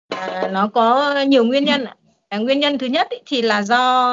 À, 0.09 0.49
nó 0.53 0.69
có 0.69 1.15
nhiều 1.23 1.45
nguyên 1.45 1.65
nhân 1.65 1.85
à, 2.29 2.39
nguyên 2.39 2.61
nhân 2.61 2.79
thứ 2.79 2.87
nhất 2.87 3.11
ý, 3.11 3.19
thì 3.27 3.43
là 3.43 3.63
do 3.63 4.11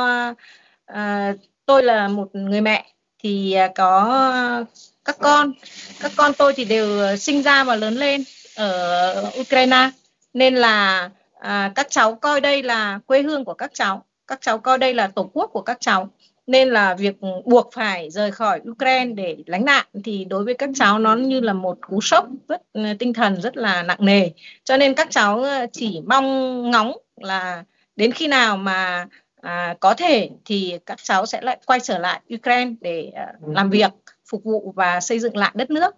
à, 0.85 1.33
tôi 1.65 1.83
là 1.83 2.07
một 2.07 2.35
người 2.35 2.61
mẹ 2.61 2.85
thì 3.23 3.53
à, 3.53 3.67
có 3.75 4.65
các 5.05 5.15
con. 5.19 5.53
Các 5.99 6.11
con 6.17 6.31
tôi 6.37 6.53
thì 6.53 6.65
đều 6.65 7.01
à, 7.01 7.15
sinh 7.15 7.41
ra 7.41 7.63
và 7.63 7.75
lớn 7.75 7.93
lên 7.93 8.23
ở 8.55 9.31
Ukraine. 9.41 9.89
Nên 10.33 10.55
là 10.55 11.09
à, 11.39 11.71
các 11.75 11.87
cháu 11.89 12.15
coi 12.15 12.41
đây 12.41 12.63
là 12.63 12.99
quê 13.05 13.21
hương 13.21 13.45
của 13.45 13.53
các 13.53 13.71
cháu. 13.73 14.05
Các 14.27 14.41
cháu 14.41 14.57
coi 14.57 14.77
đây 14.77 14.93
là 14.93 15.07
tổ 15.07 15.29
quốc 15.33 15.49
của 15.53 15.61
các 15.61 15.77
cháu. 15.79 16.09
Nên 16.47 16.69
là 16.69 16.93
việc 16.93 17.15
buộc 17.45 17.69
phải 17.73 18.09
rời 18.09 18.31
khỏi 18.31 18.61
Ukraine 18.71 19.13
để 19.13 19.37
lánh 19.45 19.65
nạn 19.65 19.85
thì 20.03 20.25
đối 20.25 20.43
với 20.43 20.53
các 20.53 20.69
cháu 20.75 20.99
nó 20.99 21.15
như 21.15 21.39
là 21.39 21.53
một 21.53 21.77
cú 21.87 22.01
sốc 22.01 22.27
rất 22.47 22.61
ừ, 22.73 22.81
tinh 22.99 23.13
thần 23.13 23.41
rất 23.41 23.57
là 23.57 23.83
nặng 23.83 23.97
nề. 24.05 24.29
Cho 24.63 24.77
nên 24.77 24.93
các 24.93 25.07
cháu 25.11 25.43
ờ, 25.43 25.65
chỉ 25.71 26.01
mong 26.05 26.71
ngóng 26.71 26.97
là 27.15 27.63
đến 27.95 28.11
khi 28.11 28.27
nào 28.27 28.57
mà 28.57 29.07
à, 29.41 29.75
có 29.79 29.93
thể 29.93 30.29
thì 30.45 30.79
các 30.85 31.03
cháu 31.03 31.25
sẽ 31.25 31.41
lại 31.41 31.57
quay 31.65 31.79
trở 31.79 31.97
lại 31.97 32.21
Ukraine 32.35 32.71
để 32.81 33.11
uh, 33.11 33.55
làm 33.55 33.69
việc 33.69 33.91
phục 34.29 34.43
vụ 34.43 34.73
và 34.75 34.99
xây 34.99 35.19
dựng 35.19 35.37
lại 35.37 35.51
đất 35.53 35.69
nước. 35.71 35.95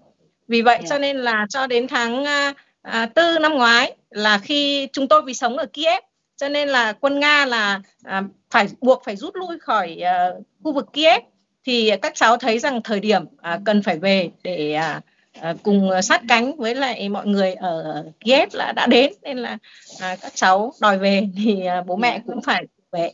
Vì 0.47 0.61
vậy 0.61 0.81
cho 0.89 0.97
nên 0.97 1.17
là 1.17 1.45
cho 1.49 1.67
đến 1.67 1.87
tháng 1.87 2.21
uh, 2.21 2.57
à, 2.81 3.05
tư 3.05 3.37
năm 3.41 3.53
ngoái 3.53 3.95
là 4.09 4.37
khi 4.37 4.87
chúng 4.93 5.07
tôi 5.07 5.21
vì 5.21 5.33
sống 5.33 5.57
ở 5.57 5.65
Kiev 5.65 6.03
cho 6.37 6.49
nên 6.49 6.69
là 6.69 6.93
quân 6.93 7.19
Nga 7.19 7.45
là 7.45 7.81
à, 8.03 8.23
phải 8.49 8.67
buộc 8.81 9.01
phải 9.05 9.15
rút 9.15 9.35
lui 9.35 9.59
khỏi 9.59 9.95
à, 9.95 10.29
khu 10.63 10.73
vực 10.73 10.85
Kiev 10.93 11.21
thì 11.65 11.91
các 12.01 12.15
cháu 12.15 12.37
thấy 12.37 12.59
rằng 12.59 12.81
thời 12.83 12.99
điểm 12.99 13.25
à, 13.41 13.59
cần 13.65 13.83
phải 13.83 13.99
về 13.99 14.29
để 14.43 14.73
à, 14.73 15.01
à, 15.41 15.53
cùng 15.63 15.89
sát 16.03 16.21
cánh 16.27 16.57
với 16.57 16.75
lại 16.75 17.09
mọi 17.09 17.27
người 17.27 17.53
ở 17.53 18.03
Kiev 18.19 18.49
là 18.53 18.71
đã 18.71 18.87
đến 18.87 19.13
nên 19.21 19.37
là 19.37 19.57
à, 19.99 20.15
các 20.21 20.31
cháu 20.35 20.73
đòi 20.81 20.97
về 20.97 21.27
thì 21.37 21.65
à, 21.65 21.83
bố 21.87 21.95
mẹ 21.95 22.21
cũng 22.27 22.41
phải 22.41 22.65
về 22.91 23.11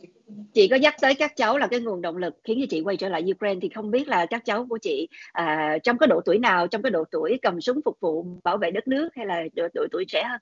chị 0.56 0.68
có 0.68 0.76
nhắc 0.76 0.94
tới 1.00 1.14
các 1.14 1.36
cháu 1.36 1.58
là 1.58 1.66
cái 1.66 1.80
nguồn 1.80 2.02
động 2.02 2.16
lực 2.16 2.34
khiến 2.44 2.58
cho 2.60 2.66
chị 2.70 2.80
quay 2.80 2.96
trở 2.96 3.08
lại 3.08 3.24
Ukraine 3.30 3.58
thì 3.62 3.68
không 3.74 3.90
biết 3.90 4.08
là 4.08 4.26
các 4.26 4.44
cháu 4.44 4.66
của 4.68 4.78
chị 4.82 5.08
à, 5.32 5.78
trong 5.82 5.98
cái 5.98 6.06
độ 6.06 6.20
tuổi 6.24 6.38
nào 6.38 6.66
trong 6.66 6.82
cái 6.82 6.90
độ 6.90 7.04
tuổi 7.10 7.38
cầm 7.42 7.60
súng 7.60 7.80
phục 7.84 7.96
vụ 8.00 8.26
bảo 8.44 8.56
vệ 8.56 8.70
đất 8.70 8.88
nước 8.88 9.08
hay 9.16 9.26
là 9.26 9.42
độ, 9.54 9.68
độ 9.74 9.86
tuổi 9.92 10.04
trẻ 10.08 10.24
hơn? 10.30 10.40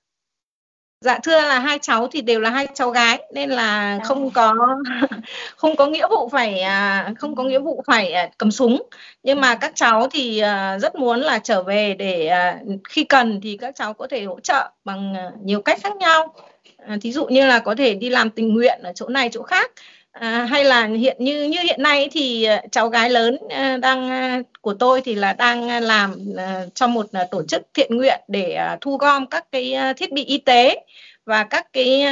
Dạ 1.00 1.18
thưa 1.22 1.40
là 1.40 1.58
hai 1.58 1.78
cháu 1.82 2.08
thì 2.12 2.20
đều 2.20 2.40
là 2.40 2.50
hai 2.50 2.66
cháu 2.74 2.90
gái 2.90 3.22
nên 3.32 3.50
là 3.50 3.98
không 4.04 4.30
có 4.30 4.54
không 5.56 5.76
có 5.76 5.86
nghĩa 5.86 6.08
vụ 6.08 6.28
phải 6.28 6.60
à, 6.60 7.12
không 7.18 7.36
có 7.36 7.42
nghĩa 7.42 7.58
vụ 7.58 7.82
phải 7.86 8.12
à, 8.12 8.30
cầm 8.38 8.50
súng. 8.50 8.82
Nhưng 9.22 9.40
mà 9.40 9.54
các 9.54 9.72
cháu 9.74 10.08
thì 10.10 10.38
à, 10.38 10.78
rất 10.78 10.94
muốn 10.94 11.20
là 11.20 11.38
trở 11.38 11.62
về 11.62 11.94
để 11.94 12.30
khi 12.88 13.04
cần 13.04 13.40
thì 13.42 13.56
các 13.60 13.74
cháu 13.74 13.94
có 13.94 14.06
thể 14.06 14.24
hỗ 14.24 14.40
trợ 14.40 14.70
bằng 14.84 15.14
nhiều 15.44 15.62
cách 15.62 15.78
khác 15.82 15.96
nhau. 15.96 16.34
Thí 17.00 17.12
dụ 17.12 17.26
như 17.26 17.46
là 17.46 17.58
có 17.58 17.74
thể 17.74 17.94
đi 17.94 18.10
làm 18.10 18.30
tình 18.30 18.54
nguyện 18.54 18.80
ở 18.82 18.92
chỗ 18.94 19.08
này 19.08 19.28
chỗ 19.32 19.42
khác 19.42 19.70
à, 20.14 20.44
hay 20.44 20.64
là 20.64 20.86
hiện 20.86 21.16
như 21.20 21.44
như 21.44 21.58
hiện 21.60 21.82
nay 21.82 22.08
thì 22.12 22.44
ờ, 22.44 22.60
cháu 22.72 22.88
gái 22.88 23.10
lớn 23.10 23.36
ờ, 23.50 23.76
đang 23.76 24.10
ờ, 24.10 24.42
của 24.60 24.74
tôi 24.74 25.00
thì 25.00 25.14
là 25.14 25.32
đang 25.32 25.82
làm 25.82 26.14
cho 26.74 26.86
một 26.86 27.06
tổ 27.30 27.42
chức 27.42 27.62
thiện 27.74 27.96
nguyện 27.96 28.20
để 28.28 28.58
thu 28.80 28.96
gom 28.96 29.26
các 29.26 29.46
cái 29.52 29.76
thiết 29.96 30.12
bị 30.12 30.24
y 30.24 30.38
tế 30.38 30.84
và 31.24 31.44
các 31.44 31.72
cái 31.72 32.04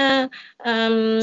um, 0.64 1.20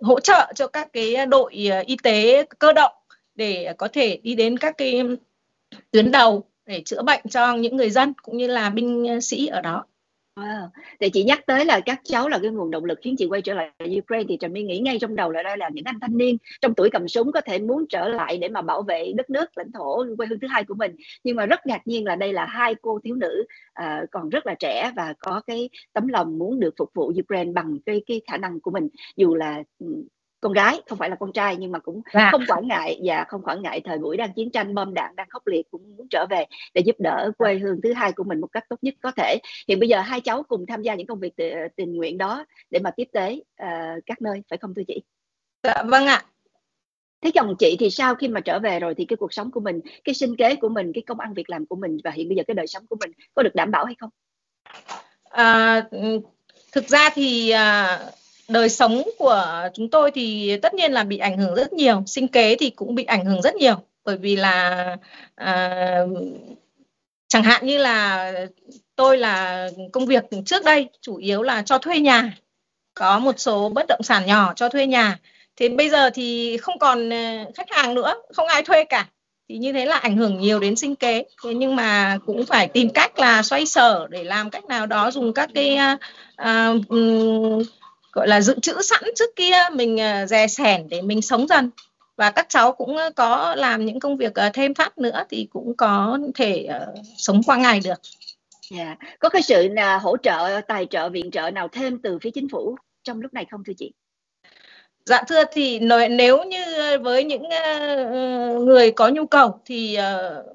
hỗ 0.00 0.20
trợ 0.20 0.52
cho 0.54 0.66
các 0.66 0.88
cái 0.92 1.26
đội 1.26 1.52
y 1.86 1.96
tế 2.02 2.44
cơ 2.58 2.72
động 2.72 2.92
để 3.34 3.72
có 3.78 3.88
thể 3.92 4.18
đi 4.22 4.34
đến 4.34 4.58
các 4.58 4.74
cái 4.78 5.02
tuyến 5.90 6.10
đầu 6.10 6.44
để 6.66 6.82
chữa 6.84 7.02
bệnh 7.02 7.20
cho 7.30 7.54
những 7.54 7.76
người 7.76 7.90
dân 7.90 8.12
cũng 8.22 8.36
như 8.36 8.46
là 8.46 8.70
binh 8.70 9.20
sĩ 9.20 9.46
ở 9.46 9.60
đó. 9.60 9.84
Wow. 10.38 10.68
Thì 11.00 11.10
chị 11.10 11.24
nhắc 11.24 11.46
tới 11.46 11.64
là 11.64 11.80
các 11.80 12.00
cháu 12.04 12.28
là 12.28 12.38
cái 12.42 12.50
nguồn 12.50 12.70
động 12.70 12.84
lực 12.84 12.98
khiến 13.02 13.14
chị 13.18 13.26
quay 13.26 13.42
trở 13.42 13.54
lại 13.54 13.70
Ukraine 13.98 14.24
thì 14.28 14.36
Trà 14.40 14.48
My 14.48 14.62
nghĩ 14.62 14.78
ngay 14.78 14.98
trong 14.98 15.16
đầu 15.16 15.30
là 15.30 15.42
đây 15.42 15.56
là 15.56 15.68
những 15.68 15.84
anh 15.84 16.00
thanh 16.00 16.16
niên 16.18 16.36
trong 16.60 16.74
tuổi 16.74 16.90
cầm 16.90 17.08
súng 17.08 17.32
có 17.32 17.40
thể 17.40 17.58
muốn 17.58 17.86
trở 17.88 18.08
lại 18.08 18.38
để 18.38 18.48
mà 18.48 18.62
bảo 18.62 18.82
vệ 18.82 19.12
đất 19.16 19.30
nước 19.30 19.58
lãnh 19.58 19.72
thổ 19.72 20.04
quê 20.16 20.26
hương 20.26 20.40
thứ 20.40 20.48
hai 20.50 20.64
của 20.64 20.74
mình 20.74 20.96
nhưng 21.24 21.36
mà 21.36 21.46
rất 21.46 21.66
ngạc 21.66 21.86
nhiên 21.86 22.04
là 22.04 22.16
đây 22.16 22.32
là 22.32 22.44
hai 22.44 22.74
cô 22.82 23.00
thiếu 23.04 23.14
nữ 23.14 23.44
à, 23.72 24.02
còn 24.10 24.28
rất 24.28 24.46
là 24.46 24.54
trẻ 24.54 24.92
và 24.96 25.14
có 25.18 25.40
cái 25.46 25.70
tấm 25.92 26.08
lòng 26.08 26.38
muốn 26.38 26.60
được 26.60 26.74
phục 26.78 26.90
vụ 26.94 27.12
Ukraine 27.24 27.52
bằng 27.52 27.78
cái 27.86 28.02
cái 28.06 28.20
khả 28.26 28.36
năng 28.36 28.60
của 28.60 28.70
mình 28.70 28.88
dù 29.16 29.34
là 29.34 29.62
ừ, 29.78 29.86
con 30.40 30.52
gái 30.52 30.80
không 30.86 30.98
phải 30.98 31.10
là 31.10 31.16
con 31.16 31.32
trai 31.32 31.56
nhưng 31.56 31.72
mà 31.72 31.78
cũng 31.78 32.02
à. 32.04 32.28
không 32.32 32.42
quản 32.48 32.68
ngại 32.68 33.00
và 33.04 33.24
không 33.28 33.42
quản 33.42 33.62
ngại 33.62 33.80
thời 33.84 33.98
buổi 33.98 34.16
đang 34.16 34.32
chiến 34.32 34.50
tranh 34.50 34.74
bom 34.74 34.94
đạn 34.94 35.16
đang 35.16 35.28
khốc 35.30 35.46
liệt 35.46 35.70
cũng 35.70 35.96
muốn 35.96 36.08
trở 36.10 36.26
về 36.30 36.44
để 36.74 36.82
giúp 36.86 36.96
đỡ 36.98 37.30
quê 37.38 37.58
hương 37.58 37.80
thứ 37.82 37.92
hai 37.92 38.12
của 38.12 38.24
mình 38.24 38.40
một 38.40 38.46
cách 38.52 38.64
tốt 38.68 38.76
nhất 38.82 38.94
có 39.02 39.10
thể. 39.16 39.38
Hiện 39.68 39.80
bây 39.80 39.88
giờ 39.88 40.00
hai 40.00 40.20
cháu 40.20 40.42
cùng 40.42 40.66
tham 40.66 40.82
gia 40.82 40.94
những 40.94 41.06
công 41.06 41.20
việc 41.20 41.36
tình 41.76 41.96
nguyện 41.96 42.18
đó 42.18 42.44
để 42.70 42.78
mà 42.78 42.90
tiếp 42.90 43.08
tế 43.12 43.40
uh, 43.62 44.04
các 44.06 44.22
nơi 44.22 44.42
phải 44.50 44.58
không 44.58 44.74
thưa 44.74 44.82
chị? 44.88 45.02
Dạ, 45.62 45.82
vâng 45.86 46.06
ạ. 46.06 46.24
Thế 47.20 47.30
chồng 47.34 47.54
chị 47.58 47.76
thì 47.80 47.90
sau 47.90 48.14
khi 48.14 48.28
mà 48.28 48.40
trở 48.40 48.58
về 48.58 48.80
rồi 48.80 48.94
thì 48.94 49.04
cái 49.04 49.16
cuộc 49.16 49.32
sống 49.32 49.50
của 49.50 49.60
mình 49.60 49.80
cái 50.04 50.14
sinh 50.14 50.36
kế 50.36 50.56
của 50.56 50.68
mình 50.68 50.92
cái 50.94 51.02
công 51.06 51.20
ăn 51.20 51.34
việc 51.34 51.50
làm 51.50 51.66
của 51.66 51.76
mình 51.76 51.98
và 52.04 52.10
hiện 52.10 52.28
bây 52.28 52.36
giờ 52.36 52.42
cái 52.46 52.54
đời 52.54 52.66
sống 52.66 52.86
của 52.86 52.96
mình 53.00 53.10
có 53.34 53.42
được 53.42 53.54
đảm 53.54 53.70
bảo 53.70 53.84
hay 53.84 53.94
không? 53.98 54.10
À, 55.30 55.82
thực 56.72 56.88
ra 56.88 57.10
thì 57.14 57.50
à, 57.50 57.98
đời 58.48 58.68
sống 58.68 59.02
của 59.18 59.68
chúng 59.74 59.90
tôi 59.90 60.10
thì 60.10 60.56
tất 60.62 60.74
nhiên 60.74 60.92
là 60.92 61.04
bị 61.04 61.18
ảnh 61.18 61.38
hưởng 61.38 61.54
rất 61.54 61.72
nhiều 61.72 62.02
sinh 62.06 62.28
kế 62.28 62.56
thì 62.56 62.70
cũng 62.70 62.94
bị 62.94 63.04
ảnh 63.04 63.24
hưởng 63.24 63.42
rất 63.42 63.54
nhiều. 63.54 63.74
Bởi 64.04 64.16
vì 64.16 64.36
là 64.36 64.96
à, 65.34 66.00
chẳng 67.28 67.42
hạn 67.42 67.66
như 67.66 67.78
là 67.78 68.32
tôi 68.96 69.18
là 69.18 69.68
công 69.92 70.06
việc 70.06 70.24
trước 70.46 70.64
đây 70.64 70.88
chủ 71.00 71.16
yếu 71.16 71.42
là 71.42 71.62
cho 71.62 71.78
thuê 71.78 71.98
nhà 71.98 72.38
có 72.94 73.18
một 73.18 73.34
số 73.40 73.68
bất 73.68 73.86
động 73.88 74.02
sản 74.02 74.26
nhỏ 74.26 74.52
cho 74.56 74.68
thuê 74.68 74.86
nhà. 74.86 75.18
Thì 75.56 75.68
bây 75.68 75.90
giờ 75.90 76.10
thì 76.10 76.56
không 76.56 76.78
còn 76.78 77.10
ờ, 77.10 77.44
khách 77.54 77.70
hàng 77.70 77.94
nữa 77.94 78.14
không 78.34 78.46
ai 78.46 78.62
thuê 78.62 78.84
cả. 78.84 79.06
Thì 79.48 79.58
như 79.58 79.72
thế 79.72 79.86
là 79.86 79.96
ảnh 79.96 80.16
hưởng 80.16 80.40
nhiều 80.40 80.60
đến 80.60 80.76
sinh 80.76 80.96
kế. 80.96 81.24
Thế 81.44 81.54
nhưng 81.54 81.76
mà 81.76 82.18
cũng 82.26 82.46
phải 82.46 82.68
tìm 82.68 82.90
cách 82.90 83.18
là 83.18 83.42
xoay 83.42 83.66
sở 83.66 84.06
để 84.10 84.24
làm 84.24 84.50
cách 84.50 84.64
nào 84.64 84.86
đó 84.86 85.10
dùng 85.10 85.32
các 85.32 85.50
cái 85.54 85.78
uh, 85.94 86.76
uh, 86.94 87.66
gọi 88.18 88.28
là 88.28 88.40
dự 88.40 88.54
trữ 88.62 88.82
sẵn 88.82 89.02
trước 89.16 89.36
kia 89.36 89.54
mình 89.72 89.98
dè 90.28 90.46
sẻn 90.46 90.88
để 90.88 91.02
mình 91.02 91.22
sống 91.22 91.48
dần 91.48 91.70
và 92.16 92.30
các 92.30 92.46
cháu 92.48 92.72
cũng 92.72 92.96
ờ, 92.96 93.10
có 93.16 93.54
làm 93.54 93.84
những 93.84 94.00
công 94.00 94.16
việc 94.16 94.34
ờ, 94.34 94.50
thêm 94.54 94.74
thắt 94.74 94.98
nữa 94.98 95.24
thì 95.30 95.48
cũng 95.50 95.74
có 95.76 96.18
thể 96.34 96.68
sống 97.16 97.42
qua 97.46 97.56
ngày 97.56 97.80
được. 97.84 98.00
Yeah. 98.76 98.98
Dạ. 99.00 99.08
Có 99.18 99.28
cái 99.28 99.42
sự 99.42 99.68
là 99.68 99.98
hỗ 99.98 100.16
trợ 100.16 100.60
tài 100.68 100.86
trợ 100.86 101.08
viện 101.08 101.30
trợ 101.30 101.50
nào 101.50 101.68
thêm 101.68 101.98
từ 101.98 102.18
phía 102.22 102.30
chính 102.30 102.48
phủ 102.48 102.76
trong 103.04 103.20
lúc 103.20 103.34
này 103.34 103.46
không 103.50 103.64
thưa 103.64 103.72
chị? 103.78 103.92
Dạ 105.04 105.22
thưa 105.28 105.42
thì 105.52 105.78
nếu 106.10 106.44
như 106.44 106.64
với 107.02 107.24
những 107.24 107.42
người 108.64 108.90
có 108.90 109.08
nhu 109.08 109.26
cầu 109.26 109.60
thì 109.64 109.98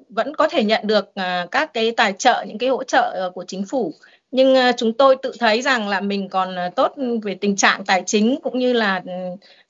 vẫn 0.08 0.34
có 0.36 0.48
thể 0.48 0.64
nhận 0.64 0.86
được 0.86 1.12
các 1.50 1.74
cái 1.74 1.92
tài 1.92 2.12
trợ 2.12 2.44
những 2.48 2.58
cái 2.58 2.68
hỗ 2.68 2.84
trợ 2.84 3.30
của 3.34 3.44
chính 3.44 3.66
phủ 3.66 3.94
nhưng 4.34 4.54
ờ, 4.54 4.72
chúng 4.76 4.92
tôi 4.92 5.16
tự 5.22 5.32
thấy 5.38 5.62
rằng 5.62 5.88
là 5.88 6.00
mình 6.00 6.28
còn 6.28 6.54
ờ, 6.54 6.68
tốt 6.76 6.94
về 7.22 7.34
tình 7.34 7.56
trạng 7.56 7.84
tài 7.84 8.02
chính 8.06 8.38
cũng 8.42 8.58
như 8.58 8.72
là 8.72 9.02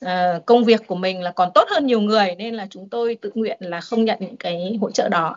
ờ, 0.01 0.41
công 0.47 0.65
việc 0.65 0.87
của 0.87 0.95
mình 0.95 1.23
là 1.23 1.31
còn 1.31 1.51
tốt 1.55 1.65
hơn 1.71 1.87
nhiều 1.87 2.01
người 2.01 2.35
nên 2.39 2.55
là 2.55 2.67
chúng 2.71 2.89
tôi 2.89 3.19
tự 3.21 3.31
nguyện 3.35 3.59
là 3.61 3.81
không 3.81 4.05
nhận 4.05 4.19
những 4.21 4.37
cái 4.37 4.79
hỗ 4.81 4.91
trợ 4.91 5.09
đó. 5.09 5.37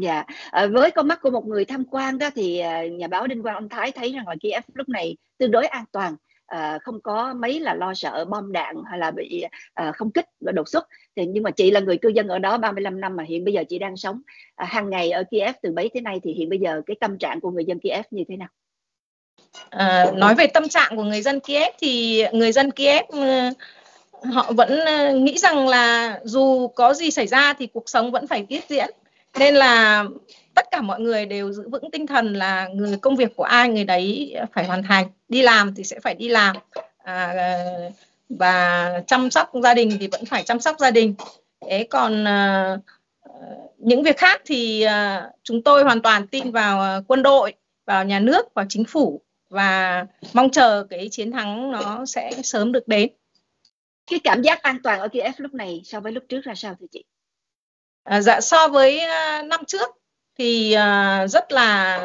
Dạ, 0.00 0.24
à, 0.50 0.66
với 0.66 0.90
con 0.90 1.08
mắt 1.08 1.18
của 1.22 1.30
một 1.30 1.46
người 1.46 1.64
tham 1.64 1.84
quan 1.84 2.18
đó 2.18 2.30
thì 2.34 2.62
nhà 2.92 3.08
báo 3.08 3.26
Đinh 3.26 3.42
Quang 3.42 3.54
Ông 3.54 3.68
Thái 3.68 3.92
thấy 3.92 4.12
rằng 4.12 4.28
là 4.28 4.34
Kiev 4.40 4.64
lúc 4.74 4.88
này 4.88 5.16
tương 5.38 5.50
đối 5.50 5.66
an 5.66 5.84
toàn, 5.92 6.16
à, 6.50 6.78
không 6.82 7.00
có 7.00 7.34
mấy 7.34 7.60
là 7.60 7.74
lo 7.74 7.94
sợ 7.94 8.24
bom 8.24 8.52
đạn 8.52 8.76
hay 8.90 8.98
là 8.98 9.10
bị 9.10 9.44
à, 9.74 9.92
không 9.92 10.10
kích 10.10 10.26
và 10.40 10.52
đột 10.52 10.68
xuất. 10.68 10.88
Thì 11.16 11.26
nhưng 11.26 11.42
mà 11.42 11.50
chị 11.50 11.70
là 11.70 11.80
người 11.80 11.98
cư 11.98 12.08
dân 12.08 12.28
ở 12.28 12.38
đó 12.38 12.58
35 12.58 13.00
năm 13.00 13.16
mà 13.16 13.24
hiện 13.24 13.44
bây 13.44 13.54
giờ 13.54 13.64
chị 13.68 13.78
đang 13.78 13.96
sống 13.96 14.22
à, 14.54 14.66
hàng 14.66 14.90
ngày 14.90 15.10
ở 15.10 15.24
Kiev 15.30 15.54
từ 15.62 15.72
bấy 15.72 15.90
thế 15.94 16.00
này 16.00 16.20
thì 16.22 16.32
hiện 16.32 16.48
bây 16.48 16.58
giờ 16.58 16.82
cái 16.86 16.96
tâm 17.00 17.18
trạng 17.18 17.40
của 17.40 17.50
người 17.50 17.64
dân 17.64 17.78
Kiev 17.78 18.04
như 18.10 18.24
thế 18.28 18.36
nào? 18.36 18.48
À, 19.70 20.06
nói 20.14 20.34
về 20.34 20.46
tâm 20.46 20.68
trạng 20.68 20.96
của 20.96 21.02
người 21.02 21.22
dân 21.22 21.40
Kiev 21.40 21.74
thì 21.80 22.24
người 22.32 22.52
dân 22.52 22.70
Kiev 22.70 23.04
ừ, 23.08 23.20
họ 24.32 24.52
vẫn 24.52 24.80
ờ, 24.80 25.12
nghĩ 25.14 25.38
rằng 25.38 25.68
là 25.68 26.20
dù 26.24 26.68
có 26.68 26.94
gì 26.94 27.10
xảy 27.10 27.26
ra 27.26 27.54
thì 27.58 27.66
cuộc 27.66 27.88
sống 27.88 28.10
vẫn 28.10 28.26
phải 28.26 28.46
tiếp 28.48 28.60
diễn. 28.68 28.88
Nên 29.38 29.54
là 29.54 30.04
tất 30.54 30.66
cả 30.70 30.80
mọi 30.80 31.00
người 31.00 31.26
đều 31.26 31.52
giữ 31.52 31.68
vững 31.68 31.90
tinh 31.90 32.06
thần 32.06 32.34
là 32.34 32.68
người 32.74 32.96
công 32.96 33.16
việc 33.16 33.36
của 33.36 33.44
ai 33.44 33.68
người 33.68 33.84
đấy 33.84 34.36
phải 34.52 34.64
hoàn 34.64 34.82
thành. 34.82 35.06
Đi 35.28 35.42
làm 35.42 35.74
thì 35.74 35.84
sẽ 35.84 36.00
phải 36.00 36.14
đi 36.14 36.28
làm. 36.28 36.56
À, 37.02 37.34
và 38.28 38.92
chăm 39.06 39.30
sóc 39.30 39.50
gia 39.62 39.74
đình 39.74 39.96
thì 40.00 40.08
vẫn 40.08 40.24
phải 40.24 40.42
chăm 40.42 40.60
sóc 40.60 40.76
gia 40.78 40.90
đình. 40.90 41.14
Thế 41.68 41.86
còn 41.90 42.24
à, 42.28 42.76
những 43.78 44.02
việc 44.02 44.16
khác 44.16 44.42
thì 44.46 44.82
à, 44.82 45.30
chúng 45.42 45.62
tôi 45.62 45.82
hoàn 45.84 46.02
toàn 46.02 46.26
tin 46.26 46.50
vào 46.50 47.02
quân 47.06 47.22
đội 47.22 47.52
vào 47.86 48.04
nhà 48.04 48.20
nước 48.20 48.54
vào 48.54 48.66
chính 48.68 48.84
phủ 48.84 49.20
và 49.50 50.06
mong 50.32 50.50
chờ 50.50 50.86
cái 50.90 51.08
chiến 51.10 51.32
thắng 51.32 51.70
nó 51.70 52.06
sẽ 52.06 52.30
sớm 52.44 52.72
được 52.72 52.88
đến. 52.88 53.10
Cái 54.10 54.20
cảm 54.24 54.42
giác 54.42 54.62
an 54.62 54.78
toàn 54.82 55.00
ở 55.00 55.08
Kiev 55.08 55.34
lúc 55.36 55.54
này 55.54 55.80
so 55.84 56.00
với 56.00 56.12
lúc 56.12 56.24
trước 56.28 56.40
ra 56.44 56.54
sao 56.54 56.74
thưa 56.80 56.86
chị? 56.92 57.04
À, 58.04 58.20
dạ 58.20 58.40
so 58.40 58.68
với 58.68 59.00
uh, 59.04 59.46
năm 59.46 59.64
trước 59.66 59.90
thì 60.38 60.76
uh, 60.76 61.30
rất 61.30 61.52
là 61.52 62.00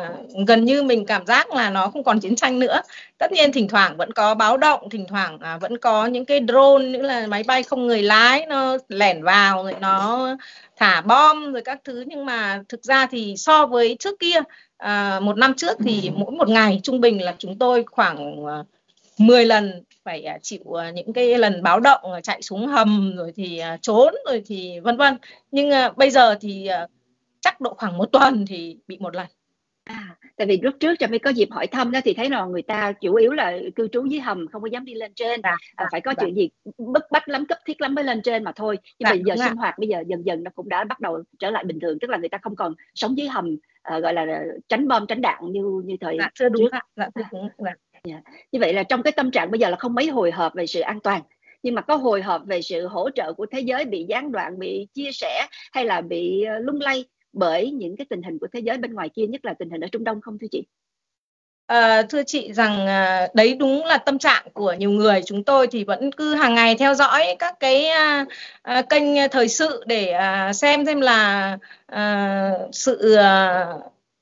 gần 0.47 0.65
như 0.65 0.83
mình 0.83 1.05
cảm 1.05 1.25
giác 1.25 1.53
là 1.53 1.69
nó 1.69 1.87
không 1.87 2.03
còn 2.03 2.19
chiến 2.19 2.35
tranh 2.35 2.59
nữa. 2.59 2.81
Tất 3.17 3.31
nhiên 3.31 3.51
thỉnh 3.51 3.67
thoảng 3.67 3.97
vẫn 3.97 4.13
có 4.13 4.35
báo 4.35 4.57
động, 4.57 4.89
thỉnh 4.89 5.05
thoảng 5.09 5.35
uh, 5.35 5.61
vẫn 5.61 5.77
có 5.77 6.05
những 6.05 6.25
cái 6.25 6.39
drone 6.47 6.85
những 6.85 7.03
là 7.03 7.27
máy 7.27 7.43
bay 7.43 7.63
không 7.63 7.87
người 7.87 8.03
lái 8.03 8.45
nó 8.45 8.77
lẻn 8.87 9.23
vào 9.23 9.63
rồi 9.63 9.75
nó 9.79 10.27
thả 10.75 11.01
bom 11.01 11.53
rồi 11.53 11.61
các 11.65 11.79
thứ. 11.83 12.03
Nhưng 12.07 12.25
mà 12.25 12.61
thực 12.69 12.83
ra 12.83 13.07
thì 13.11 13.35
so 13.37 13.65
với 13.65 13.95
trước 13.99 14.19
kia 14.19 14.39
uh, 14.83 15.23
một 15.23 15.37
năm 15.37 15.53
trước 15.57 15.77
thì 15.85 16.11
mỗi 16.15 16.31
một 16.31 16.49
ngày 16.49 16.79
trung 16.83 17.01
bình 17.01 17.21
là 17.21 17.35
chúng 17.37 17.59
tôi 17.59 17.83
khoảng 17.87 18.43
uh, 18.43 18.67
10 19.17 19.45
lần 19.45 19.83
phải 20.03 20.23
à, 20.23 20.37
chịu 20.41 20.79
à, 20.79 20.91
những 20.91 21.13
cái 21.13 21.37
lần 21.37 21.63
báo 21.63 21.79
động 21.79 22.13
à, 22.13 22.21
chạy 22.21 22.41
xuống 22.41 22.67
hầm 22.67 23.15
rồi 23.15 23.31
thì 23.35 23.61
trốn 23.81 24.13
rồi 24.25 24.43
thì 24.45 24.79
vân 24.79 24.97
vân. 24.97 25.17
Nhưng 25.51 25.69
bây 25.95 26.09
giờ 26.09 26.35
thì 26.41 26.69
chắc 27.41 27.61
độ 27.61 27.73
khoảng 27.73 27.97
một 27.97 28.05
tuần 28.05 28.45
thì 28.45 28.77
bị 28.87 28.97
một 28.99 29.15
lần. 29.15 29.27
À, 29.85 30.15
tại 30.37 30.47
vì 30.47 30.59
lúc 30.61 30.73
trước 30.79 30.95
cho 30.99 31.07
mới 31.07 31.19
có 31.19 31.29
dịp 31.29 31.47
hỏi 31.51 31.67
thăm 31.67 31.91
đó 31.91 31.99
thì 32.03 32.13
thấy 32.13 32.29
là 32.29 32.45
người 32.45 32.61
ta 32.61 32.91
chủ 32.91 33.15
yếu 33.15 33.31
là 33.31 33.57
cư 33.75 33.87
trú 33.87 34.05
dưới 34.05 34.19
hầm 34.19 34.47
không 34.47 34.61
có 34.61 34.67
dám 34.67 34.85
đi 34.85 34.93
lên 34.93 35.11
trên. 35.15 35.41
À, 35.41 35.55
à, 35.75 35.85
phải 35.91 36.01
có 36.01 36.11
à, 36.11 36.15
chuyện 36.19 36.35
gì 36.35 36.49
bức 36.77 37.03
bách 37.11 37.29
lắm 37.29 37.45
cấp 37.45 37.57
thiết 37.65 37.81
lắm 37.81 37.95
mới 37.95 38.03
lên 38.03 38.21
trên 38.21 38.43
mà 38.43 38.51
thôi. 38.55 38.77
Nhưng 38.99 39.09
mà 39.09 39.15
giờ 39.25 39.45
sinh 39.45 39.55
hoạt 39.55 39.79
bây 39.79 39.87
giờ 39.87 40.03
dần 40.07 40.25
dần 40.25 40.43
nó 40.43 40.51
cũng 40.55 40.69
đã 40.69 40.83
bắt 40.83 40.99
đầu 40.99 41.23
trở 41.39 41.49
lại 41.49 41.63
bình 41.63 41.79
thường 41.79 41.99
tức 41.99 42.09
là 42.09 42.17
người 42.17 42.29
ta 42.29 42.37
không 42.41 42.55
còn 42.55 42.73
sống 42.95 43.17
dưới 43.17 43.27
hầm 43.27 43.57
uh, 43.97 44.03
gọi 44.03 44.13
là 44.13 44.43
tránh 44.69 44.87
bom 44.87 45.07
tránh 45.07 45.21
đạn 45.21 45.51
như 45.51 45.81
như 45.85 45.95
thời 46.01 46.17
dạ, 46.19 46.29
thưa 46.39 46.49
đúng 46.49 46.61
trước. 46.61 46.77
Dạ, 46.95 47.09
thưa 47.15 47.21
đúng. 47.31 47.49
Dạ. 47.57 47.65
Yeah. 47.65 47.77
Dạ. 48.03 48.21
Như 48.51 48.59
vậy 48.59 48.73
là 48.73 48.83
trong 48.83 49.03
cái 49.03 49.11
tâm 49.11 49.31
trạng 49.31 49.51
bây 49.51 49.59
giờ 49.59 49.69
là 49.69 49.75
không 49.75 49.93
mấy 49.93 50.07
hồi 50.07 50.31
hộp 50.31 50.53
về 50.55 50.67
sự 50.67 50.79
an 50.79 50.99
toàn 50.99 51.21
nhưng 51.65 51.75
mà 51.75 51.81
có 51.81 51.95
hồi 51.95 52.21
hộp 52.21 52.41
về 52.45 52.61
sự 52.61 52.87
hỗ 52.87 53.09
trợ 53.09 53.33
của 53.33 53.45
thế 53.51 53.59
giới 53.59 53.85
bị 53.85 54.05
gián 54.09 54.31
đoạn, 54.31 54.59
bị 54.59 54.87
chia 54.93 55.11
sẻ 55.11 55.47
hay 55.71 55.85
là 55.85 56.01
bị 56.01 56.43
ờ, 56.43 56.59
lung 56.59 56.81
lay 56.81 57.05
bởi 57.33 57.71
những 57.71 57.97
cái 57.97 58.05
tình 58.09 58.23
hình 58.23 58.39
của 58.39 58.47
thế 58.53 58.59
giới 58.59 58.77
bên 58.77 58.93
ngoài 58.93 59.09
kia 59.09 59.27
nhất 59.27 59.45
là 59.45 59.53
tình 59.53 59.69
hình 59.69 59.81
ở 59.81 59.87
Trung 59.91 60.03
Đông 60.03 60.21
không 60.21 60.37
thưa 60.41 60.47
chị? 60.51 60.63
À, 61.67 62.03
thưa 62.09 62.23
chị 62.23 62.53
rằng 62.53 62.87
à, 62.87 63.27
đấy 63.33 63.53
đúng 63.53 63.85
là 63.85 63.97
tâm 63.97 64.19
trạng 64.19 64.43
của 64.53 64.73
nhiều 64.73 64.91
người. 64.91 65.21
Chúng 65.25 65.43
tôi 65.43 65.67
thì 65.67 65.83
vẫn 65.83 66.11
cứ 66.11 66.35
hàng 66.35 66.55
ngày 66.55 66.75
theo 66.75 66.93
dõi 66.93 67.35
các 67.39 67.59
cái 67.59 67.85
à, 67.85 68.25
à, 68.61 68.81
kênh 68.81 69.29
thời 69.31 69.47
sự 69.47 69.83
để 69.85 70.11
à, 70.11 70.53
xem 70.53 70.85
xem 70.85 71.01
là 71.01 71.57
à, 71.87 72.51
sự 72.71 73.15
à, 73.15 73.65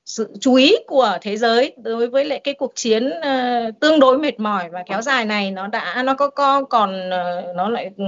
sự 0.06 0.30
chú 0.40 0.56
ý 0.56 0.76
của 0.88 1.18
thế 1.22 1.38
giới 1.38 1.74
đối 1.84 2.08
với 2.08 2.26
lại 2.26 2.42
cái 2.44 2.54
cuộc 2.54 2.72
chiến 2.76 3.08
uh, 3.08 3.80
tương 3.80 4.00
đối 4.00 4.18
mệt 4.18 4.40
mỏi 4.40 4.70
và 4.72 4.84
kéo 4.86 5.02
dài 5.02 5.26
này 5.26 5.52
nó 5.52 5.68
đã 5.68 6.04
nó 6.06 6.14
có 6.14 6.30
có 6.30 6.64
còn 6.64 7.10
uh, 7.10 7.56
nó 7.56 7.70
lại 7.70 7.92
ừ, 7.98 8.04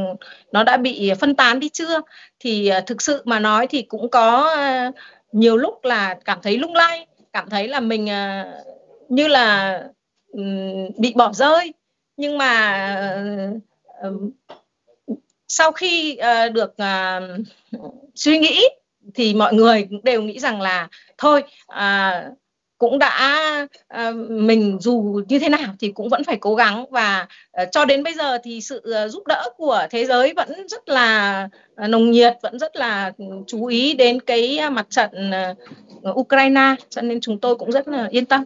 nó 0.52 0.63
đã 0.63 0.78
bị 0.78 1.13
phân 1.19 1.36
tán 1.36 1.60
đi 1.60 1.69
chưa? 1.69 2.02
Thì 2.39 2.71
uh, 2.78 2.86
thực 2.88 3.02
sự 3.02 3.21
mà 3.26 3.39
nói 3.39 3.67
thì 3.67 3.82
cũng 3.82 4.10
có 4.10 4.56
uh, 4.89 4.95
nhiều 5.32 5.58
lúc 5.58 5.86
là 5.86 6.15
cảm 6.26 6.39
thấy 6.41 6.58
lung 6.58 6.76
lay 6.76 7.08
cảm 7.34 7.50
thấy 7.50 7.67
là 7.67 7.80
mình 7.80 8.06
uh, 8.06 8.75
như 9.10 9.28
là 9.28 9.80
um, 10.32 10.89
bị 10.98 11.13
bỏ 11.15 11.34
rơi. 11.34 11.74
Nhưng 12.18 12.38
mà 12.38 12.78
ờ, 14.02 14.13
sau 15.48 15.72
khi 15.72 16.18
uh, 16.20 16.54
được 16.54 16.76
uh, 16.82 17.46
suy 18.15 18.38
nghĩ 18.38 18.62
thì 19.13 19.34
mọi 19.34 19.54
người 19.54 19.88
cũng 19.89 20.04
đều 20.04 20.22
nghĩ 20.22 20.39
rằng 20.39 20.62
là 20.62 20.88
thôi 21.18 21.44
à, 21.68 22.30
cũng 22.78 23.00
đã 23.00 23.68
à, 23.88 24.12
mình 24.30 24.78
dù 24.82 25.22
như 25.28 25.39
thế 25.39 25.50
nào 25.50 25.76
thì 25.80 25.91
cũng 25.91 26.10
vẫn 26.10 26.24
phải 26.24 26.38
cố 26.38 26.56
gắng. 26.56 26.86
Và 26.91 27.28
à, 27.52 27.65
cho 27.65 27.86
đến 27.86 28.04
bây 28.04 28.13
giờ 28.13 28.38
thì 28.44 28.62
sự 28.62 28.91
à, 28.96 29.08
giúp 29.08 29.28
đỡ 29.28 29.50
của 29.58 29.88
thế 29.91 30.06
giới 30.06 30.34
vẫn 30.34 30.68
rất 30.68 30.89
là 30.89 31.50
à, 31.76 31.88
nồng 31.88 32.12
nhiệt 32.12 32.34
vẫn 32.41 32.60
rất 32.60 32.76
là 32.76 33.12
chú 33.48 33.65
ý 33.65 33.94
đến 33.94 34.22
cái 34.22 34.60
mặt 34.72 34.88
trận 34.89 35.32
à, 35.32 35.56
Ukraine. 36.12 36.76
Cho 36.89 37.02
nên 37.02 37.20
chúng 37.22 37.39
tôi 37.39 37.56
cũng 37.56 37.72
rất 37.72 37.88
là 37.88 38.08
yên 38.12 38.26
tâm 38.26 38.44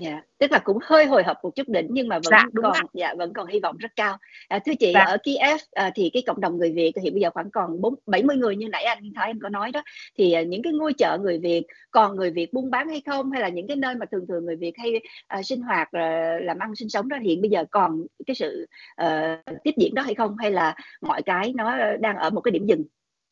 dạ 0.00 0.22
tức 0.38 0.52
là 0.52 0.58
cũng 0.58 0.78
hơi 0.82 1.06
hồi 1.06 1.22
hộp 1.22 1.36
một 1.42 1.54
chút 1.54 1.68
đỉnh 1.68 1.86
nhưng 1.90 2.08
mà 2.08 2.16
vẫn 2.16 2.30
dạ, 2.30 2.44
còn 2.54 2.62
rồi. 2.62 2.82
dạ 2.92 3.14
vẫn 3.18 3.32
còn 3.32 3.46
hy 3.46 3.60
vọng 3.60 3.76
rất 3.76 3.92
cao. 3.96 4.16
À, 4.48 4.58
thưa 4.58 4.72
chị 4.78 4.92
dạ. 4.94 5.00
ở 5.00 5.16
Kiev 5.22 5.60
à, 5.72 5.90
thì 5.94 6.10
cái 6.12 6.22
cộng 6.26 6.40
đồng 6.40 6.58
người 6.58 6.72
Việt 6.72 6.92
hiện 7.02 7.14
bây 7.14 7.20
giờ 7.20 7.30
khoảng 7.30 7.50
còn 7.50 7.80
bốn 7.80 7.94
bảy 8.06 8.22
mươi 8.22 8.36
người 8.36 8.56
như 8.56 8.68
nãy 8.68 8.84
anh 8.84 9.12
Thái 9.14 9.26
anh 9.26 9.38
có 9.42 9.48
nói 9.48 9.72
đó. 9.72 9.82
Thì 10.18 10.32
à, 10.32 10.42
những 10.42 10.62
cái 10.62 10.72
ngôi 10.72 10.92
chợ 10.92 11.18
người 11.22 11.38
Việt 11.38 11.62
còn 11.90 12.16
người 12.16 12.30
Việt 12.30 12.52
buôn 12.52 12.70
bán 12.70 12.88
hay 12.88 13.02
không? 13.06 13.30
Hay 13.30 13.42
là 13.42 13.48
những 13.48 13.66
cái 13.66 13.76
nơi 13.76 13.94
mà 13.94 14.06
thường 14.06 14.26
thường 14.28 14.46
người 14.46 14.56
Việt 14.56 14.72
hay 14.78 15.00
à, 15.26 15.42
sinh 15.42 15.60
hoạt 15.60 15.88
à, 15.92 16.38
làm 16.42 16.58
ăn 16.58 16.74
sinh 16.74 16.88
sống 16.88 17.08
đó 17.08 17.16
hiện 17.16 17.40
bây 17.40 17.50
giờ 17.50 17.64
còn 17.70 18.06
cái 18.26 18.34
sự 18.34 18.66
à, 18.96 19.42
tiếp 19.64 19.72
diễn 19.76 19.94
đó 19.94 20.02
hay 20.02 20.14
không? 20.14 20.36
Hay 20.36 20.50
là 20.50 20.74
mọi 21.00 21.22
cái 21.22 21.52
nó 21.56 21.96
đang 22.00 22.16
ở 22.16 22.30
một 22.30 22.40
cái 22.40 22.52
điểm 22.52 22.66
dừng 22.66 22.84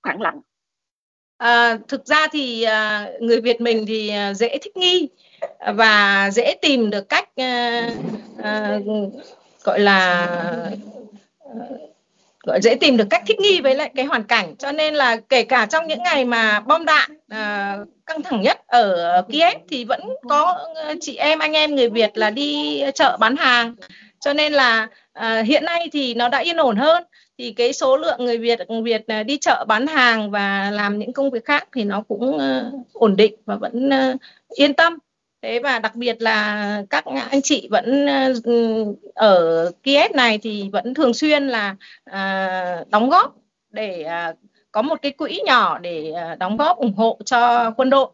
khoảng 0.02 0.20
lặng 0.20 0.40
À, 1.38 1.78
thực 1.88 2.06
ra 2.06 2.26
thì 2.32 2.62
à, 2.62 3.08
người 3.20 3.40
Việt 3.40 3.60
mình 3.60 3.84
thì 3.86 4.08
à, 4.08 4.34
dễ 4.34 4.58
thích 4.58 4.76
nghi 4.76 5.08
và 5.74 6.30
dễ 6.32 6.54
tìm 6.62 6.90
được 6.90 7.08
cách 7.08 7.28
à, 7.36 7.90
à, 8.42 8.78
gọi 9.64 9.80
là 9.80 10.26
gọi 12.46 12.60
dễ 12.62 12.74
tìm 12.80 12.96
được 12.96 13.06
cách 13.10 13.22
thích 13.26 13.40
nghi 13.40 13.60
với 13.60 13.74
lại 13.74 13.90
cái 13.94 14.04
hoàn 14.04 14.24
cảnh. 14.24 14.56
Cho 14.58 14.72
nên 14.72 14.94
là 14.94 15.16
kể 15.28 15.42
cả 15.42 15.66
trong 15.66 15.86
những 15.86 16.02
ngày 16.02 16.24
mà 16.24 16.60
bom 16.60 16.84
đạn 16.84 17.10
à, 17.28 17.76
căng 18.06 18.22
thẳng 18.22 18.42
nhất 18.42 18.60
ở 18.66 19.22
Kiev 19.32 19.56
thì 19.70 19.84
vẫn 19.84 20.00
có 20.28 20.58
chị 21.00 21.16
em 21.16 21.38
anh 21.38 21.52
em 21.52 21.74
người 21.74 21.88
Việt 21.88 22.18
là 22.18 22.30
đi 22.30 22.82
chợ 22.94 23.16
bán 23.20 23.36
hàng. 23.36 23.74
Cho 24.20 24.32
nên 24.32 24.52
là 24.52 24.88
à, 25.12 25.42
hiện 25.42 25.64
nay 25.64 25.88
thì 25.92 26.14
nó 26.14 26.28
đã 26.28 26.38
yên 26.38 26.56
ổn 26.56 26.76
hơn 26.76 27.04
thì 27.38 27.52
cái 27.52 27.72
số 27.72 27.96
lượng 27.96 28.24
người 28.24 28.38
Việt 28.38 28.58
Việt 28.84 29.06
à, 29.06 29.22
đi 29.22 29.38
chợ 29.38 29.64
bán 29.68 29.86
hàng 29.86 30.30
và 30.30 30.70
làm 30.70 30.98
những 30.98 31.12
công 31.12 31.30
việc 31.30 31.44
khác 31.44 31.68
thì 31.72 31.84
nó 31.84 32.02
cũng 32.08 32.36
uh, 32.36 32.86
ổn 32.92 33.16
định 33.16 33.34
và 33.44 33.56
vẫn 33.56 33.88
uh, 33.88 34.20
yên 34.58 34.74
tâm. 34.74 34.98
Thế 35.42 35.60
và 35.60 35.78
đặc 35.78 35.94
biệt 35.94 36.22
là 36.22 36.82
các 36.90 37.04
anh 37.30 37.42
chị 37.42 37.68
vẫn 37.70 38.06
uh, 38.38 38.96
ở 39.14 39.70
Kiev 39.82 40.12
này 40.14 40.38
thì 40.38 40.70
vẫn 40.72 40.94
thường 40.94 41.14
xuyên 41.14 41.48
là 41.48 41.76
uh, 42.10 42.88
đóng 42.88 43.10
góp 43.10 43.36
để 43.70 44.06
uh, 44.30 44.36
có 44.72 44.82
một 44.82 44.96
cái 45.02 45.12
quỹ 45.12 45.40
nhỏ 45.44 45.78
để 45.78 46.12
uh, 46.32 46.38
đóng 46.38 46.56
góp 46.56 46.76
ủng 46.76 46.94
hộ 46.94 47.18
cho 47.24 47.70
quân 47.76 47.90
đội. 47.90 48.08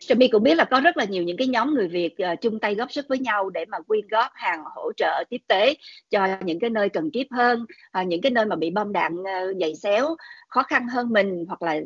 Trà 0.00 0.14
My 0.14 0.28
cũng 0.28 0.42
biết 0.42 0.54
là 0.54 0.64
có 0.64 0.80
rất 0.80 0.96
là 0.96 1.04
nhiều 1.04 1.22
những 1.22 1.36
cái 1.36 1.46
nhóm 1.46 1.74
người 1.74 1.88
Việt 1.88 2.14
uh, 2.32 2.40
chung 2.40 2.60
tay 2.60 2.74
góp 2.74 2.92
sức 2.92 3.06
với 3.08 3.18
nhau 3.18 3.50
để 3.50 3.64
mà 3.64 3.78
quyên 3.80 4.08
góp 4.08 4.30
hàng 4.34 4.64
hỗ 4.74 4.92
trợ 4.96 5.24
tiếp 5.30 5.40
tế 5.46 5.74
cho 6.10 6.26
những 6.44 6.60
cái 6.60 6.70
nơi 6.70 6.88
cần 6.88 7.10
kiếp 7.10 7.26
hơn, 7.30 7.66
uh, 8.00 8.06
những 8.06 8.20
cái 8.20 8.30
nơi 8.30 8.44
mà 8.44 8.56
bị 8.56 8.70
bom 8.70 8.92
đạn 8.92 9.20
uh, 9.20 9.56
dày 9.60 9.74
xéo 9.74 10.16
khó 10.48 10.62
khăn 10.62 10.88
hơn 10.88 11.12
mình 11.12 11.44
hoặc 11.48 11.62
là 11.62 11.80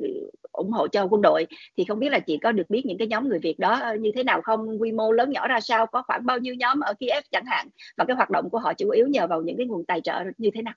ủng 0.53 0.70
hộ 0.70 0.88
cho 0.88 1.05
quân 1.11 1.22
đội. 1.22 1.47
Thì 1.76 1.84
không 1.88 1.99
biết 1.99 2.09
là 2.09 2.18
chị 2.18 2.38
có 2.43 2.53
được 2.53 2.70
biết 2.70 2.86
những 2.86 2.99
cái 2.99 3.09
nhóm 3.09 3.28
người 3.28 3.38
Việt 3.38 3.59
đó 3.59 3.93
như 4.01 4.11
thế 4.14 4.24
nào 4.24 4.41
không? 4.43 4.80
Quy 4.80 4.93
mô 4.93 5.12
lớn 5.12 5.30
nhỏ 5.30 5.49
ra 5.49 5.61
sao? 5.61 5.86
Có 5.86 6.03
khoảng 6.07 6.26
bao 6.26 6.38
nhiêu 6.38 6.55
nhóm 6.55 6.80
ở 6.80 6.95
Kiev 6.95 7.24
chẳng 7.30 7.45
hạn? 7.47 7.68
Và 7.97 8.05
cái 8.05 8.16
hoạt 8.16 8.30
động 8.30 8.51
của 8.51 8.59
họ 8.59 8.74
chủ 8.74 8.91
yếu 8.91 9.07
nhờ 9.07 9.26
vào 9.26 9.43
những 9.43 9.57
cái 9.57 9.66
nguồn 9.66 9.84
tài 9.84 10.01
trợ 10.01 10.24
như 10.38 10.51
thế 10.55 10.62
nào? 10.62 10.74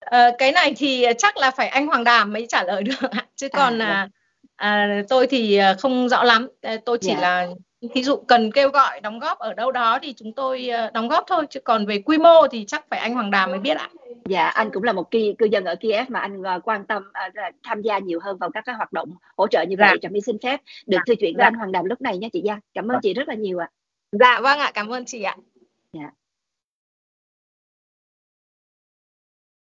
À, 0.00 0.30
cái 0.38 0.52
này 0.52 0.74
thì 0.76 1.06
chắc 1.18 1.36
là 1.36 1.50
phải 1.50 1.68
anh 1.68 1.86
Hoàng 1.86 2.04
Đàm 2.04 2.32
mới 2.32 2.46
trả 2.48 2.64
lời 2.64 2.82
được 2.82 3.08
chứ 3.36 3.48
à, 3.52 3.56
còn 3.58 3.82
à, 3.82 3.86
À, 3.86 4.08
tôi 5.08 5.26
thì 5.26 5.56
à, 5.56 5.74
không 5.78 6.08
rõ 6.08 6.22
lắm, 6.22 6.48
tôi 6.84 6.98
chỉ 6.98 7.08
yeah. 7.08 7.20
Dạ. 7.22 7.28
là 7.28 7.46
ví 7.94 8.02
dụ 8.02 8.16
cần 8.16 8.52
kêu 8.52 8.68
gọi 8.68 9.00
đóng 9.00 9.18
góp 9.18 9.38
ở 9.38 9.54
đâu 9.54 9.72
đó 9.72 9.98
thì 10.02 10.12
chúng 10.12 10.32
tôi 10.32 10.68
à, 10.68 10.90
đóng 10.94 11.08
góp 11.08 11.24
thôi 11.26 11.46
chứ 11.50 11.60
còn 11.60 11.86
về 11.86 11.98
quy 11.98 12.18
mô 12.18 12.48
thì 12.50 12.64
chắc 12.64 12.84
phải 12.90 13.00
anh 13.00 13.14
Hoàng 13.14 13.30
Đàm 13.30 13.50
mới 13.50 13.58
biết 13.58 13.76
ạ. 13.76 13.88
Dạ, 14.28 14.46
anh 14.46 14.70
cũng 14.72 14.82
là 14.82 14.92
một 14.92 15.10
cư, 15.10 15.18
cư 15.38 15.46
dân 15.46 15.64
ở 15.64 15.74
Kiev 15.74 16.10
mà 16.10 16.20
anh 16.20 16.40
uh, 16.40 16.68
quan 16.68 16.86
tâm 16.86 17.02
uh, 17.02 17.54
tham 17.62 17.82
gia 17.82 17.98
nhiều 17.98 18.20
hơn 18.22 18.36
vào 18.38 18.50
các 18.50 18.64
cái 18.66 18.74
hoạt 18.74 18.92
động 18.92 19.10
hỗ 19.36 19.46
trợ 19.46 19.62
như 19.62 19.76
vậy. 19.78 19.88
Dạ. 19.92 19.96
Trà 20.02 20.08
My 20.08 20.20
xin 20.20 20.36
phép 20.42 20.60
được 20.86 20.98
dạ. 20.98 21.02
thư 21.06 21.14
chuyện 21.14 21.34
với 21.36 21.42
dạ. 21.42 21.46
anh 21.46 21.54
Hoàng 21.54 21.72
Đàm 21.72 21.84
lúc 21.84 22.00
này 22.00 22.18
nha 22.18 22.28
chị 22.32 22.42
Giang. 22.46 22.60
Cảm 22.74 22.88
ơn 22.88 22.94
dạ. 22.94 23.00
chị 23.02 23.14
rất 23.14 23.28
là 23.28 23.34
nhiều 23.34 23.58
ạ. 23.58 23.70
Dạ 24.12 24.40
vâng 24.42 24.58
ạ, 24.58 24.70
cảm 24.74 24.88
ơn 24.88 25.04
chị 25.04 25.22
ạ. 25.22 25.36
Dạ. 25.92 26.10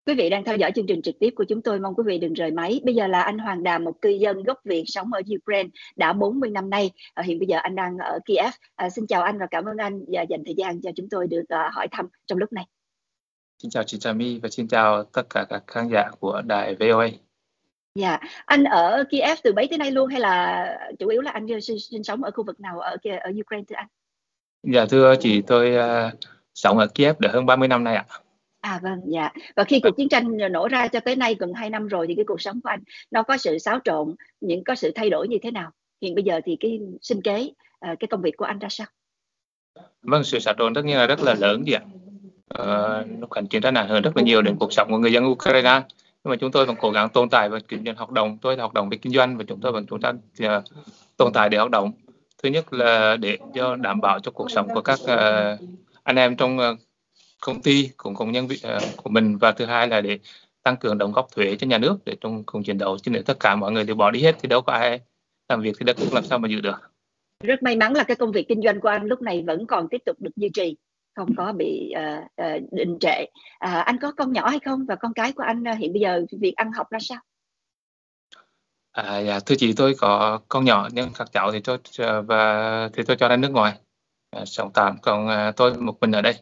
Quý 0.06 0.14
vị 0.14 0.30
đang 0.30 0.44
theo 0.44 0.58
dõi 0.58 0.72
chương 0.76 0.88
trình 0.88 1.02
trực 1.02 1.20
tiếp 1.20 1.30
của 1.36 1.44
chúng 1.44 1.62
tôi, 1.62 1.80
mong 1.80 1.96
quý 1.96 2.04
vị 2.08 2.18
đừng 2.18 2.34
rời 2.34 2.52
máy. 2.52 2.82
Bây 2.84 2.96
giờ 2.96 3.08
là 3.08 3.22
anh 3.22 3.38
Hoàng 3.38 3.64
Đàm, 3.64 3.84
một 3.84 4.02
cư 4.02 4.10
dân 4.10 4.44
gốc 4.44 4.60
Việt 4.64 4.84
sống 4.88 5.14
ở 5.14 5.22
Ukraine 5.36 5.70
đã 5.96 6.14
40 6.14 6.50
năm 6.50 6.70
nay. 6.70 6.92
À, 7.14 7.24
hiện 7.24 7.40
bây 7.40 7.48
giờ 7.48 7.58
anh 7.58 7.76
đang 7.76 7.98
ở 7.98 8.20
Kiev. 8.26 8.54
À, 8.76 8.90
xin 8.90 9.08
chào 9.08 9.24
anh 9.24 9.38
và 9.40 9.46
cảm 9.52 9.66
ơn 9.66 9.78
anh 9.78 10.06
và 10.08 10.22
dành 10.22 10.44
thời 10.46 10.56
gian 10.58 10.82
cho 10.82 10.92
chúng 10.96 11.10
tôi 11.10 11.28
được 11.28 11.42
uh, 11.42 11.74
hỏi 11.74 11.88
thăm 11.92 12.08
trong 12.26 12.38
lúc 12.38 12.54
này. 12.54 12.66
Xin 13.62 13.72
chào 13.72 13.84
chị 13.84 13.98
Trà 14.00 14.14
My 14.14 14.40
và 14.40 14.50
xin 14.50 14.68
chào 14.68 15.04
tất 15.04 15.30
cả 15.30 15.46
các 15.50 15.64
khán 15.68 15.90
giả 15.92 16.10
của 16.20 16.42
đài 16.46 16.76
VOA. 16.76 17.08
Dạ, 17.96 18.20
anh 18.46 18.64
ở 18.64 19.04
Kiev 19.10 19.38
từ 19.44 19.54
bấy 19.54 19.68
tới 19.68 19.78
nay 19.78 19.92
luôn 19.92 20.10
hay 20.10 20.20
là 20.20 20.66
chủ 21.00 21.08
yếu 21.08 21.22
là 21.22 21.32
anh 21.32 21.48
sinh, 21.62 21.80
sinh 21.80 22.04
sống 22.04 22.24
ở 22.24 22.32
khu 22.32 22.44
vực 22.44 22.60
nào 22.60 22.80
ở 22.80 22.98
ở 23.04 23.32
Ukraine 23.40 23.66
thưa 23.70 23.76
anh? 23.76 23.88
Dạ 24.64 24.86
thưa 24.86 25.16
chị, 25.20 25.42
tôi 25.48 25.76
uh, 25.76 26.14
sống 26.54 26.78
ở 26.78 26.88
Kiev 26.88 27.20
được 27.20 27.30
hơn 27.34 27.46
30 27.46 27.68
năm 27.68 27.84
nay 27.84 27.96
ạ. 27.96 28.06
À 28.64 28.80
vâng, 28.84 29.00
dạ. 29.08 29.30
Và 29.56 29.64
khi 29.64 29.80
cuộc 29.80 29.98
chiến 29.98 30.10
tranh 30.10 30.38
nổ 30.52 30.68
ra 30.68 30.88
cho 30.88 31.00
tới 31.00 31.16
nay 31.16 31.36
gần 31.40 31.54
2 31.54 31.70
năm 31.70 31.88
rồi 31.88 32.08
thì 32.08 32.16
cái 32.16 32.26
cuộc 32.28 32.42
sống 32.42 32.62
của 32.62 32.70
anh 32.70 32.84
nó 33.12 33.24
có 33.24 33.38
sự 33.38 33.58
xáo 33.58 33.80
trộn, 33.84 34.16
những 34.42 34.64
có 34.64 34.76
sự 34.76 34.92
thay 34.96 35.10
đổi 35.10 35.28
như 35.28 35.38
thế 35.44 35.52
nào? 35.52 35.72
Hiện 36.02 36.16
bây 36.16 36.24
giờ 36.24 36.42
thì 36.46 36.58
cái 36.60 36.80
sinh 37.02 37.22
kế, 37.22 37.52
ờ, 37.80 37.96
cái 38.00 38.08
công 38.08 38.22
việc 38.22 38.38
của 38.38 38.46
anh 38.46 38.60
ra 38.60 38.70
sao? 38.70 38.88
Vâng, 40.02 40.24
sự 40.24 40.40
xáo 40.40 40.54
trộn 40.58 40.74
tất 40.74 40.86
nhiên 40.86 40.98
là 40.98 41.08
rất 41.08 41.22
là 41.24 41.34
lớn 41.34 41.68
gì 41.68 41.74
ạ 41.74 41.82
Ờ, 42.54 43.04
nó 43.08 43.28
chiến 43.50 43.62
tranh 43.62 43.74
ảnh 43.74 43.88
hơn 43.88 44.04
rất 44.04 44.18
là 44.18 44.24
nhiều 44.24 44.42
đến 44.42 44.56
cuộc 44.60 44.74
sống 44.74 44.88
của 44.92 44.98
người 44.98 45.14
dân 45.14 45.26
Ukraine 45.26 45.82
nhưng 46.24 46.30
mà 46.32 46.36
chúng 46.36 46.52
tôi 46.52 46.66
vẫn 46.66 46.76
cố 46.80 46.92
gắng 46.92 47.10
tồn 47.10 47.30
tại 47.30 47.50
và 47.50 47.60
kinh 47.68 47.86
doanh 47.86 47.96
hoạt 47.96 48.12
động 48.12 48.38
tôi 48.42 48.56
hoạt 48.56 48.74
động 48.74 48.90
về 48.90 48.98
kinh 48.98 49.14
doanh 49.14 49.38
và 49.38 49.44
chúng 49.48 49.60
tôi 49.62 49.72
vẫn 49.72 49.86
chúng 49.86 50.02
ta 50.02 50.10
uh, 50.10 50.64
tồn 51.18 51.34
tại 51.34 51.50
để 51.50 51.58
hoạt 51.58 51.72
động 51.72 51.92
thứ 52.44 52.50
nhất 52.50 52.74
là 52.74 53.18
để 53.18 53.38
cho 53.54 53.76
đảm 53.76 54.02
bảo 54.02 54.20
cho 54.20 54.32
cuộc 54.32 54.52
sống 54.52 54.68
của 54.74 54.82
các 54.82 55.00
uh, 55.04 55.60
anh 56.04 56.16
em 56.16 56.36
trong 56.36 56.58
uh, 56.58 56.80
công 57.46 57.62
ty 57.62 57.90
cùng 57.98 58.16
công 58.16 58.32
nhân 58.32 58.46
uh, 58.46 59.04
của 59.04 59.10
mình. 59.10 59.38
Và 59.38 59.52
thứ 59.52 59.66
hai 59.66 59.88
là 59.88 60.02
để 60.02 60.20
tăng 60.64 60.78
cường 60.78 60.98
đóng 60.98 61.12
góp 61.12 61.28
thuế 61.36 61.56
cho 61.56 61.68
nhà 61.68 61.78
nước 61.78 61.98
để 62.06 62.16
trong 62.22 62.44
cùng 62.44 62.64
chiến 62.64 62.78
đấu. 62.78 62.98
Chứ 62.98 63.12
nếu 63.12 63.24
tất 63.24 63.40
cả 63.40 63.56
mọi 63.56 63.72
người 63.72 63.84
đều 63.84 63.96
bỏ 63.96 64.12
đi 64.12 64.24
hết 64.24 64.36
thì 64.42 64.50
đâu 64.50 64.62
có 64.62 64.74
ai 64.74 65.00
làm 65.50 65.62
việc 65.62 65.76
thì 65.80 65.86
đất 65.86 66.00
nước 66.00 66.14
làm 66.14 66.24
sao 66.24 66.40
mà 66.40 66.48
giữ 66.48 66.62
được. 66.62 66.76
Rất 67.44 67.64
may 67.64 67.76
mắn 67.76 67.94
là 67.94 68.04
cái 68.04 68.16
công 68.16 68.32
việc 68.32 68.48
kinh 68.48 68.62
doanh 68.62 68.80
của 68.80 68.88
anh 68.88 69.06
lúc 69.06 69.22
này 69.22 69.44
vẫn 69.48 69.68
còn 69.68 69.88
tiếp 69.92 70.02
tục 70.06 70.18
được 70.20 70.32
duy 70.36 70.50
trì 70.54 70.78
không 71.16 71.36
có 71.38 71.54
bị 71.54 71.94
uh, 71.98 72.24
uh, 72.24 72.72
đình 72.72 72.98
trệ. 73.00 73.26
À, 73.60 73.82
anh 73.82 73.98
có 74.02 74.12
con 74.12 74.34
nhỏ 74.34 74.50
hay 74.50 74.60
không? 74.60 74.86
Và 74.86 74.96
con 74.96 75.14
cái 75.14 75.32
của 75.32 75.44
anh 75.44 75.64
uh, 75.72 75.80
hiện 75.80 75.94
bây 75.94 76.02
giờ 76.02 76.26
việc 76.40 76.56
ăn 76.56 76.72
học 76.72 76.88
ra 76.92 77.00
sao? 77.00 77.20
À 78.92 79.20
dạ 79.20 79.40
thưa 79.40 79.56
chị 79.56 79.74
tôi 79.78 79.96
có 79.98 80.40
con 80.48 80.66
nhỏ 80.66 80.90
nhưng 80.92 81.10
các 81.18 81.32
cháu 81.32 81.52
thì 81.52 81.60
tôi 81.60 81.78
và 82.28 82.90
thì 82.94 83.04
tôi 83.04 83.18
cho 83.18 83.28
ra 83.28 83.38
nước 83.38 83.52
ngoài. 83.52 83.74
À, 84.32 84.46
sống 84.46 84.72
tạm. 84.74 84.98
Còn 85.02 85.28
à, 85.28 85.52
tôi 85.56 85.78
một 85.78 85.98
mình 86.02 86.12
ở 86.12 86.22
đây 86.22 86.34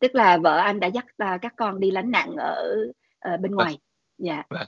tức 0.00 0.14
là 0.14 0.36
vợ 0.36 0.58
anh 0.58 0.80
đã 0.80 0.86
dắt 0.86 1.06
uh, 1.06 1.40
các 1.42 1.52
con 1.56 1.80
đi 1.80 1.90
lánh 1.90 2.10
nạn 2.10 2.36
ở 2.36 2.76
uh, 3.34 3.40
bên 3.40 3.50
vâng. 3.50 3.56
ngoài 3.56 3.78
dạ 4.18 4.42
vâng. 4.50 4.66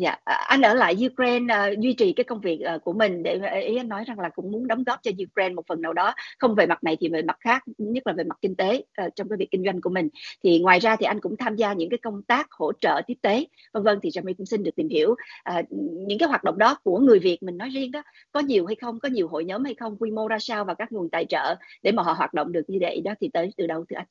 Dạ, 0.00 0.16
anh 0.24 0.62
ở 0.62 0.74
lại 0.74 0.96
Ukraine 1.12 1.54
uh, 1.72 1.78
duy 1.78 1.94
trì 1.94 2.12
cái 2.12 2.24
công 2.24 2.40
việc 2.40 2.60
uh, 2.74 2.84
của 2.84 2.92
mình 2.92 3.22
để 3.22 3.60
ý 3.60 3.76
anh 3.76 3.88
nói 3.88 4.04
rằng 4.04 4.20
là 4.20 4.28
cũng 4.28 4.52
muốn 4.52 4.66
đóng 4.66 4.84
góp 4.84 5.02
cho 5.02 5.10
Ukraine 5.28 5.54
một 5.54 5.66
phần 5.66 5.82
nào 5.82 5.92
đó, 5.92 6.14
không 6.38 6.54
về 6.54 6.66
mặt 6.66 6.84
này 6.84 6.96
thì 7.00 7.08
về 7.08 7.22
mặt 7.22 7.36
khác, 7.40 7.62
nhất 7.78 8.06
là 8.06 8.12
về 8.12 8.24
mặt 8.24 8.38
kinh 8.40 8.56
tế 8.56 8.84
uh, 9.06 9.16
trong 9.16 9.28
cái 9.28 9.36
việc 9.36 9.50
kinh 9.50 9.64
doanh 9.64 9.80
của 9.80 9.90
mình. 9.90 10.08
Thì 10.44 10.58
ngoài 10.58 10.78
ra 10.78 10.96
thì 10.96 11.06
anh 11.06 11.20
cũng 11.20 11.36
tham 11.36 11.56
gia 11.56 11.72
những 11.72 11.90
cái 11.90 11.98
công 11.98 12.22
tác 12.22 12.46
hỗ 12.50 12.72
trợ 12.72 13.00
tiếp 13.06 13.14
tế, 13.22 13.46
vân 13.72 13.82
vân. 13.82 13.98
Thì 14.02 14.10
Jamie 14.10 14.34
cũng 14.38 14.46
xin 14.46 14.62
được 14.62 14.76
tìm 14.76 14.88
hiểu 14.88 15.10
uh, 15.10 15.66
những 16.06 16.18
cái 16.18 16.28
hoạt 16.28 16.44
động 16.44 16.58
đó 16.58 16.78
của 16.84 16.98
người 16.98 17.18
Việt 17.18 17.42
mình 17.42 17.56
nói 17.56 17.68
riêng 17.68 17.90
đó 17.90 18.02
có 18.32 18.40
nhiều 18.40 18.66
hay 18.66 18.76
không, 18.76 19.00
có 19.00 19.08
nhiều 19.08 19.28
hội 19.28 19.44
nhóm 19.44 19.64
hay 19.64 19.74
không, 19.74 19.96
quy 20.00 20.10
mô 20.10 20.28
ra 20.28 20.38
sao 20.38 20.64
và 20.64 20.74
các 20.74 20.92
nguồn 20.92 21.10
tài 21.10 21.24
trợ 21.24 21.54
để 21.82 21.92
mà 21.92 22.02
họ 22.02 22.12
hoạt 22.12 22.34
động 22.34 22.52
được 22.52 22.64
như 22.68 22.78
vậy 22.80 23.00
đó 23.04 23.14
thì 23.20 23.30
tới 23.32 23.50
từ 23.56 23.66
đâu 23.66 23.84
thưa 23.90 23.96
anh? 23.96 24.06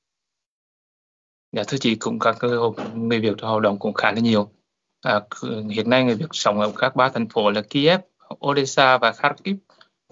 Dạ 1.51 1.63
thưa 1.67 1.77
chị 1.77 1.95
cũng 1.95 2.19
các 2.19 2.37
người 2.95 3.19
Việt 3.19 3.41
hoạt 3.41 3.61
động 3.61 3.79
cũng 3.79 3.93
khá 3.93 4.11
là 4.11 4.19
nhiều 4.19 4.49
À, 5.01 5.21
hiện 5.69 5.89
nay 5.89 6.03
người 6.03 6.15
Việt 6.15 6.25
sống 6.31 6.59
ở 6.59 6.71
các 6.75 6.95
ba 6.95 7.09
thành 7.09 7.27
phố 7.27 7.49
là 7.49 7.61
Kiev, 7.61 7.99
Odessa 8.47 8.97
và 8.97 9.11
Kharkiv 9.11 9.55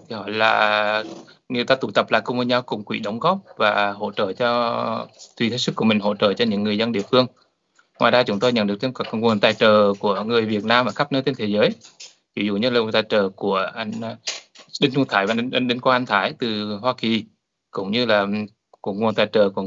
thì 0.08 0.16
họ 0.16 0.28
là 0.28 1.04
người 1.48 1.64
ta 1.64 1.74
tụ 1.74 1.90
tập 1.90 2.10
lại 2.10 2.20
cùng 2.24 2.36
với 2.36 2.46
nhau 2.46 2.62
cùng 2.62 2.84
quỹ 2.84 2.98
đóng 2.98 3.18
góp 3.18 3.38
và 3.56 3.92
hỗ 3.92 4.12
trợ 4.12 4.32
cho 4.32 5.08
tùy 5.36 5.48
theo 5.48 5.58
sức 5.58 5.76
của 5.76 5.84
mình 5.84 6.00
hỗ 6.00 6.14
trợ 6.14 6.32
cho 6.32 6.44
những 6.44 6.62
người 6.62 6.78
dân 6.78 6.92
địa 6.92 7.02
phương. 7.10 7.26
Ngoài 7.98 8.12
ra 8.12 8.22
chúng 8.22 8.40
tôi 8.40 8.52
nhận 8.52 8.66
được 8.66 8.76
thêm 8.80 8.94
các 8.94 9.06
nguồn 9.14 9.40
tài 9.40 9.54
trợ 9.54 9.92
của 9.94 10.22
người 10.24 10.46
Việt 10.46 10.64
Nam 10.64 10.86
ở 10.86 10.92
khắp 10.92 11.12
nơi 11.12 11.22
trên 11.22 11.34
thế 11.34 11.46
giới. 11.46 11.70
Ví 12.36 12.46
dụ 12.46 12.56
như 12.56 12.70
là 12.70 12.80
nguồn 12.80 12.92
tài 12.92 13.02
trợ 13.08 13.28
của 13.28 13.70
anh 13.74 13.92
Đinh 14.80 14.92
Trung 14.94 15.04
Thái 15.08 15.26
và 15.26 15.34
anh, 15.36 15.50
anh 15.50 15.68
Đinh 15.68 15.80
Quang 15.80 16.06
Thái 16.06 16.34
từ 16.38 16.78
Hoa 16.82 16.94
Kỳ 16.96 17.24
cũng 17.70 17.90
như 17.90 18.06
là 18.06 18.26
của 18.80 18.92
nguồn 18.92 19.14
tài 19.14 19.26
trợ 19.32 19.50
của 19.50 19.62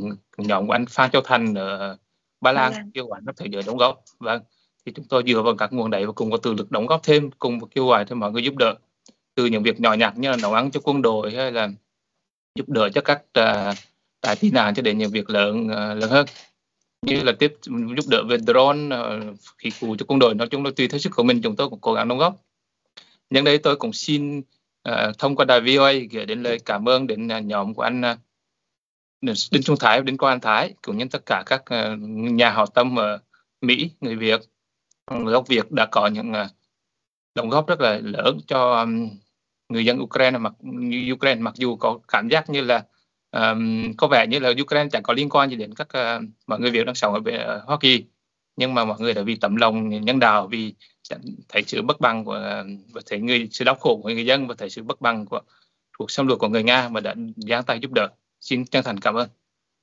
nhóm 0.48 0.68
của 0.68 0.74
anh 0.74 0.86
Phan 0.86 1.12
Châu 1.12 1.22
Thành 1.26 1.54
ở 1.54 1.98
Ba 2.42 2.52
Lan 2.52 2.92
kêu 2.94 3.06
gọi 3.06 3.22
các 3.26 3.36
thế 3.38 3.46
giới 3.52 3.64
đóng 3.66 3.78
góp. 3.78 4.04
Vâng 4.20 4.42
thì 4.86 4.94
chúng 4.96 5.06
tôi 5.06 5.24
dựa 5.28 5.42
vào 5.42 5.56
các 5.56 5.74
nguồn 5.74 5.90
đấy 5.90 6.06
và 6.06 6.12
cùng 6.12 6.32
có 6.32 6.38
tự 6.38 6.54
lực 6.54 6.72
đóng 6.72 6.86
góp 6.86 7.04
thêm 7.04 7.32
cùng 7.32 7.70
kêu 7.70 7.88
gọi 7.88 8.06
thêm 8.06 8.20
mọi 8.20 8.32
người 8.32 8.44
giúp 8.44 8.54
đỡ. 8.58 8.76
Từ 9.36 9.46
những 9.46 9.64
việc 9.64 9.80
nhỏ 9.80 9.94
nhặt 9.94 10.18
như 10.18 10.30
là 10.30 10.38
nấu 10.42 10.54
ăn 10.54 10.72
cho 10.72 10.80
quân 10.84 11.02
đội 11.02 11.32
hay 11.32 11.52
là 11.52 11.70
giúp 12.56 12.70
đỡ 12.70 12.90
cho 12.90 13.02
các 13.02 13.22
uh, 13.40 13.76
tại 14.22 14.36
tị 14.36 14.52
nạn 14.52 14.76
cho 14.76 14.82
đến 14.82 14.98
những 14.98 15.12
việc 15.12 15.30
lớn 15.30 15.68
uh, 15.68 16.02
lớn 16.02 16.10
hơn. 16.10 16.26
Như 17.02 17.22
là 17.24 17.32
tiếp 17.40 17.58
giúp 17.64 18.06
đỡ 18.10 18.24
về 18.30 18.38
drone 18.38 18.96
uh, 18.96 19.36
khí 19.58 19.72
cụ 19.82 19.96
cho 20.00 20.06
quân 20.08 20.20
đội. 20.20 20.36
Nói 20.36 20.48
chung 20.48 20.66
là 20.66 20.72
tùy 20.76 20.88
theo 20.88 21.00
sức 21.00 21.10
của 21.16 21.24
mình 21.24 21.42
chúng 21.42 21.56
tôi 21.56 21.70
cũng 21.70 21.80
cố 21.82 21.94
gắng 21.94 22.08
đóng 22.08 22.18
góp. 22.18 22.36
Nhân 23.30 23.44
đây 23.44 23.58
tôi 23.58 23.76
cũng 23.76 23.94
xin 23.94 24.40
uh, 24.90 25.18
thông 25.18 25.36
qua 25.36 25.46
đài 25.46 25.62
VOA 25.62 25.94
gửi 26.12 26.26
đến 26.26 26.44
lời 26.44 26.60
cảm 26.66 26.90
ơn 26.90 27.08
đến 27.08 27.28
uh, 27.28 27.44
nhóm 27.44 27.74
của 27.74 27.82
anh 27.82 28.02
uh, 28.02 28.18
Đinh 29.22 29.64
Trung 29.64 29.76
Thái, 29.80 30.02
Đinh 30.02 30.18
Quang 30.18 30.40
Thái 30.40 30.74
cũng 30.82 30.98
như 30.98 31.06
tất 31.12 31.26
cả 31.26 31.44
các 31.46 31.66
ờ, 31.66 31.96
nhà 32.12 32.50
hảo 32.50 32.66
tâm 32.66 33.00
ở 33.00 33.20
Mỹ, 33.62 33.92
người 34.02 34.16
Việt. 34.16 34.42
Người 35.12 35.34
gốc 35.34 35.48
Việt 35.48 35.72
đã 35.72 35.86
có 35.92 36.08
những 36.08 36.34
ờ, 36.34 36.48
đóng 37.36 37.50
góp 37.50 37.68
rất 37.68 37.82
là 37.82 38.00
lớn 38.04 38.38
cho 38.48 38.86
người 39.70 39.86
dân 39.86 40.02
Ukraine 40.02 40.38
mặc 40.38 40.54
Ukraine 41.14 41.42
mặc 41.42 41.54
dù 41.56 41.76
có 41.76 42.00
cảm 42.08 42.28
giác 42.30 42.50
như 42.50 42.62
là 42.62 42.84
um, 43.32 43.94
có 43.98 44.08
vẻ 44.08 44.26
như 44.30 44.40
là 44.40 44.52
Ukraine 44.62 44.90
chẳng 44.92 45.04
có 45.04 45.14
liên 45.14 45.30
quan 45.30 45.50
gì 45.50 45.56
đến 45.56 45.74
các 45.76 45.88
uh, 45.88 46.24
mọi 46.48 46.60
người 46.60 46.72
Việt 46.72 46.86
đang 46.86 46.96
sống 46.96 47.14
ở 47.14 47.20
uh, 47.20 47.64
Hoa 47.68 47.78
Kỳ. 47.80 48.06
Nhưng 48.56 48.74
mà 48.74 48.86
mọi 48.86 49.00
người 49.00 49.14
đã 49.14 49.22
vì 49.22 49.36
tấm 49.36 49.56
lòng 49.56 49.90
nhân 49.90 50.20
đạo 50.20 50.48
vì 50.48 50.74
thấy 51.50 51.64
sự 51.68 51.82
bất 51.82 52.02
bằng 52.02 52.26
của 52.26 52.64
và 52.94 53.02
thấy 53.06 53.20
người 53.20 53.48
sự 53.52 53.66
đau 53.66 53.76
khổ 53.76 54.00
của 54.04 54.10
người 54.10 54.26
dân 54.26 54.48
và 54.48 54.56
thấy 54.58 54.70
sự 54.70 54.84
bất 54.84 55.02
bằng 55.02 55.26
của 55.26 55.42
cuộc 55.98 56.12
xâm 56.12 56.28
lược 56.28 56.40
của 56.40 56.48
người 56.50 56.64
Nga 56.64 56.90
mà 56.90 57.00
đã 57.00 57.16
giang 57.36 57.64
tay 57.64 57.80
giúp 57.80 57.92
đỡ 57.92 58.08
xin 58.40 58.66
chân 58.66 58.84
thành 58.84 59.00
cảm 59.00 59.16
ơn. 59.16 59.30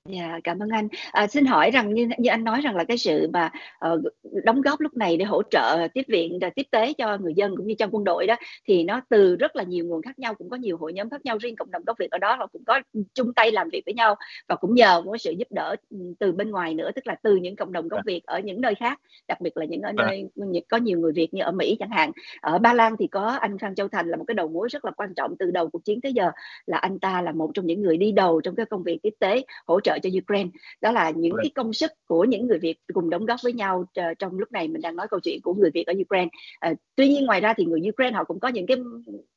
Dạ, 0.08 0.40
cảm 0.44 0.58
ơn 0.58 0.68
anh. 0.68 0.88
À, 1.12 1.26
xin 1.26 1.46
hỏi 1.46 1.70
rằng 1.70 1.94
như 1.94 2.08
như 2.18 2.30
anh 2.30 2.44
nói 2.44 2.60
rằng 2.60 2.76
là 2.76 2.84
cái 2.84 2.98
sự 2.98 3.28
mà 3.32 3.50
uh, 3.92 4.00
đóng 4.44 4.60
góp 4.60 4.80
lúc 4.80 4.96
này 4.96 5.16
để 5.16 5.24
hỗ 5.24 5.42
trợ 5.42 5.88
tiếp 5.94 6.02
viện 6.08 6.38
và 6.40 6.50
tiếp 6.50 6.66
tế 6.70 6.92
cho 6.92 7.18
người 7.18 7.34
dân 7.34 7.56
cũng 7.56 7.66
như 7.66 7.74
trong 7.78 7.90
quân 7.92 8.04
đội 8.04 8.26
đó 8.26 8.36
thì 8.66 8.84
nó 8.84 9.00
từ 9.08 9.36
rất 9.36 9.56
là 9.56 9.62
nhiều 9.62 9.84
nguồn 9.84 10.02
khác 10.02 10.18
nhau 10.18 10.34
cũng 10.34 10.50
có 10.50 10.56
nhiều 10.56 10.76
hội 10.76 10.92
nhóm 10.92 11.10
khác 11.10 11.24
nhau 11.24 11.38
riêng 11.38 11.56
cộng 11.56 11.70
đồng 11.70 11.82
gốc 11.86 11.96
Việt 11.98 12.10
ở 12.10 12.18
đó 12.18 12.34
họ 12.34 12.46
cũng 12.46 12.64
có 12.64 12.80
chung 13.14 13.34
tay 13.34 13.52
làm 13.52 13.68
việc 13.68 13.82
với 13.86 13.94
nhau 13.94 14.14
và 14.48 14.56
cũng 14.56 14.74
nhờ 14.74 15.00
một 15.00 15.16
sự 15.16 15.30
giúp 15.30 15.48
đỡ 15.50 15.76
ừ, 15.90 15.96
từ 16.18 16.32
bên 16.32 16.50
ngoài 16.50 16.74
nữa 16.74 16.90
tức 16.94 17.06
là 17.06 17.14
từ 17.22 17.36
những 17.36 17.56
cộng 17.56 17.72
đồng 17.72 17.88
gốc 17.88 17.98
dạ. 17.98 18.02
Việt 18.06 18.24
ở 18.26 18.38
những 18.38 18.60
nơi 18.60 18.74
khác 18.74 19.00
đặc 19.28 19.40
biệt 19.40 19.56
là 19.56 19.64
những 19.64 19.82
ở 19.82 19.92
dạ. 19.98 20.04
nơi 20.04 20.28
có 20.68 20.76
nhiều 20.76 20.98
người 20.98 21.12
Việt 21.12 21.34
như 21.34 21.42
ở 21.42 21.52
Mỹ 21.52 21.76
chẳng 21.80 21.90
hạn 21.90 22.12
ở 22.40 22.58
Ba 22.58 22.72
Lan 22.72 22.96
thì 22.98 23.06
có 23.06 23.26
anh 23.40 23.58
Phan 23.58 23.74
Châu 23.74 23.88
Thành 23.88 24.08
là 24.08 24.16
một 24.16 24.24
cái 24.26 24.34
đầu 24.34 24.48
mối 24.48 24.68
rất 24.70 24.84
là 24.84 24.90
quan 24.90 25.14
trọng 25.14 25.36
từ 25.38 25.50
đầu 25.50 25.68
cuộc 25.68 25.84
chiến 25.84 26.00
tới 26.00 26.12
giờ 26.12 26.30
là 26.66 26.78
anh 26.78 26.98
ta 26.98 27.22
là 27.22 27.32
một 27.32 27.50
trong 27.54 27.66
những 27.66 27.82
người 27.82 27.96
đi 27.96 28.12
đầu 28.12 28.40
trong 28.40 28.54
cái 28.54 28.66
công 28.66 28.82
việc 28.82 28.98
tiếp 29.02 29.14
tế 29.18 29.44
hỗ 29.66 29.80
trợ 29.80 29.95
cho 30.02 30.10
Ukraine. 30.22 30.50
Đó 30.80 30.92
là 30.92 31.10
những 31.10 31.36
cái 31.42 31.50
công 31.54 31.72
sức 31.72 31.90
của 32.06 32.24
những 32.24 32.46
người 32.46 32.58
Việt 32.58 32.78
cùng 32.94 33.10
đóng 33.10 33.26
góp 33.26 33.40
với 33.42 33.52
nhau 33.52 33.84
trong 34.18 34.38
lúc 34.38 34.52
này 34.52 34.68
mình 34.68 34.82
đang 34.82 34.96
nói 34.96 35.06
câu 35.10 35.20
chuyện 35.20 35.40
của 35.42 35.54
người 35.54 35.70
Việt 35.74 35.86
ở 35.86 35.94
Ukraine. 36.00 36.28
À, 36.60 36.72
tuy 36.96 37.08
nhiên 37.08 37.26
ngoài 37.26 37.40
ra 37.40 37.54
thì 37.54 37.64
người 37.64 37.80
Ukraine 37.88 38.16
họ 38.16 38.24
cũng 38.24 38.40
có 38.40 38.48
những 38.48 38.66
cái 38.66 38.76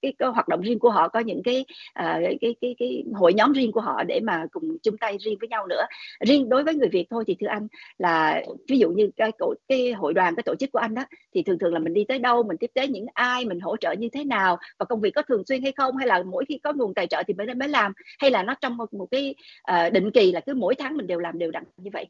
cái, 0.01 0.13
cái 0.19 0.29
hoạt 0.29 0.47
động 0.47 0.61
riêng 0.61 0.79
của 0.79 0.89
họ 0.89 1.07
có 1.07 1.19
những 1.19 1.43
cái, 1.43 1.65
uh, 1.89 1.95
cái, 1.99 2.37
cái 2.41 2.55
cái 2.61 2.75
cái 2.79 3.03
hội 3.13 3.33
nhóm 3.33 3.53
riêng 3.53 3.71
của 3.71 3.81
họ 3.81 4.03
để 4.03 4.19
mà 4.19 4.45
cùng 4.51 4.77
chung 4.83 4.97
tay 4.97 5.17
riêng 5.19 5.37
với 5.39 5.49
nhau 5.49 5.67
nữa. 5.67 5.85
Riêng 6.27 6.49
đối 6.49 6.63
với 6.63 6.75
người 6.75 6.89
Việt 6.89 7.07
thôi 7.09 7.23
thì 7.27 7.35
thưa 7.39 7.47
anh 7.47 7.67
là 7.97 8.43
ví 8.67 8.79
dụ 8.79 8.89
như 8.89 9.09
cái 9.17 9.31
cái 9.67 9.91
hội 9.91 10.13
đoàn 10.13 10.35
cái 10.35 10.43
tổ 10.43 10.55
chức 10.55 10.71
của 10.71 10.79
anh 10.79 10.93
đó 10.93 11.03
thì 11.33 11.43
thường 11.43 11.59
thường 11.59 11.73
là 11.73 11.79
mình 11.79 11.93
đi 11.93 12.03
tới 12.07 12.19
đâu 12.19 12.43
mình 12.43 12.57
tiếp 12.57 12.71
tế 12.73 12.87
những 12.87 13.05
ai 13.13 13.45
mình 13.45 13.59
hỗ 13.59 13.77
trợ 13.77 13.91
như 13.91 14.09
thế 14.09 14.23
nào 14.23 14.57
và 14.79 14.85
công 14.85 15.01
việc 15.01 15.11
có 15.15 15.21
thường 15.21 15.43
xuyên 15.45 15.63
hay 15.63 15.71
không 15.71 15.97
hay 15.97 16.07
là 16.07 16.23
mỗi 16.23 16.45
khi 16.47 16.59
có 16.63 16.73
nguồn 16.73 16.93
tài 16.93 17.07
trợ 17.07 17.23
thì 17.27 17.33
mới 17.33 17.53
mới 17.55 17.69
làm 17.69 17.93
hay 18.19 18.31
là 18.31 18.43
nó 18.43 18.55
trong 18.61 18.77
một, 18.77 18.93
một 18.93 19.07
cái 19.11 19.35
uh, 19.71 19.93
định 19.93 20.11
kỳ 20.11 20.31
là 20.31 20.39
cứ 20.49 20.55
mỗi 20.55 20.75
tháng 20.75 20.97
mình 20.97 21.07
đều 21.07 21.19
làm 21.19 21.39
đều 21.39 21.51
đặn 21.51 21.63
như 21.77 21.89
vậy. 21.93 22.07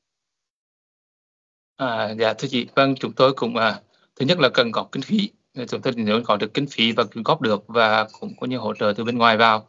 À, 1.76 2.16
dạ 2.20 2.34
thưa 2.34 2.48
chị. 2.48 2.68
Vâng 2.76 2.96
chúng 2.96 3.14
tôi 3.14 3.34
cũng 3.34 3.56
à, 3.56 3.82
thứ 4.16 4.26
nhất 4.26 4.40
là 4.40 4.50
cần 4.54 4.72
có 4.72 4.88
kinh 4.92 5.02
phí. 5.02 5.30
Chúng 5.68 5.82
tôi 5.82 5.94
nếu 5.96 6.22
có 6.26 6.38
được 6.38 6.54
kinh 6.54 6.68
phí 6.68 6.92
và 6.92 7.04
góp 7.26 7.42
được 7.42 7.64
và 7.68 8.08
cũng 8.20 8.34
có 8.40 8.48
những 8.48 8.62
hỗ 8.62 8.74
trợ 8.74 8.94
từ 8.98 9.04
bên 9.04 9.18
ngoài 9.18 9.38
vào 9.38 9.68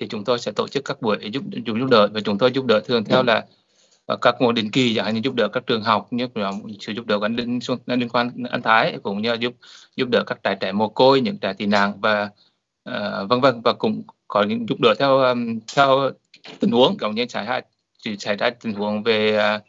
thì 0.00 0.06
chúng 0.08 0.24
tôi 0.24 0.38
sẽ 0.38 0.52
tổ 0.52 0.68
chức 0.68 0.84
các 0.84 1.02
buổi 1.02 1.18
giúp 1.32 1.42
giúp, 1.66 1.74
giúp 1.78 1.88
đỡ. 1.90 2.08
Và 2.14 2.20
chúng 2.20 2.38
tôi 2.38 2.52
giúp 2.52 2.66
đỡ 2.66 2.80
thường 2.80 3.04
theo 3.04 3.22
là 3.22 3.46
à, 4.06 4.16
các 4.22 4.34
nguồn 4.40 4.54
định 4.54 4.70
kỳ 4.70 4.94
chẳng 4.94 5.04
hạn 5.04 5.14
như 5.14 5.20
giúp 5.24 5.34
đỡ 5.34 5.48
các 5.52 5.66
trường 5.66 5.82
học 5.82 6.08
như 6.10 6.26
sự 6.80 6.92
giúp 6.92 7.06
đỡ 7.06 7.18
của 7.18 7.24
an 7.24 7.36
liên 7.86 8.08
quan 8.08 8.30
anh 8.50 8.62
thái 8.62 8.98
cũng 9.02 9.22
như 9.22 9.36
giúp 9.40 9.54
giúp 9.96 10.08
đỡ 10.08 10.24
các 10.26 10.38
trại 10.44 10.56
trẻ 10.60 10.72
mồ 10.72 10.88
côi 10.88 11.20
những 11.20 11.38
trại 11.38 11.54
tị 11.54 11.66
nạn 11.66 12.00
và 12.00 12.30
uh, 12.90 13.28
vân 13.28 13.40
vân. 13.40 13.60
Và 13.64 13.72
cũng 13.72 14.02
có 14.28 14.42
những 14.42 14.68
giúp 14.68 14.80
đỡ 14.80 14.94
theo 14.98 15.18
um, 15.18 15.58
theo 15.76 16.10
tình 16.60 16.70
huống 16.70 16.96
giống 17.00 17.14
như 17.14 17.26
trại 17.26 17.44
hai 17.44 17.62
chỉ 18.02 18.16
xảy 18.18 18.36
ra 18.36 18.50
tình 18.50 18.74
huống 18.74 19.02
về 19.02 19.38
uh, 19.56 19.62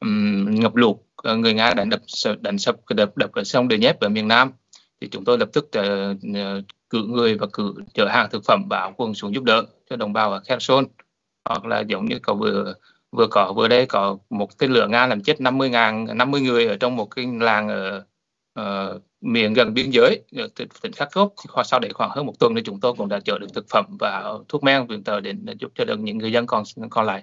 um, 0.00 0.54
ngập 0.60 0.76
lụt 0.76 0.96
à, 1.16 1.34
người 1.34 1.54
nga 1.54 1.74
đánh 1.74 1.88
đập 1.90 2.00
đánh 2.40 2.58
sập 2.58 2.76
đập 2.96 3.16
đập 3.16 3.32
ở 3.32 3.44
sông 3.44 3.68
Nhép 3.68 4.00
ở 4.00 4.08
miền 4.08 4.28
Nam. 4.28 4.52
Thì 5.00 5.08
chúng 5.08 5.24
tôi 5.24 5.38
lập 5.38 5.48
tức 5.52 5.64
uh, 5.64 6.64
cử 6.90 7.04
người 7.08 7.38
và 7.38 7.46
cử 7.52 7.74
chở 7.94 8.06
hàng 8.06 8.28
thực 8.30 8.44
phẩm 8.44 8.62
và 8.70 8.78
áo 8.78 8.94
quần 8.96 9.14
xuống 9.14 9.34
giúp 9.34 9.44
đỡ 9.44 9.64
cho 9.90 9.96
đồng 9.96 10.12
bào 10.12 10.32
ở 10.32 10.40
Kherson. 10.40 10.84
Hoặc 11.44 11.64
là 11.64 11.80
giống 11.80 12.06
như 12.06 12.18
có 12.22 12.34
vừa 12.34 12.74
vừa 13.12 13.26
có 13.30 13.52
vừa 13.52 13.68
đây 13.68 13.86
có 13.86 14.18
một 14.30 14.58
tên 14.58 14.72
lửa 14.72 14.86
nga 14.88 15.06
làm 15.06 15.22
chết 15.22 15.40
50 15.40 15.70
ngàn 15.70 16.06
50 16.14 16.40
người 16.40 16.66
ở 16.66 16.76
trong 16.76 16.96
một 16.96 17.06
cái 17.06 17.26
làng 17.40 17.68
ở 17.68 18.04
uh, 18.60 19.02
miền 19.20 19.52
gần 19.52 19.74
biên 19.74 19.90
giới 19.90 20.22
ở 20.36 20.48
tỉnh 20.82 20.92
Kharkov. 20.92 21.32
Thì 21.42 21.62
sau 21.64 21.80
đấy 21.80 21.92
khoảng 21.94 22.10
hơn 22.10 22.26
một 22.26 22.38
tuần 22.38 22.54
thì 22.54 22.62
chúng 22.64 22.80
tôi 22.80 22.94
cũng 22.94 23.08
đã 23.08 23.20
chở 23.24 23.38
được 23.38 23.54
thực 23.54 23.66
phẩm 23.70 23.84
và 24.00 24.34
thuốc 24.48 24.62
men 24.62 24.86
viện 24.86 25.04
trợ 25.04 25.20
đến 25.20 25.40
để 25.44 25.54
giúp 25.58 25.72
cho 25.74 25.84
được 25.84 26.00
những 26.00 26.18
người 26.18 26.32
dân 26.32 26.46
còn 26.46 26.62
còn 26.90 27.06
lại 27.06 27.22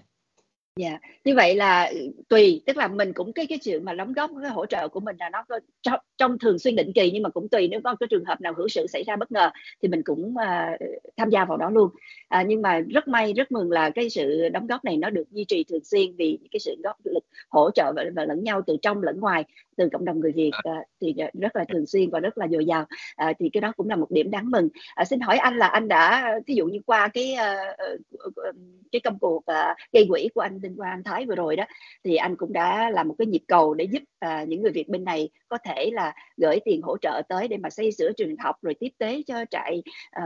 dạ. 0.80 1.00
Như 1.26 1.36
vậy 1.36 1.56
là 1.56 1.92
tùy 2.30 2.62
tức 2.66 2.78
là 2.78 2.88
mình 2.88 3.14
cũng 3.14 3.34
cái 3.34 3.46
cái 3.48 3.58
sự 3.62 3.80
mà 3.80 3.94
đóng 3.94 4.14
góp 4.14 4.32
cái 4.42 4.52
hỗ 4.52 4.66
trợ 4.66 4.88
của 4.88 5.00
mình 5.00 5.16
là 5.20 5.30
nó 5.30 5.44
có 5.50 5.60
trong, 5.82 6.00
trong 6.18 6.40
thường 6.40 6.60
xuyên 6.60 6.76
định 6.76 6.94
kỳ 6.94 7.12
nhưng 7.12 7.24
mà 7.24 7.30
cũng 7.30 7.50
tùy 7.50 7.68
nếu 7.68 7.82
có 7.84 7.96
cái 8.00 8.08
trường 8.10 8.26
hợp 8.26 8.42
nào 8.42 8.54
hữu 8.58 8.68
sự 8.68 8.88
xảy 8.88 9.04
ra 9.08 9.16
bất 9.16 9.32
ngờ 9.32 9.50
thì 9.82 9.88
mình 9.88 10.02
cũng 10.04 10.34
uh, 10.34 10.80
tham 11.18 11.30
gia 11.30 11.46
vào 11.46 11.58
đó 11.58 11.70
luôn. 11.70 11.90
À, 12.28 12.44
nhưng 12.48 12.62
mà 12.62 12.80
rất 12.80 13.08
may 13.08 13.34
rất 13.34 13.52
mừng 13.52 13.72
là 13.72 13.90
cái 13.90 14.10
sự 14.10 14.50
đóng 14.50 14.68
góp 14.68 14.86
này 14.86 14.98
nó 14.98 15.10
được 15.10 15.32
duy 15.32 15.46
trì 15.46 15.64
thường 15.64 15.84
xuyên 15.84 16.16
vì 16.18 16.40
cái 16.52 16.60
sự 16.60 16.76
góp 16.84 16.96
lực 17.04 17.24
hỗ 17.50 17.72
trợ 17.72 17.94
và, 17.96 18.04
và 18.16 18.26
lẫn 18.26 18.44
nhau 18.44 18.62
từ 18.68 18.78
trong 18.82 19.04
lẫn 19.04 19.20
ngoài 19.20 19.44
từ 19.80 19.90
cộng 19.90 20.06
đồng 20.06 20.20
người 20.20 20.32
Việt 20.32 20.52
uh, 20.70 20.86
thì 21.02 21.16
rất 21.34 21.56
là 21.56 21.66
thường 21.74 21.86
xuyên 21.86 22.10
và 22.10 22.20
rất 22.20 22.38
là 22.38 22.48
dồi 22.48 22.66
dào. 22.66 22.86
Uh, 23.30 23.36
thì 23.40 23.50
cái 23.50 23.62
đó 23.62 23.72
cũng 23.78 23.90
là 23.90 23.96
một 23.96 24.12
điểm 24.12 24.32
đáng 24.32 24.52
mừng. 24.52 24.66
Uh, 25.02 25.08
xin 25.08 25.20
hỏi 25.20 25.38
anh 25.38 25.58
là 25.58 25.68
anh 25.68 25.88
đã 25.88 26.34
ví 26.48 26.56
dụ 26.56 26.66
như 26.66 26.80
qua 26.86 27.08
cái 27.08 27.36
uh, 27.36 28.00
cái 28.92 29.00
công 29.00 29.20
cuộc 29.20 29.38
uh, 29.38 29.78
gây 29.94 30.06
quỹ 30.10 30.30
của 30.36 30.42
anh 30.42 30.62
Đinh 30.62 30.78
Quang 30.78 31.04
Thái 31.04 31.26
vừa 31.26 31.36
rồi 31.36 31.56
đó 31.56 31.64
thì 32.04 32.16
anh 32.16 32.36
cũng 32.36 32.54
đã 32.54 32.90
làm 32.90 33.08
một 33.08 33.16
cái 33.18 33.26
nhịp 33.26 33.44
cầu 33.48 33.74
để 33.74 33.86
giúp 33.92 34.04
những 34.48 34.62
người 34.62 34.72
Việt 34.72 34.90
bên 34.90 35.04
này 35.04 35.30
có 35.48 35.58
thể 35.66 35.90
là 35.94 36.14
gửi 36.38 36.60
tiền 36.66 36.82
hỗ 36.82 36.98
trợ 36.98 37.22
tới 37.30 37.48
để 37.48 37.58
mà 37.58 37.70
xây 37.70 37.92
sửa 37.92 38.12
trường 38.12 38.36
học 38.40 38.56
rồi 38.62 38.74
tiếp 38.80 38.90
tế 38.98 39.22
cho 39.28 39.46
trại 39.50 39.84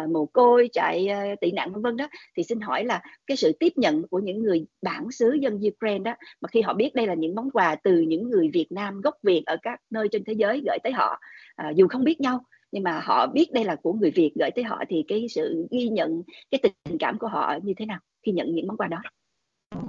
mồ 0.10 0.26
côi 0.26 0.70
trại 0.74 1.08
tị 1.42 1.52
nạn 1.52 1.74
vân 1.74 1.82
vân 1.82 1.98
đó. 1.98 2.08
Thì 2.38 2.44
xin 2.44 2.60
hỏi 2.60 2.86
là 2.86 3.02
cái 3.28 3.38
sự 3.38 3.52
tiếp 3.60 3.74
nhận 3.76 4.08
của 4.08 4.20
những 4.20 4.44
người 4.44 4.66
bản 4.82 5.12
xứ 5.12 5.38
dân 5.42 5.60
Ukraine 5.68 6.04
đó 6.04 6.16
mà 6.42 6.48
khi 6.48 6.62
họ 6.62 6.74
biết 6.74 6.96
đây 6.96 7.08
là 7.08 7.14
những 7.14 7.36
món 7.36 7.52
quà 7.52 7.76
từ 7.84 8.00
những 8.00 8.30
người 8.30 8.50
Việt 8.54 8.68
Nam 8.70 9.02
gốc 9.02 9.16
Việt 9.24 9.43
ở 9.46 9.58
các 9.62 9.80
nơi 9.90 10.08
trên 10.12 10.24
thế 10.24 10.34
giới 10.34 10.62
gửi 10.66 10.78
tới 10.84 10.92
họ. 10.92 11.20
Uh, 11.68 11.76
dù 11.76 11.88
không 11.88 12.04
biết 12.04 12.22
nhau 12.22 12.46
nhưng 12.74 12.84
mà 12.84 13.02
họ 13.04 13.28
biết 13.28 13.52
đây 13.54 13.64
là 13.64 13.76
của 13.76 13.94
người 13.94 14.12
Việt 14.12 14.32
gửi 14.36 14.50
tới 14.56 14.64
họ 14.64 14.84
thì 14.90 15.06
cái 15.08 15.28
sự 15.30 15.68
ghi 15.72 15.90
nhận 15.90 16.24
cái 16.52 16.60
tình 16.62 16.98
cảm 17.00 17.18
của 17.18 17.28
họ 17.28 17.56
như 17.64 17.74
thế 17.78 17.86
nào 17.86 18.00
khi 18.26 18.32
nhận 18.32 18.56
những 18.56 18.68
món 18.68 18.78
quà 18.78 18.88
đó? 18.88 18.98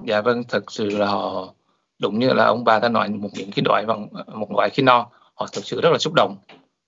Dạ 0.06 0.20
vâng 0.20 0.42
thật 0.48 0.72
sự 0.72 0.98
là 0.98 1.06
họ 1.06 1.54
đúng 1.98 2.18
như 2.18 2.32
là 2.32 2.44
ông 2.44 2.64
bà 2.64 2.78
đã 2.78 2.88
nói 2.88 3.08
một 3.08 3.28
những 3.34 3.50
cái 3.54 3.62
loại 3.66 3.84
bằng 3.86 4.08
một 4.34 4.52
loại 4.52 4.70
khi 4.70 4.82
no 4.82 5.10
họ 5.34 5.46
thực 5.52 5.64
sự 5.64 5.80
rất 5.80 5.90
là 5.90 5.98
xúc 5.98 6.12
động 6.16 6.36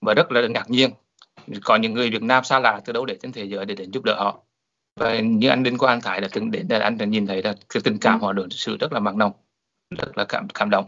và 0.01 0.13
rất 0.13 0.31
là 0.31 0.47
ngạc 0.47 0.69
nhiên. 0.69 0.89
Có 1.63 1.75
những 1.75 1.93
người 1.93 2.09
Việt 2.09 2.21
Nam 2.21 2.43
xa 2.43 2.59
lạ 2.59 2.81
từ 2.85 2.93
đâu 2.93 3.05
để 3.05 3.17
trên 3.21 3.31
thế 3.31 3.43
giới 3.43 3.65
để 3.65 3.75
đến 3.75 3.91
giúp 3.91 4.03
đỡ 4.03 4.15
họ. 4.19 4.43
Và 4.99 5.19
như 5.19 5.49
anh 5.49 5.63
Đinh 5.63 5.77
Quang 5.77 6.01
Thái 6.01 6.21
đã 6.21 6.27
từng 6.31 6.51
đến 6.51 6.67
để 6.67 6.79
anh 6.79 6.97
đã 6.97 7.05
nhìn 7.05 7.27
thấy 7.27 7.43
là 7.43 7.55
cái 7.69 7.81
tình 7.83 7.97
cảm 8.01 8.21
họ 8.21 8.33
được 8.33 8.47
sự 8.49 8.77
rất 8.77 8.93
là 8.93 8.99
mặn 8.99 9.17
nồng 9.17 9.31
rất 9.97 10.17
là 10.17 10.25
cảm 10.29 10.47
cảm 10.53 10.69
động. 10.69 10.85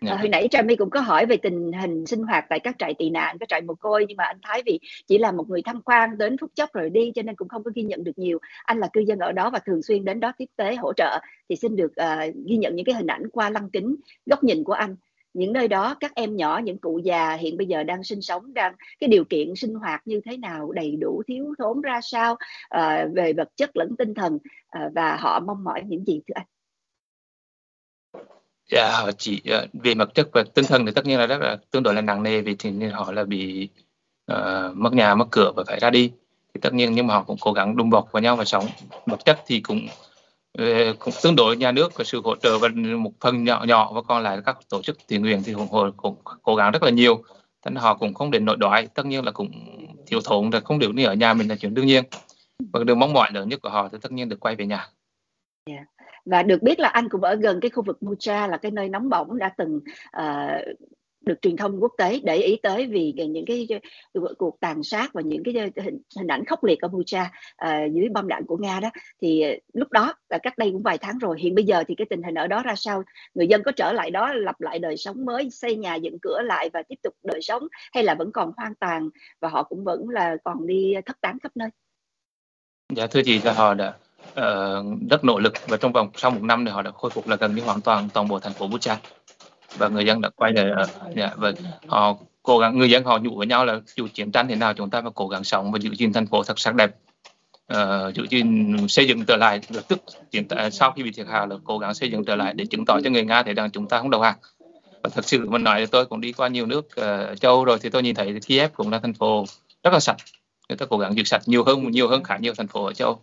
À, 0.00 0.16
hồi 0.16 0.28
nãy 0.28 0.48
Trà 0.50 0.62
My 0.62 0.76
cũng 0.76 0.90
có 0.90 1.00
hỏi 1.00 1.26
về 1.26 1.36
tình 1.36 1.72
hình 1.72 2.06
sinh 2.06 2.22
hoạt 2.22 2.44
tại 2.48 2.60
các 2.60 2.76
trại 2.78 2.94
tị 2.94 3.10
nạn, 3.10 3.36
các 3.40 3.48
trại 3.48 3.60
mồ 3.60 3.74
côi 3.74 4.04
nhưng 4.08 4.16
mà 4.16 4.24
anh 4.24 4.38
Thái 4.42 4.62
vì 4.66 4.80
chỉ 5.06 5.18
là 5.18 5.32
một 5.32 5.48
người 5.48 5.62
tham 5.62 5.82
quan 5.82 6.18
đến 6.18 6.36
phút 6.38 6.50
chốc 6.54 6.72
rồi 6.72 6.90
đi 6.90 7.12
cho 7.14 7.22
nên 7.22 7.36
cũng 7.36 7.48
không 7.48 7.64
có 7.64 7.70
ghi 7.74 7.82
nhận 7.82 8.04
được 8.04 8.18
nhiều. 8.18 8.38
Anh 8.64 8.78
là 8.78 8.88
cư 8.92 9.00
dân 9.00 9.18
ở 9.18 9.32
đó 9.32 9.50
và 9.50 9.58
thường 9.58 9.82
xuyên 9.82 10.04
đến 10.04 10.20
đó 10.20 10.32
tiếp 10.38 10.46
tế 10.56 10.76
hỗ 10.76 10.92
trợ 10.92 11.18
thì 11.48 11.56
xin 11.56 11.76
được 11.76 11.92
uh, 12.02 12.34
ghi 12.46 12.56
nhận 12.56 12.76
những 12.76 12.86
cái 12.86 12.94
hình 12.94 13.06
ảnh 13.06 13.28
qua 13.32 13.50
lăng 13.50 13.70
kính 13.70 13.96
góc 14.26 14.44
nhìn 14.44 14.64
của 14.64 14.72
anh. 14.72 14.96
Những 15.34 15.52
nơi 15.52 15.68
đó 15.68 15.96
các 16.00 16.14
em 16.14 16.36
nhỏ, 16.36 16.60
những 16.64 16.78
cụ 16.78 17.00
già 17.04 17.34
hiện 17.34 17.56
bây 17.56 17.66
giờ 17.66 17.82
đang 17.82 18.04
sinh 18.04 18.22
sống, 18.22 18.54
đang 18.54 18.74
cái 19.00 19.08
điều 19.08 19.24
kiện 19.24 19.54
sinh 19.56 19.74
hoạt 19.74 20.02
như 20.04 20.20
thế 20.24 20.36
nào, 20.36 20.72
đầy 20.72 20.96
đủ, 21.00 21.22
thiếu 21.26 21.54
thốn 21.58 21.80
ra 21.80 22.00
sao 22.02 22.32
uh, 22.32 23.14
về 23.14 23.32
vật 23.32 23.48
chất 23.56 23.76
lẫn 23.76 23.96
tinh 23.98 24.14
thần 24.14 24.34
uh, 24.34 24.92
và 24.94 25.16
họ 25.16 25.40
mong 25.40 25.64
mỏi 25.64 25.82
những 25.86 26.04
gì 26.04 26.20
thưa 26.28 26.32
anh? 26.34 26.46
Dạ, 28.70 28.90
họ 28.92 29.12
chỉ 29.12 29.42
ờ, 29.44 29.58
uh, 29.62 29.82
về 29.82 29.94
mặt 29.94 30.08
chất 30.14 30.28
và 30.32 30.44
tinh 30.54 30.64
thần 30.64 30.86
thì 30.86 30.92
tất 30.92 31.06
nhiên 31.06 31.18
là 31.18 31.26
rất 31.26 31.40
là 31.40 31.58
tương 31.70 31.82
đối 31.82 31.94
là 31.94 32.00
nặng 32.00 32.22
nề 32.22 32.40
vì 32.40 32.54
thì 32.54 32.70
họ 32.92 33.12
là 33.12 33.24
bị 33.24 33.68
uh, 34.32 34.76
mất 34.76 34.92
nhà 34.92 35.14
mất 35.14 35.26
cửa 35.30 35.52
và 35.56 35.64
phải 35.66 35.80
ra 35.80 35.90
đi. 35.90 36.10
Thì 36.54 36.60
tất 36.60 36.74
nhiên 36.74 36.92
nhưng 36.94 37.06
mà 37.06 37.14
họ 37.14 37.22
cũng 37.22 37.36
cố 37.40 37.52
gắng 37.52 37.76
đùm 37.76 37.90
bọc 37.90 38.12
vào 38.12 38.22
nhau 38.22 38.36
và 38.36 38.44
sống. 38.44 38.66
Vật 39.06 39.24
chất 39.24 39.42
thì 39.46 39.60
cũng 39.60 39.80
ờ, 40.58 40.64
cũng 40.98 41.14
tương 41.22 41.36
đối 41.36 41.56
nhà 41.56 41.72
nước 41.72 41.94
có 41.94 42.04
sự 42.04 42.20
hỗ 42.24 42.36
trợ 42.36 42.58
và 42.58 42.68
một 42.98 43.12
phần 43.20 43.44
nhỏ 43.44 43.64
nhỏ 43.68 43.92
và 43.92 44.02
còn 44.02 44.22
lại 44.22 44.38
các 44.46 44.58
tổ 44.68 44.82
chức 44.82 44.98
thiện 45.08 45.22
nguyện 45.22 45.42
thì 45.44 45.52
ủng 45.52 45.68
hộ 45.70 45.90
cũng 45.96 46.16
cố 46.42 46.56
gắng 46.56 46.72
rất 46.72 46.82
là 46.82 46.90
nhiều. 46.90 47.22
Nên 47.64 47.76
họ 47.76 47.94
cũng 47.94 48.14
không 48.14 48.30
đến 48.30 48.44
nội 48.44 48.56
đói 48.56 48.86
tất 48.94 49.06
nhiên 49.06 49.24
là 49.24 49.30
cũng 49.30 49.50
thiếu 50.06 50.20
thốn 50.24 50.50
là 50.50 50.60
không 50.60 50.78
được 50.78 50.94
như 50.94 51.06
ở 51.06 51.14
nhà 51.14 51.34
mình 51.34 51.48
là 51.48 51.56
chuyện 51.56 51.74
đương 51.74 51.86
nhiên. 51.86 52.04
Và 52.72 52.84
điều 52.84 52.96
mong 52.96 53.12
mỏi 53.12 53.30
lớn 53.32 53.48
nhất 53.48 53.62
của 53.62 53.70
họ 53.70 53.88
thì 53.92 53.98
tất 54.02 54.12
nhiên 54.12 54.28
được 54.28 54.40
quay 54.40 54.56
về 54.56 54.66
nhà. 54.66 54.88
Yeah. 55.66 55.97
Và 56.24 56.42
được 56.42 56.62
biết 56.62 56.80
là 56.80 56.88
anh 56.88 57.08
cũng 57.08 57.22
ở 57.22 57.34
gần 57.34 57.60
cái 57.60 57.70
khu 57.70 57.82
vực 57.82 58.02
Bucha 58.02 58.46
là 58.46 58.56
cái 58.56 58.70
nơi 58.70 58.88
nóng 58.88 59.08
bỏng 59.08 59.38
đã 59.38 59.54
từng 59.56 59.80
uh, 60.16 60.78
được 61.20 61.42
truyền 61.42 61.56
thông 61.56 61.82
quốc 61.82 61.92
tế 61.98 62.20
để 62.24 62.36
ý 62.36 62.56
tới 62.62 62.86
vì 62.86 63.14
những 63.28 63.44
cái 63.46 63.68
cuộc 64.38 64.60
tàn 64.60 64.82
sát 64.82 65.12
và 65.12 65.22
những 65.22 65.42
cái 65.44 65.54
hình, 65.76 65.98
hình 66.16 66.26
ảnh 66.26 66.44
khốc 66.44 66.64
liệt 66.64 66.80
ở 66.80 66.88
Bucha 66.88 67.22
uh, 67.22 67.30
ờ, 67.56 67.70
dưới 67.92 68.08
bom 68.08 68.28
đạn 68.28 68.46
của 68.46 68.56
Nga 68.56 68.80
đó. 68.80 68.90
Thì 69.22 69.44
lúc 69.72 69.92
đó 69.92 70.14
là 70.28 70.38
cách 70.38 70.58
đây 70.58 70.70
cũng 70.72 70.82
vài 70.82 70.98
tháng 70.98 71.18
rồi. 71.18 71.40
Hiện 71.40 71.54
bây 71.54 71.64
giờ 71.64 71.84
thì 71.88 71.94
cái 71.94 72.06
tình 72.10 72.22
hình 72.22 72.34
ở 72.34 72.46
đó 72.46 72.62
ra 72.62 72.74
sao? 72.76 73.02
Người 73.34 73.46
dân 73.46 73.62
có 73.62 73.72
trở 73.72 73.92
lại 73.92 74.10
đó 74.10 74.32
lập 74.32 74.60
lại 74.60 74.78
đời 74.78 74.96
sống 74.96 75.24
mới 75.24 75.50
xây 75.50 75.76
nhà 75.76 75.94
dựng 75.94 76.18
cửa 76.22 76.42
lại 76.42 76.70
và 76.72 76.82
tiếp 76.88 76.96
tục 77.02 77.14
đời 77.22 77.42
sống 77.42 77.62
hay 77.92 78.04
là 78.04 78.14
vẫn 78.14 78.32
còn 78.32 78.52
hoang 78.56 78.74
tàn 78.74 79.08
và 79.40 79.48
họ 79.48 79.62
cũng 79.62 79.84
vẫn 79.84 80.08
là 80.08 80.36
còn 80.44 80.66
đi 80.66 80.94
thất 81.06 81.20
tán 81.20 81.38
khắp 81.42 81.52
nơi? 81.54 81.68
Dạ 82.96 83.06
thưa 83.06 83.20
chị 83.24 83.40
cho 83.44 83.52
họ 83.52 83.74
đã 83.74 83.94
uh, 84.30 85.10
rất 85.10 85.24
nỗ 85.24 85.38
lực 85.38 85.54
và 85.68 85.76
trong 85.76 85.92
vòng 85.92 86.10
sau 86.16 86.30
một 86.30 86.42
năm 86.42 86.64
thì 86.64 86.70
họ 86.70 86.82
đã 86.82 86.90
khôi 86.90 87.10
phục 87.10 87.28
là 87.28 87.36
gần 87.36 87.54
như 87.54 87.62
hoàn 87.62 87.80
toàn 87.80 88.08
toàn 88.14 88.28
bộ 88.28 88.38
thành 88.38 88.52
phố 88.52 88.66
Bucha 88.66 88.98
và 89.76 89.88
người 89.88 90.06
dân 90.06 90.20
đã 90.20 90.30
quay 90.36 90.52
lại 90.52 90.70
ở 90.70 90.86
nhà 91.14 91.32
và 91.36 91.52
họ 91.86 92.16
cố 92.42 92.58
gắng 92.58 92.78
người 92.78 92.90
dân 92.90 93.04
họ 93.04 93.18
nhủ 93.18 93.36
với 93.36 93.46
nhau 93.46 93.64
là 93.64 93.80
dù 93.96 94.08
chiến 94.14 94.32
tranh 94.32 94.48
thế 94.48 94.54
nào 94.54 94.74
chúng 94.74 94.90
ta 94.90 95.02
phải 95.02 95.10
cố 95.14 95.28
gắng 95.28 95.44
sống 95.44 95.72
và 95.72 95.78
giữ 95.78 95.90
gìn 95.94 96.12
thành 96.12 96.26
phố 96.26 96.42
thật 96.42 96.58
sắc 96.58 96.74
đẹp. 96.74 96.90
Uh, 97.72 98.14
giữ 98.14 98.26
gìn 98.30 98.76
xây 98.88 99.08
dựng 99.08 99.24
trở 99.24 99.36
lại 99.36 99.60
lập 99.68 99.84
tức 99.88 99.98
chiến 100.30 100.46
sau 100.72 100.92
khi 100.92 101.02
bị 101.02 101.12
thiệt 101.12 101.26
hại 101.26 101.46
là 101.46 101.56
cố 101.64 101.78
gắng 101.78 101.94
xây 101.94 102.10
dựng 102.10 102.24
trở 102.24 102.36
lại 102.36 102.54
để 102.54 102.64
chứng 102.66 102.84
tỏ 102.84 103.00
cho 103.04 103.10
người 103.10 103.24
nga 103.24 103.42
thấy 103.42 103.54
rằng 103.54 103.70
chúng 103.70 103.88
ta 103.88 103.98
không 103.98 104.10
đầu 104.10 104.20
hàng 104.20 104.36
và 105.02 105.10
thật 105.14 105.24
sự 105.24 105.50
mình 105.50 105.64
nói 105.64 105.86
tôi 105.86 106.06
cũng 106.06 106.20
đi 106.20 106.32
qua 106.32 106.48
nhiều 106.48 106.66
nước 106.66 106.88
uh, 107.00 107.40
châu 107.40 107.64
rồi 107.64 107.78
thì 107.82 107.90
tôi 107.90 108.02
nhìn 108.02 108.14
thấy 108.14 108.38
Kiev 108.46 108.72
cũng 108.72 108.90
là 108.90 108.98
thành 108.98 109.14
phố 109.14 109.44
rất 109.84 109.92
là 109.92 110.00
sạch. 110.00 110.16
Người 110.68 110.76
ta 110.76 110.86
cố 110.86 110.98
gắng 110.98 111.16
giữ 111.16 111.22
sạch 111.24 111.42
nhiều 111.46 111.64
hơn 111.64 111.90
nhiều 111.90 112.08
hơn 112.08 112.24
khá 112.24 112.36
nhiều 112.36 112.54
thành 112.56 112.68
phố 112.68 112.84
ở 112.84 112.92
châu 112.92 113.20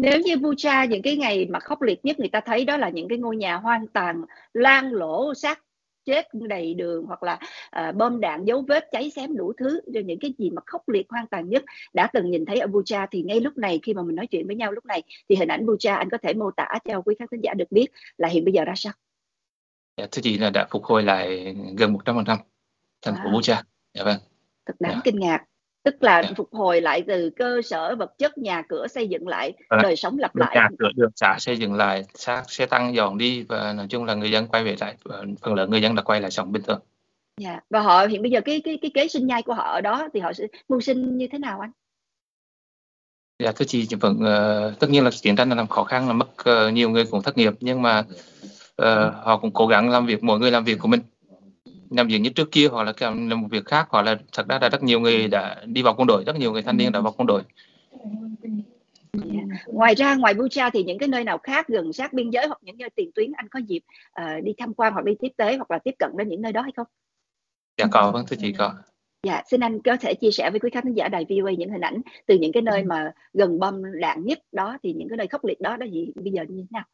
nếu 0.00 0.20
như 0.20 0.36
Bucha 0.36 0.84
những 0.84 1.02
cái 1.02 1.16
ngày 1.16 1.46
mà 1.50 1.60
khốc 1.60 1.82
liệt 1.82 2.04
nhất 2.04 2.20
người 2.20 2.28
ta 2.28 2.40
thấy 2.40 2.64
đó 2.64 2.76
là 2.76 2.88
những 2.88 3.08
cái 3.08 3.18
ngôi 3.18 3.36
nhà 3.36 3.56
hoang 3.56 3.86
tàn 3.86 4.22
lan 4.54 4.92
lỗ 4.92 5.34
xác 5.34 5.62
chết 6.04 6.28
đầy 6.32 6.74
đường 6.74 7.04
hoặc 7.06 7.22
là 7.22 7.38
uh, 7.88 7.94
bom 7.94 8.20
đạn 8.20 8.44
dấu 8.44 8.64
vết 8.68 8.88
cháy 8.92 9.10
xém 9.10 9.36
đủ 9.36 9.52
thứ 9.58 9.80
rồi 9.94 10.04
những 10.04 10.18
cái 10.18 10.34
gì 10.38 10.50
mà 10.50 10.62
khốc 10.66 10.88
liệt 10.88 11.06
hoang 11.10 11.26
tàn 11.26 11.48
nhất 11.48 11.64
đã 11.92 12.08
từng 12.12 12.30
nhìn 12.30 12.44
thấy 12.44 12.58
ở 12.58 12.66
Bucha 12.66 13.06
thì 13.10 13.22
ngay 13.22 13.40
lúc 13.40 13.58
này 13.58 13.80
khi 13.82 13.94
mà 13.94 14.02
mình 14.02 14.16
nói 14.16 14.26
chuyện 14.26 14.46
với 14.46 14.56
nhau 14.56 14.72
lúc 14.72 14.86
này 14.86 15.02
thì 15.28 15.36
hình 15.36 15.48
ảnh 15.48 15.66
Bucha 15.66 15.96
anh 15.96 16.10
có 16.10 16.18
thể 16.22 16.34
mô 16.34 16.50
tả 16.50 16.68
cho 16.84 17.02
quý 17.04 17.14
khán 17.18 17.28
thính 17.30 17.40
giả 17.44 17.54
được 17.54 17.70
biết 17.70 17.86
là 18.18 18.28
hiện 18.28 18.44
bây 18.44 18.52
giờ 18.52 18.64
ra 18.64 18.72
sao? 18.76 18.92
Dạ, 19.96 20.06
thưa 20.10 20.22
chị 20.22 20.38
là 20.38 20.50
đã 20.50 20.66
phục 20.70 20.84
hồi 20.84 21.02
lại 21.02 21.56
gần 21.78 21.94
100% 21.94 22.36
thành 23.02 23.14
phố 23.24 23.30
Bucha. 23.32 23.62
Dạ 23.94 24.04
vâng. 24.04 24.18
Thật 24.66 24.74
đáng 24.80 24.92
dạ. 24.94 25.00
kinh 25.04 25.20
ngạc 25.20 25.44
tức 25.82 26.02
là 26.02 26.22
phục 26.36 26.48
hồi 26.52 26.80
lại 26.80 27.04
từ 27.06 27.30
cơ 27.36 27.62
sở 27.64 27.96
vật 27.96 28.18
chất 28.18 28.38
nhà 28.38 28.62
cửa 28.68 28.86
xây 28.86 29.08
dựng 29.08 29.28
lại 29.28 29.52
à, 29.68 29.78
đời 29.82 29.96
sống 29.96 30.18
lặp 30.18 30.36
lại. 30.36 30.54
nhà 30.54 30.68
cửa 30.78 30.88
đường 30.94 31.10
xã 31.16 31.36
xây 31.38 31.56
dựng 31.58 31.74
lại 31.74 32.04
xác 32.14 32.50
xe 32.50 32.66
tăng 32.66 32.94
dọn 32.94 33.18
đi 33.18 33.42
và 33.42 33.72
nói 33.72 33.86
chung 33.90 34.04
là 34.04 34.14
người 34.14 34.30
dân 34.30 34.46
quay 34.46 34.64
về 34.64 34.76
lại 34.80 34.96
phần 35.40 35.54
lớn 35.54 35.70
người 35.70 35.82
dân 35.82 35.94
đã 35.94 36.02
quay 36.02 36.20
lại 36.20 36.30
sống 36.30 36.52
bình 36.52 36.62
thường. 36.62 36.80
Dạ. 37.40 37.50
Yeah. 37.50 37.64
và 37.70 37.80
họ 37.80 38.06
hiện 38.06 38.22
bây 38.22 38.30
giờ 38.30 38.40
cái 38.40 38.60
cái 38.64 38.78
cái 38.82 38.90
kế 38.94 39.08
sinh 39.08 39.26
nhai 39.26 39.42
của 39.42 39.54
họ 39.54 39.72
ở 39.72 39.80
đó 39.80 40.08
thì 40.14 40.20
họ 40.20 40.32
sẽ 40.32 40.46
mưu 40.68 40.80
sinh 40.80 41.16
như 41.16 41.28
thế 41.32 41.38
nào 41.38 41.60
anh? 41.60 41.70
Dạ 43.38 43.52
thưa 43.52 43.64
chị 43.64 43.88
vẫn 44.00 44.12
uh, 44.12 44.78
tất 44.78 44.90
nhiên 44.90 45.04
là 45.04 45.10
chiến 45.10 45.36
tranh 45.36 45.48
là 45.48 45.54
làm 45.54 45.66
khó 45.66 45.84
khăn 45.84 46.06
là 46.06 46.12
mất 46.12 46.28
uh, 46.28 46.72
nhiều 46.72 46.90
người 46.90 47.04
cũng 47.04 47.22
thất 47.22 47.36
nghiệp 47.36 47.52
nhưng 47.60 47.82
mà 47.82 48.04
uh, 48.82 49.14
họ 49.22 49.36
cũng 49.36 49.50
cố 49.50 49.66
gắng 49.66 49.90
làm 49.90 50.06
việc 50.06 50.22
mỗi 50.22 50.38
người 50.38 50.50
làm 50.50 50.64
việc 50.64 50.78
của 50.78 50.88
mình 50.88 51.00
làm 51.90 52.08
việc 52.08 52.18
như 52.18 52.30
trước 52.30 52.52
kia 52.52 52.68
hoặc 52.68 52.84
là 52.84 52.92
làm 53.00 53.40
một 53.40 53.48
việc 53.50 53.64
khác 53.64 53.86
hoặc 53.90 54.02
là 54.02 54.18
thật 54.32 54.48
ra 54.48 54.58
là 54.62 54.68
rất 54.68 54.82
nhiều 54.82 55.00
người 55.00 55.28
đã 55.28 55.62
đi 55.66 55.82
vào 55.82 55.94
quân 55.98 56.06
đội 56.06 56.24
rất 56.24 56.36
nhiều 56.36 56.52
người 56.52 56.62
thanh 56.62 56.76
niên 56.76 56.92
đã 56.92 57.00
vào 57.00 57.14
quân 57.16 57.26
đội. 57.26 57.42
Ngoài 59.66 59.94
ra 59.94 60.14
ngoài 60.14 60.34
Bucha 60.34 60.70
thì 60.70 60.84
những 60.84 60.98
cái 60.98 61.08
nơi 61.08 61.24
nào 61.24 61.38
khác 61.38 61.68
gần 61.68 61.92
sát 61.92 62.12
biên 62.12 62.30
giới 62.30 62.46
hoặc 62.46 62.58
những 62.62 62.78
nơi 62.78 62.90
tiền 62.90 63.10
tuyến 63.14 63.32
anh 63.32 63.48
có 63.48 63.60
dịp 63.66 63.80
uh, 64.20 64.44
đi 64.44 64.52
tham 64.58 64.74
quan 64.74 64.92
hoặc 64.92 65.04
đi 65.04 65.12
tiếp 65.20 65.32
tế 65.36 65.56
hoặc 65.56 65.70
là 65.70 65.78
tiếp 65.78 65.94
cận 65.98 66.10
đến 66.16 66.28
những 66.28 66.42
nơi 66.42 66.52
đó 66.52 66.62
hay 66.62 66.72
không? 66.76 66.86
Dạ 67.78 67.86
có 67.92 68.10
vâng 68.12 68.24
thưa 68.28 68.36
chị 68.40 68.52
có. 68.58 68.74
Dạ, 69.26 69.42
xin 69.50 69.60
anh 69.60 69.82
có 69.82 69.96
thể 70.00 70.14
chia 70.14 70.30
sẻ 70.30 70.50
với 70.50 70.60
quý 70.60 70.70
khán 70.72 70.92
giả 70.92 71.08
đài 71.08 71.26
VOA 71.28 71.52
những 71.52 71.70
hình 71.70 71.80
ảnh 71.80 72.00
từ 72.26 72.38
những 72.38 72.52
cái 72.52 72.62
nơi 72.62 72.82
mà 72.82 73.12
gần 73.32 73.58
bom 73.58 73.82
đạn 74.00 74.24
nhất 74.24 74.38
đó 74.52 74.78
thì 74.82 74.92
những 74.92 75.08
cái 75.08 75.16
nơi 75.16 75.26
khốc 75.26 75.44
liệt 75.44 75.60
đó 75.60 75.76
đó 75.76 75.86
gì 75.86 76.12
bây 76.14 76.32
giờ 76.32 76.44
như 76.48 76.62
thế 76.62 76.66
nào? 76.70 76.84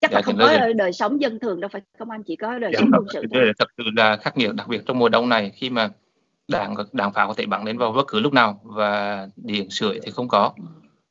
Chắc 0.00 0.10
dạ, 0.10 0.18
là 0.18 0.22
không 0.22 0.36
có 0.38 0.56
đời, 0.58 0.74
đời 0.74 0.92
sống 0.92 1.20
dân 1.20 1.38
thường 1.38 1.60
đâu 1.60 1.68
phải 1.68 1.82
không 1.98 2.10
anh? 2.10 2.22
Chỉ 2.22 2.36
có 2.36 2.58
đời 2.58 2.70
dạ, 2.74 2.78
sống 2.80 2.90
quân 2.92 3.06
sự 3.12 3.22
thôi. 3.34 3.52
Thật 3.58 3.68
sự 3.76 3.84
là 3.96 4.16
khắc 4.16 4.36
nghiệt 4.36 4.54
đặc 4.54 4.68
biệt 4.68 4.82
trong 4.86 4.98
mùa 4.98 5.08
đông 5.08 5.28
này 5.28 5.50
khi 5.54 5.70
mà 5.70 5.90
đạn 6.48 6.74
đạn 6.92 7.12
pháo 7.12 7.28
có 7.28 7.34
thể 7.34 7.46
bắn 7.46 7.64
đến 7.64 7.78
vào 7.78 7.92
bất 7.92 8.06
cứ 8.08 8.20
lúc 8.20 8.32
nào 8.32 8.60
và 8.64 9.28
điện 9.36 9.70
sưởi 9.70 10.00
thì 10.02 10.10
không 10.10 10.28
có. 10.28 10.52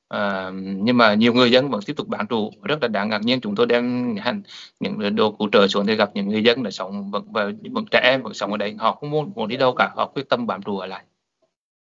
À, 0.09 0.51
nhưng 0.63 0.97
mà 0.97 1.13
nhiều 1.13 1.33
người 1.33 1.51
dân 1.51 1.69
vẫn 1.69 1.81
tiếp 1.85 1.93
tục 1.97 2.07
bán 2.07 2.27
trụ. 2.27 2.51
Rất 2.63 2.81
là 2.81 2.87
đáng 2.87 3.09
ngạc 3.09 3.21
nhiên 3.21 3.41
chúng 3.41 3.55
tôi 3.55 3.65
đem 3.65 4.15
hành 4.19 4.41
những 4.79 5.15
đồ 5.15 5.31
cứu 5.31 5.49
trợ 5.51 5.67
xuống 5.67 5.85
thì 5.85 5.95
gặp 5.95 6.09
những 6.13 6.27
người 6.27 6.43
dân 6.43 6.63
là 6.63 6.71
sống 6.71 7.11
vẫn 7.11 7.31
và 7.31 7.51
vẫn 7.71 7.85
trẻ 7.91 7.99
em 8.03 8.21
vẫn 8.21 8.33
sống 8.33 8.51
ở 8.51 8.57
đây. 8.57 8.75
Họ 8.79 8.95
không 8.95 9.09
muốn, 9.09 9.31
muốn 9.35 9.47
đi 9.47 9.57
đâu 9.57 9.73
cả 9.75 9.91
họ 9.95 10.05
quyết 10.05 10.29
tâm 10.29 10.47
bán 10.47 10.61
trụ 10.61 10.77
ở 10.77 10.85
lại. 10.85 11.03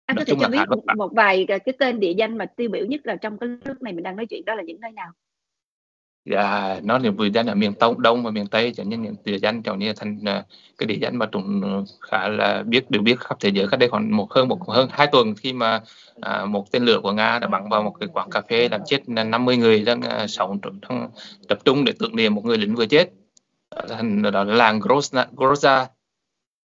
Anh 0.06 0.16
có 0.16 0.24
thể 0.24 0.34
cho 0.40 0.48
biết 0.48 0.58
một, 0.68 0.80
một 0.96 1.12
vài 1.14 1.44
cái, 1.48 1.58
cái 1.58 1.72
tên 1.78 2.00
địa 2.00 2.12
danh 2.16 2.38
mà 2.38 2.46
tiêu 2.46 2.68
biểu 2.72 2.86
nhất 2.86 3.00
là 3.04 3.16
trong 3.16 3.38
cái 3.38 3.48
lúc 3.64 3.82
này 3.82 3.92
mình 3.92 4.02
đang 4.02 4.16
nói 4.16 4.26
chuyện 4.26 4.44
đó 4.44 4.54
là 4.54 4.62
những 4.62 4.80
nơi 4.80 4.92
nào 4.92 5.10
Dạ, 6.24 6.80
nó 6.82 6.98
là 6.98 7.10
địa 7.18 7.30
danh 7.34 7.46
ở 7.46 7.54
miền 7.54 7.74
Tông 7.74 8.02
Đông 8.02 8.22
và 8.22 8.30
miền 8.30 8.46
Tây 8.46 8.72
chẳng 8.76 8.88
như 8.88 8.96
những 8.96 9.14
địa 9.24 9.38
danh 9.38 9.62
chẳng 9.62 9.78
như 9.78 9.92
thành 9.92 10.20
à, 10.24 10.44
cái 10.78 10.86
địa 10.86 10.98
danh 11.00 11.16
mà 11.16 11.26
chúng 11.32 11.62
à, 11.64 11.70
khá 12.00 12.28
là 12.28 12.62
biết 12.62 12.90
được 12.90 13.00
biết 13.02 13.20
khắp 13.20 13.36
thế 13.40 13.50
giới 13.54 13.68
cách 13.68 13.80
đây 13.80 13.88
khoảng 13.88 14.16
một 14.16 14.32
hơn 14.32 14.48
một 14.48 14.68
hơn 14.68 14.88
hai 14.92 15.06
tuần 15.12 15.34
khi 15.34 15.52
mà 15.52 15.80
à, 16.20 16.44
một 16.44 16.72
tên 16.72 16.84
lửa 16.84 17.00
của 17.02 17.12
Nga 17.12 17.38
đã 17.38 17.48
bắn 17.48 17.68
vào 17.68 17.82
một 17.82 17.94
cái 18.00 18.08
quán 18.12 18.30
cà 18.30 18.40
phê 18.40 18.68
làm 18.68 18.80
chết 18.86 19.08
50 19.08 19.56
người 19.56 19.84
đang 19.84 20.02
à, 20.02 20.26
sống 20.26 20.58
trong 20.60 21.08
tập 21.48 21.58
trung 21.64 21.84
để 21.84 21.92
tưởng 21.98 22.16
niệm 22.16 22.34
một 22.34 22.44
người 22.44 22.58
lính 22.58 22.74
vừa 22.74 22.86
chết. 22.86 23.10
Thành 23.88 24.22
đó 24.22 24.30
là 24.30 24.44
làng 24.44 24.80
Grozna, 24.80 25.26
Groza 25.36 25.86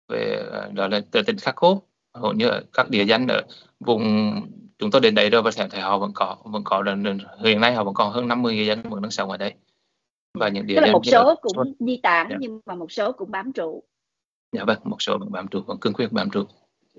về 0.10 0.44
à, 0.52 0.70
đó 0.74 0.88
là 0.88 1.02
tỉnh 1.12 1.38
Kharkov 1.38 1.78
hầu 2.14 2.34
như 2.34 2.50
các 2.74 2.90
địa 2.90 3.04
danh 3.04 3.28
ở 3.28 3.42
vùng 3.80 4.34
chúng 4.80 4.92
tôi 4.92 5.02
đến 5.02 5.16
đấy 5.16 5.30
rồi 5.30 5.42
và 5.42 5.52
sẽ 5.52 5.68
thấy 5.72 5.82
họ 5.82 5.98
vẫn 5.98 6.12
có 6.14 6.38
vẫn 6.44 6.64
có 6.64 6.84
hiện 7.44 7.62
nay 7.62 7.74
họ 7.74 7.84
vẫn 7.84 7.94
còn 7.94 8.12
hơn 8.12 8.28
50 8.28 8.56
người 8.56 8.66
dân 8.66 8.82
vẫn 8.90 9.02
đang 9.02 9.12
sống 9.12 9.30
ở 9.30 9.38
đây 9.38 9.54
và 10.34 10.50
những 10.50 10.68
địa 10.68 10.82
điểm 10.86 10.94
một 10.94 11.06
số 11.06 11.36
cũng 11.42 11.74
di 11.80 12.00
tản 12.04 12.28
yeah. 12.28 12.30
Dạ. 12.30 12.38
nhưng 12.40 12.60
mà 12.66 12.76
một 12.76 12.92
số 12.92 13.12
cũng 13.12 13.32
bám 13.32 13.54
trụ 13.54 13.84
dạ 14.52 14.64
vâng 14.64 14.78
một 14.84 15.02
số 15.02 15.18
vẫn 15.18 15.32
bám 15.32 15.48
trụ 15.48 15.62
vẫn 15.66 15.78
cương 15.78 15.94
quyết 15.94 16.12
bám 16.12 16.30
trụ 16.30 16.44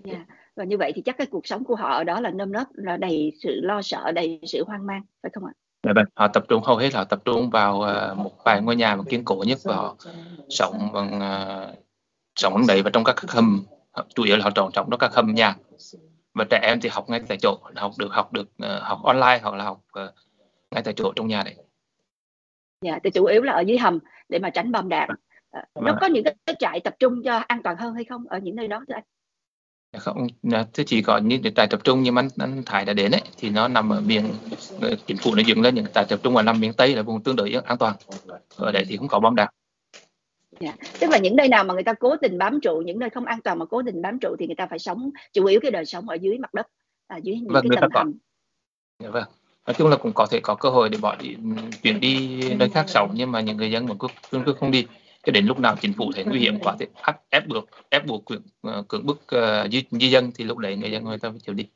dạ. 0.05 0.24
và 0.57 0.64
như 0.64 0.78
vậy 0.78 0.93
thì 0.95 1.03
chắc 1.03 1.18
cái 1.18 1.26
cuộc 1.26 1.47
sống 1.47 1.64
của 1.64 1.74
họ 1.74 1.93
ở 1.93 2.05
đó 2.05 2.20
là 2.20 2.31
nơm 2.31 2.53
nớp 2.53 2.66
là 2.74 2.97
đầy 2.97 3.33
sự 3.43 3.61
lo 3.62 3.83
sợ 3.83 4.12
đầy 4.12 4.41
sự 4.47 4.64
hoang 4.66 4.87
mang 4.87 5.03
phải 5.22 5.31
không 5.35 5.45
ạ 5.45 5.53
Dạ 5.87 5.93
vâng, 5.93 6.05
họ 6.14 6.28
tập 6.28 6.45
trung 6.49 6.62
hầu 6.62 6.76
hết 6.76 6.95
họ 6.95 7.05
tập 7.05 7.22
trung 7.24 7.51
vào 7.51 7.76
uh, 7.76 8.18
một 8.18 8.45
vài 8.45 8.62
ngôi 8.62 8.76
nhà 8.76 8.97
mà 8.97 9.03
kiên 9.09 9.24
cố 9.24 9.45
nhất 9.47 9.59
và 9.64 9.76
họ 9.76 9.97
sống 10.49 10.89
bằng 10.93 11.18
uh, 11.18 11.78
sống 12.37 12.66
đấy 12.68 12.83
và 12.83 12.91
trong 12.91 13.05
các 13.05 13.16
hầm 13.28 13.64
chủ 14.14 14.22
yếu 14.22 14.37
là 14.37 14.45
họ 14.45 14.51
trồng 14.51 14.70
trong 14.72 14.91
đó 14.91 14.97
các 14.97 15.14
hầm 15.14 15.35
nhà 15.35 15.57
và 16.35 16.45
trẻ 16.51 16.61
em 16.62 16.81
thì 16.81 16.89
học 16.89 17.11
ngay 17.11 17.20
tại 17.28 17.39
chỗ 17.43 17.59
học 17.76 17.93
được 17.99 18.09
học 18.11 18.33
được 18.33 18.49
uh, 18.62 18.83
học 18.83 18.99
online 19.05 19.39
hoặc 19.43 19.55
là 19.55 19.64
học 19.64 19.81
uh, 20.05 20.14
ngay 20.70 20.83
tại 20.83 20.95
chỗ 20.97 21.12
trong 21.16 21.28
nhà 21.28 21.43
đấy. 21.43 21.55
Dạ 22.85 22.99
thì 23.05 23.11
chủ 23.11 23.24
yếu 23.24 23.43
là 23.43 23.53
ở 23.53 23.61
dưới 23.61 23.78
hầm 23.78 23.99
để 24.28 24.39
mà 24.39 24.51
tránh 24.51 24.72
bom 24.72 24.89
đạn. 24.89 25.09
Uh, 25.59 25.85
nó 25.85 25.99
có 26.01 26.07
những 26.07 26.24
cái 26.24 26.57
trại 26.59 26.81
tập 26.81 26.95
trung 26.99 27.22
cho 27.24 27.43
an 27.49 27.62
toàn 27.62 27.76
hơn 27.76 27.95
hay 27.95 28.05
không 28.05 28.24
ở 28.28 28.39
những 28.39 28.57
nơi 28.57 28.68
đó 28.68 28.85
thưa 28.89 28.95
anh? 28.95 29.05
Dạ 29.93 29.99
không 29.99 30.26
thế 30.72 30.85
chỉ 30.87 31.03
có 31.03 31.18
những 31.18 31.43
trại 31.57 31.66
tập 31.66 31.81
trung 31.85 32.03
như 32.03 32.11
anh, 32.16 32.28
anh 32.39 32.62
Thái 32.66 32.85
đã 32.85 32.93
đến 32.93 33.11
ấy 33.11 33.22
thì 33.37 33.51
nó 33.51 33.68
nằm 33.68 33.93
ở 33.93 34.01
miền 34.01 34.24
chính 35.07 35.16
phủ 35.16 35.35
nó 35.35 35.43
dựng 35.47 35.62
lên 35.62 35.74
những 35.74 35.87
trại 35.95 36.05
tập 36.09 36.20
trung 36.22 36.37
ở 36.37 36.43
nằm 36.43 36.61
miền 36.61 36.72
Tây 36.72 36.97
là 36.97 37.03
vùng 37.03 37.22
tương 37.22 37.37
đối 37.37 37.53
an 37.64 37.78
toàn. 37.78 37.97
Ở 38.57 38.72
đấy 38.72 38.85
thì 38.89 38.97
không 38.97 39.09
có 39.09 39.20
bom 39.20 39.35
đạn 39.35 39.49
Yeah. 40.61 40.78
Dạ. 40.80 40.90
Tức 41.00 41.11
là 41.11 41.18
những 41.18 41.36
nơi 41.36 41.48
nào 41.48 41.64
mà 41.64 41.74
người 41.74 41.82
ta 41.82 41.94
cố 41.94 42.16
tình 42.16 42.38
bám 42.38 42.61
trụ, 42.61 42.82
những 42.86 42.98
nơi 42.98 43.11
không 43.11 43.24
an 43.24 43.40
toàn 43.44 43.58
mà 43.58 43.64
cố 43.64 43.82
tình 43.86 44.02
bám 44.02 44.18
trụ 44.18 44.36
thì 44.38 44.46
người 44.46 44.56
ta 44.56 44.66
phải 44.66 44.78
sống 44.78 45.11
chủ 45.32 45.44
yếu 45.44 45.61
cái 45.61 45.70
đời 45.70 45.84
sống 45.84 46.08
ở 46.08 46.14
dưới 46.14 46.38
mặt 46.38 46.54
đất, 46.54 46.66
à, 47.06 47.16
dưới 47.16 47.36
những 47.36 47.52
vâng, 47.52 47.66
cái 47.70 47.78
tầng 47.80 47.90
hầm. 47.94 48.12
Dạ 49.02 49.11
vâng. 49.11 49.24
Nói 49.66 49.74
chung 49.78 49.88
là 49.88 49.96
cũng 49.96 50.12
có 50.12 50.26
thể 50.30 50.40
có 50.42 50.54
cơ 50.54 50.68
hội 50.68 50.88
để 50.88 50.98
bỏ 51.02 51.16
đi 51.16 51.36
chuyển 51.82 52.00
đi 52.00 52.40
nơi 52.54 52.68
khác 52.68 52.84
sống 52.88 53.11
nhưng 53.14 53.32
mà 53.32 53.40
những 53.40 53.56
người 53.56 53.70
dân 53.70 53.86
vẫn 53.86 53.98
cứ 53.98 54.06
cương 54.30 54.44
quyết 54.44 54.56
không 54.61 54.70
đi 54.70 54.86
cho 55.26 55.32
đến 55.32 55.46
lúc 55.46 55.58
nào 55.58 55.76
chính 55.80 55.92
phủ 55.92 56.11
thấy 56.14 56.24
nguy 56.24 56.38
hiểm 56.38 56.58
quá 56.58 56.76
thì 56.80 56.86
ép 57.06 57.16
ép 57.30 57.48
buộc 57.48 57.64
ép 57.90 58.06
buộc 58.06 58.24
cưỡng 58.26 58.42
uh, 58.68 58.88
cưỡng 58.88 59.06
bức 59.06 59.20
uh, 59.36 59.70
di, 59.72 59.84
di 59.90 60.11
dân 60.11 60.30
thì 60.34 60.44
lúc 60.44 60.58
đấy 60.58 60.76
người 60.76 60.90
dân 60.90 61.04
người 61.04 61.18
ta 61.18 61.30
phải 61.30 61.38
chịu 61.46 61.54
đi. 61.54 61.66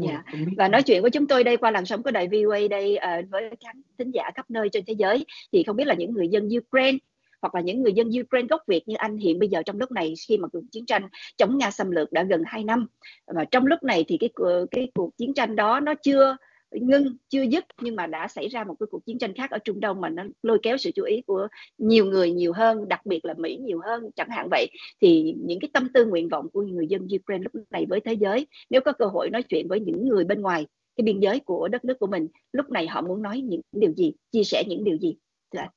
Dạ. 0.00 0.22
Và 0.56 0.68
nói 0.68 0.82
chuyện 0.82 1.02
với 1.02 1.10
chúng 1.10 1.26
tôi 1.26 1.44
đây 1.44 1.56
qua 1.56 1.70
làn 1.70 1.86
sóng 1.86 2.02
của 2.02 2.10
đài 2.10 2.28
VOA 2.28 2.58
đây 2.70 2.98
uh, 3.20 3.30
với 3.30 3.50
khán 3.64 3.82
thính 3.98 4.10
giả 4.10 4.30
khắp 4.34 4.50
nơi 4.50 4.68
trên 4.72 4.84
thế 4.86 4.94
giới 4.98 5.26
thì 5.52 5.62
không 5.62 5.76
biết 5.76 5.86
là 5.86 5.94
những 5.94 6.14
người 6.14 6.28
dân 6.28 6.48
Ukraine 6.58 6.98
hoặc 7.42 7.54
là 7.54 7.60
những 7.60 7.82
người 7.82 7.92
dân 7.92 8.10
Ukraine 8.20 8.46
gốc 8.50 8.62
Việt 8.66 8.88
như 8.88 8.94
anh 8.98 9.16
hiện 9.16 9.38
bây 9.38 9.48
giờ 9.48 9.62
trong 9.62 9.78
lúc 9.78 9.92
này 9.92 10.14
khi 10.28 10.38
mà 10.38 10.48
cuộc 10.48 10.62
chiến 10.72 10.86
tranh 10.86 11.08
chống 11.36 11.58
Nga 11.58 11.70
xâm 11.70 11.90
lược 11.90 12.12
đã 12.12 12.22
gần 12.22 12.42
2 12.46 12.64
năm. 12.64 12.86
Và 13.26 13.44
trong 13.44 13.66
lúc 13.66 13.82
này 13.82 14.04
thì 14.08 14.18
cái 14.20 14.30
cái 14.70 14.88
cuộc 14.94 15.16
chiến 15.16 15.34
tranh 15.34 15.56
đó 15.56 15.80
nó 15.80 15.94
chưa 15.94 16.36
ngưng, 16.80 17.16
chưa 17.28 17.42
dứt, 17.42 17.64
nhưng 17.80 17.96
mà 17.96 18.06
đã 18.06 18.28
xảy 18.28 18.48
ra 18.48 18.64
một 18.64 18.74
cái 18.80 18.86
cuộc 18.90 19.04
chiến 19.06 19.18
tranh 19.18 19.34
khác 19.34 19.50
ở 19.50 19.58
Trung 19.58 19.80
Đông 19.80 20.00
mà 20.00 20.08
nó 20.08 20.24
lôi 20.42 20.58
kéo 20.62 20.76
sự 20.76 20.90
chú 20.94 21.04
ý 21.04 21.22
của 21.26 21.48
nhiều 21.78 22.06
người 22.06 22.32
nhiều 22.32 22.52
hơn, 22.52 22.88
đặc 22.88 23.06
biệt 23.06 23.24
là 23.24 23.34
Mỹ 23.38 23.56
nhiều 23.56 23.80
hơn, 23.84 24.10
chẳng 24.16 24.30
hạn 24.30 24.48
vậy. 24.50 24.70
Thì 25.00 25.34
những 25.38 25.60
cái 25.60 25.70
tâm 25.72 25.88
tư 25.94 26.06
nguyện 26.06 26.28
vọng 26.28 26.46
của 26.52 26.62
người 26.62 26.86
dân 26.86 27.08
Ukraine 27.20 27.44
lúc 27.52 27.64
này 27.70 27.86
với 27.88 28.00
thế 28.00 28.12
giới, 28.12 28.46
nếu 28.70 28.80
có 28.80 28.92
cơ 28.92 29.06
hội 29.06 29.30
nói 29.30 29.42
chuyện 29.42 29.68
với 29.68 29.80
những 29.80 30.08
người 30.08 30.24
bên 30.24 30.40
ngoài 30.40 30.66
cái 30.96 31.02
biên 31.02 31.20
giới 31.20 31.40
của 31.40 31.68
đất 31.68 31.84
nước 31.84 31.98
của 31.98 32.06
mình, 32.06 32.28
lúc 32.52 32.70
này 32.70 32.86
họ 32.86 33.00
muốn 33.00 33.22
nói 33.22 33.40
những 33.40 33.60
điều 33.72 33.92
gì, 33.92 34.12
chia 34.32 34.44
sẻ 34.44 34.64
những 34.68 34.84
điều 34.84 34.98
gì? 34.98 35.16
Thưa 35.52 35.58
anh. 35.58 35.70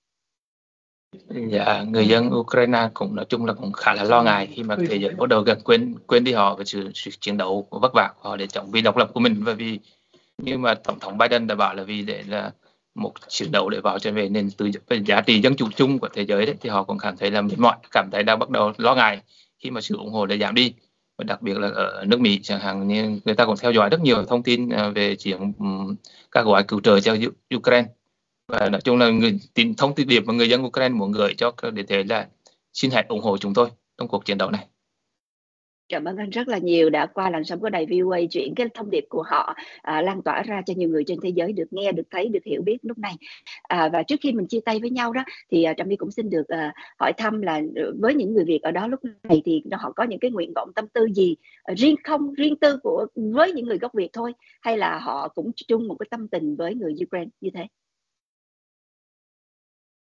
Dạ, 1.49 1.83
người 1.89 2.07
dân 2.07 2.29
Ukraine 2.33 2.89
cũng 2.93 3.15
nói 3.15 3.25
chung 3.29 3.45
là 3.45 3.53
cũng 3.53 3.71
khá 3.71 3.93
là 3.93 4.03
lo 4.03 4.23
ngại 4.23 4.47
khi 4.51 4.63
mà 4.63 4.75
thế 4.89 4.95
giới 4.95 5.15
bắt 5.15 5.29
đầu 5.29 5.41
gần 5.41 5.59
quên 5.63 5.95
quên 6.07 6.23
đi 6.23 6.33
họ 6.33 6.55
về 6.55 6.65
sự, 6.65 6.91
sự 6.93 7.11
chiến 7.19 7.37
đấu 7.37 7.67
vất 7.69 7.93
vả 7.93 8.13
của 8.15 8.29
họ 8.29 8.37
để 8.37 8.47
chống 8.47 8.71
vì 8.71 8.81
độc 8.81 8.97
lập 8.97 9.09
của 9.13 9.19
mình. 9.19 9.43
Và 9.43 9.53
vì 9.53 9.79
nhưng 10.37 10.61
mà 10.61 10.73
tổng 10.73 10.99
thống 10.99 11.17
Biden 11.17 11.47
đã 11.47 11.55
bảo 11.55 11.75
là 11.75 11.83
vì 11.83 12.01
để 12.01 12.23
là 12.27 12.51
một 12.95 13.13
chiến 13.27 13.51
đấu 13.51 13.69
để 13.69 13.79
vào 13.79 13.99
trở 13.99 14.11
về 14.11 14.29
nền 14.29 14.49
từ 14.57 14.69
giá 15.05 15.21
trị 15.21 15.41
dân 15.41 15.55
chủ 15.55 15.67
chung 15.75 15.99
của 15.99 16.09
thế 16.13 16.25
giới 16.25 16.45
đấy 16.45 16.55
thì 16.61 16.69
họ 16.69 16.83
cũng 16.83 16.97
cảm 16.97 17.17
thấy 17.17 17.31
là 17.31 17.41
mệt 17.41 17.57
mỏi 17.59 17.75
cảm 17.91 18.09
thấy 18.11 18.23
đang 18.23 18.39
bắt 18.39 18.49
đầu 18.49 18.71
lo 18.77 18.95
ngại 18.95 19.21
khi 19.59 19.71
mà 19.71 19.81
sự 19.81 19.97
ủng 19.97 20.11
hộ 20.11 20.25
đã 20.25 20.35
giảm 20.35 20.55
đi. 20.55 20.73
Và 21.17 21.23
đặc 21.23 21.41
biệt 21.41 21.57
là 21.57 21.67
ở 21.67 22.03
nước 22.07 22.19
Mỹ 22.19 22.39
chẳng 22.43 22.59
hạn 22.59 22.87
như 22.87 23.19
người 23.25 23.35
ta 23.35 23.45
cũng 23.45 23.55
theo 23.61 23.71
dõi 23.71 23.89
rất 23.89 24.01
nhiều 24.01 24.25
thông 24.25 24.43
tin 24.43 24.69
à, 24.69 24.89
về 24.89 25.15
chuyện 25.15 25.53
các 26.31 26.45
gói 26.45 26.63
cứu 26.63 26.81
trợ 26.81 26.99
cho 26.99 27.15
Ukraine 27.55 27.87
và 28.47 28.69
nói 28.69 28.81
chung 28.81 28.97
là 28.97 29.09
người 29.09 29.39
tin 29.53 29.75
thông 29.75 29.95
tin 29.95 30.07
điệp 30.07 30.23
mà 30.25 30.33
người 30.33 30.49
dân 30.49 30.65
Ukraine 30.65 30.95
muốn 30.95 31.11
gửi 31.11 31.33
cho 31.37 31.51
để 31.73 31.83
thế 31.83 32.03
là 32.03 32.27
xin 32.73 32.91
hãy 32.91 33.05
ủng 33.09 33.21
hộ 33.21 33.37
chúng 33.37 33.53
tôi 33.53 33.69
trong 33.97 34.07
cuộc 34.07 34.25
chiến 34.25 34.37
đấu 34.37 34.51
này. 34.51 34.67
Cảm 35.89 36.05
ơn 36.05 36.17
anh 36.17 36.29
rất 36.29 36.47
là 36.47 36.57
nhiều 36.57 36.89
đã 36.89 37.05
qua 37.05 37.29
làn 37.29 37.43
sóng 37.43 37.59
của 37.59 37.69
đài 37.69 37.85
VOA 37.85 38.19
chuyển 38.31 38.55
cái 38.55 38.67
thông 38.73 38.89
điệp 38.89 39.05
của 39.09 39.23
họ 39.23 39.55
à, 39.81 40.01
lan 40.01 40.21
tỏa 40.21 40.43
ra 40.43 40.61
cho 40.65 40.73
nhiều 40.77 40.89
người 40.89 41.03
trên 41.07 41.19
thế 41.23 41.29
giới 41.29 41.53
được 41.53 41.67
nghe, 41.71 41.91
được 41.91 42.03
thấy, 42.11 42.29
được 42.29 42.43
hiểu 42.45 42.61
biết 42.61 42.77
lúc 42.81 42.97
này. 42.97 43.13
À, 43.63 43.89
và 43.93 44.03
trước 44.03 44.15
khi 44.21 44.31
mình 44.31 44.47
chia 44.47 44.59
tay 44.65 44.79
với 44.79 44.89
nhau 44.89 45.13
đó 45.13 45.23
thì 45.51 45.63
à, 45.63 45.73
Trâm 45.77 45.87
My 45.87 45.95
cũng 45.95 46.11
xin 46.11 46.29
được 46.29 46.47
à, 46.47 46.73
hỏi 46.99 47.13
thăm 47.17 47.41
là 47.41 47.61
ừ, 47.75 47.95
với 47.99 48.15
những 48.15 48.33
người 48.33 48.45
Việt 48.45 48.59
ở 48.61 48.71
đó 48.71 48.87
lúc 48.87 48.99
này 49.23 49.41
thì 49.45 49.63
họ 49.71 49.91
có 49.95 50.03
những 50.03 50.19
cái 50.19 50.31
nguyện 50.31 50.53
vọng 50.55 50.71
tâm 50.75 50.87
tư 50.87 51.07
gì 51.15 51.35
à, 51.63 51.73
riêng 51.77 51.95
không 52.03 52.33
riêng 52.33 52.55
tư 52.55 52.77
của 52.83 53.07
với 53.15 53.51
những 53.51 53.65
người 53.65 53.77
gốc 53.77 53.91
Việt 53.93 54.09
thôi 54.13 54.33
hay 54.61 54.77
là 54.77 54.99
họ 54.99 55.27
cũng 55.27 55.51
chung 55.67 55.87
một 55.87 55.95
cái 55.99 56.07
tâm 56.11 56.27
tình 56.27 56.55
với 56.55 56.75
người 56.75 56.93
Ukraine 57.03 57.29
như 57.41 57.49
thế? 57.53 57.67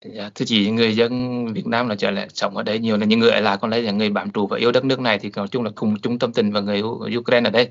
Dạ, 0.04 0.30
thưa 0.34 0.44
chị, 0.44 0.70
người 0.70 0.96
dân 0.96 1.46
Việt 1.52 1.66
Nam 1.66 1.88
là 1.88 1.94
trở 1.94 2.10
lại 2.10 2.28
sống 2.34 2.56
ở 2.56 2.62
đây 2.62 2.78
nhiều 2.78 2.96
là 2.96 3.06
những 3.06 3.20
người 3.20 3.30
ở 3.30 3.40
lại 3.40 3.58
còn 3.60 3.70
đây 3.70 3.82
là 3.82 3.92
người 3.92 4.10
bám 4.10 4.30
trụ 4.30 4.46
và 4.46 4.58
yêu 4.58 4.72
đất 4.72 4.84
nước 4.84 5.00
này 5.00 5.18
thì 5.18 5.30
nói 5.36 5.48
chung 5.48 5.62
là 5.64 5.70
cùng 5.74 5.98
chung 5.98 6.18
tâm 6.18 6.32
tình 6.32 6.52
và 6.52 6.60
người 6.60 6.82
Ukraine 7.18 7.48
ở 7.48 7.50
đây. 7.50 7.70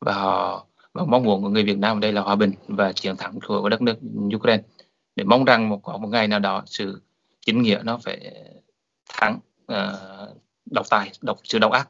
Và 0.00 0.12
họ 0.14 0.66
và 0.92 1.04
mong 1.04 1.22
muốn 1.22 1.42
của 1.42 1.48
người 1.48 1.64
Việt 1.64 1.78
Nam 1.78 1.96
ở 1.96 2.00
đây 2.00 2.12
là 2.12 2.20
hòa 2.20 2.36
bình 2.36 2.52
và 2.68 2.92
chiến 2.92 3.16
thắng 3.16 3.38
của 3.46 3.68
đất 3.68 3.82
nước 3.82 3.96
Ukraine. 4.36 4.62
Để 5.16 5.24
mong 5.24 5.44
rằng 5.44 5.68
một 5.68 5.80
có 5.82 5.96
một 5.98 6.08
ngày 6.08 6.28
nào 6.28 6.38
đó 6.38 6.62
sự 6.66 7.02
chính 7.46 7.62
nghĩa 7.62 7.80
nó 7.84 7.98
phải 8.02 8.32
thắng 9.08 9.38
uh, 9.72 10.36
độc 10.70 10.86
tài 10.90 11.10
độc 11.22 11.38
sự 11.44 11.58
độc 11.58 11.72
ác 11.72 11.88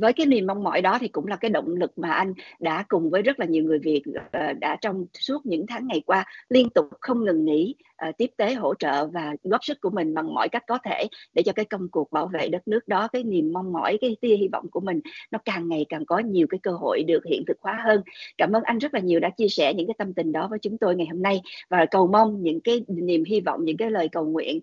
với 0.00 0.12
cái 0.12 0.26
niềm 0.26 0.46
mong 0.46 0.62
mỏi 0.62 0.82
đó 0.82 0.98
thì 1.00 1.08
cũng 1.08 1.26
là 1.26 1.36
cái 1.36 1.50
động 1.50 1.68
lực 1.68 1.98
mà 1.98 2.10
anh 2.10 2.34
đã 2.60 2.84
cùng 2.88 3.10
với 3.10 3.22
rất 3.22 3.40
là 3.40 3.46
nhiều 3.46 3.64
người 3.64 3.78
Việt 3.78 4.02
ờ, 4.32 4.52
đã 4.52 4.76
trong 4.80 5.06
suốt 5.18 5.46
những 5.46 5.66
tháng 5.68 5.86
ngày 5.86 6.02
qua 6.06 6.24
liên 6.48 6.70
tục 6.70 6.86
không 7.00 7.24
ngừng 7.24 7.44
nghỉ 7.44 7.74
ờ, 7.96 8.12
tiếp 8.18 8.30
tế 8.36 8.54
hỗ 8.54 8.74
trợ 8.74 9.06
và 9.06 9.36
góp 9.42 9.64
sức 9.64 9.80
của 9.80 9.90
mình 9.90 10.14
bằng 10.14 10.34
mọi 10.34 10.48
cách 10.48 10.64
có 10.66 10.78
thể 10.84 11.06
để 11.34 11.42
cho 11.42 11.52
cái 11.52 11.64
công 11.64 11.88
cuộc 11.88 12.12
bảo 12.12 12.26
vệ 12.26 12.48
đất 12.48 12.68
nước 12.68 12.88
đó, 12.88 13.08
cái 13.12 13.24
niềm 13.24 13.52
mong 13.52 13.72
mỏi, 13.72 13.98
cái 14.00 14.16
tia 14.20 14.36
hy 14.36 14.48
vọng 14.52 14.66
của 14.70 14.80
mình 14.80 15.00
nó 15.30 15.38
càng 15.44 15.68
ngày 15.68 15.86
càng 15.88 16.06
có 16.06 16.18
nhiều 16.18 16.46
cái 16.50 16.58
cơ 16.62 16.70
hội 16.70 17.02
được 17.02 17.24
hiện 17.24 17.44
thực 17.46 17.56
hóa 17.60 17.78
hơn. 17.84 18.02
Cảm 18.38 18.52
ơn 18.52 18.62
anh 18.62 18.78
rất 18.78 18.94
là 18.94 19.00
nhiều 19.00 19.20
đã 19.20 19.30
chia 19.30 19.48
sẻ 19.48 19.74
những 19.74 19.86
cái 19.86 19.94
tâm 19.98 20.14
tình 20.14 20.32
đó 20.32 20.46
với 20.50 20.58
chúng 20.58 20.78
tôi 20.78 20.96
ngày 20.96 21.06
hôm 21.06 21.22
nay 21.22 21.40
và 21.68 21.86
cầu 21.90 22.06
mong 22.06 22.42
những 22.42 22.60
cái 22.60 22.84
niềm 22.88 23.24
hy 23.24 23.40
vọng, 23.40 23.64
những 23.64 23.76
cái 23.76 23.90
lời 23.90 24.08
cầu 24.08 24.24
nguyện 24.24 24.60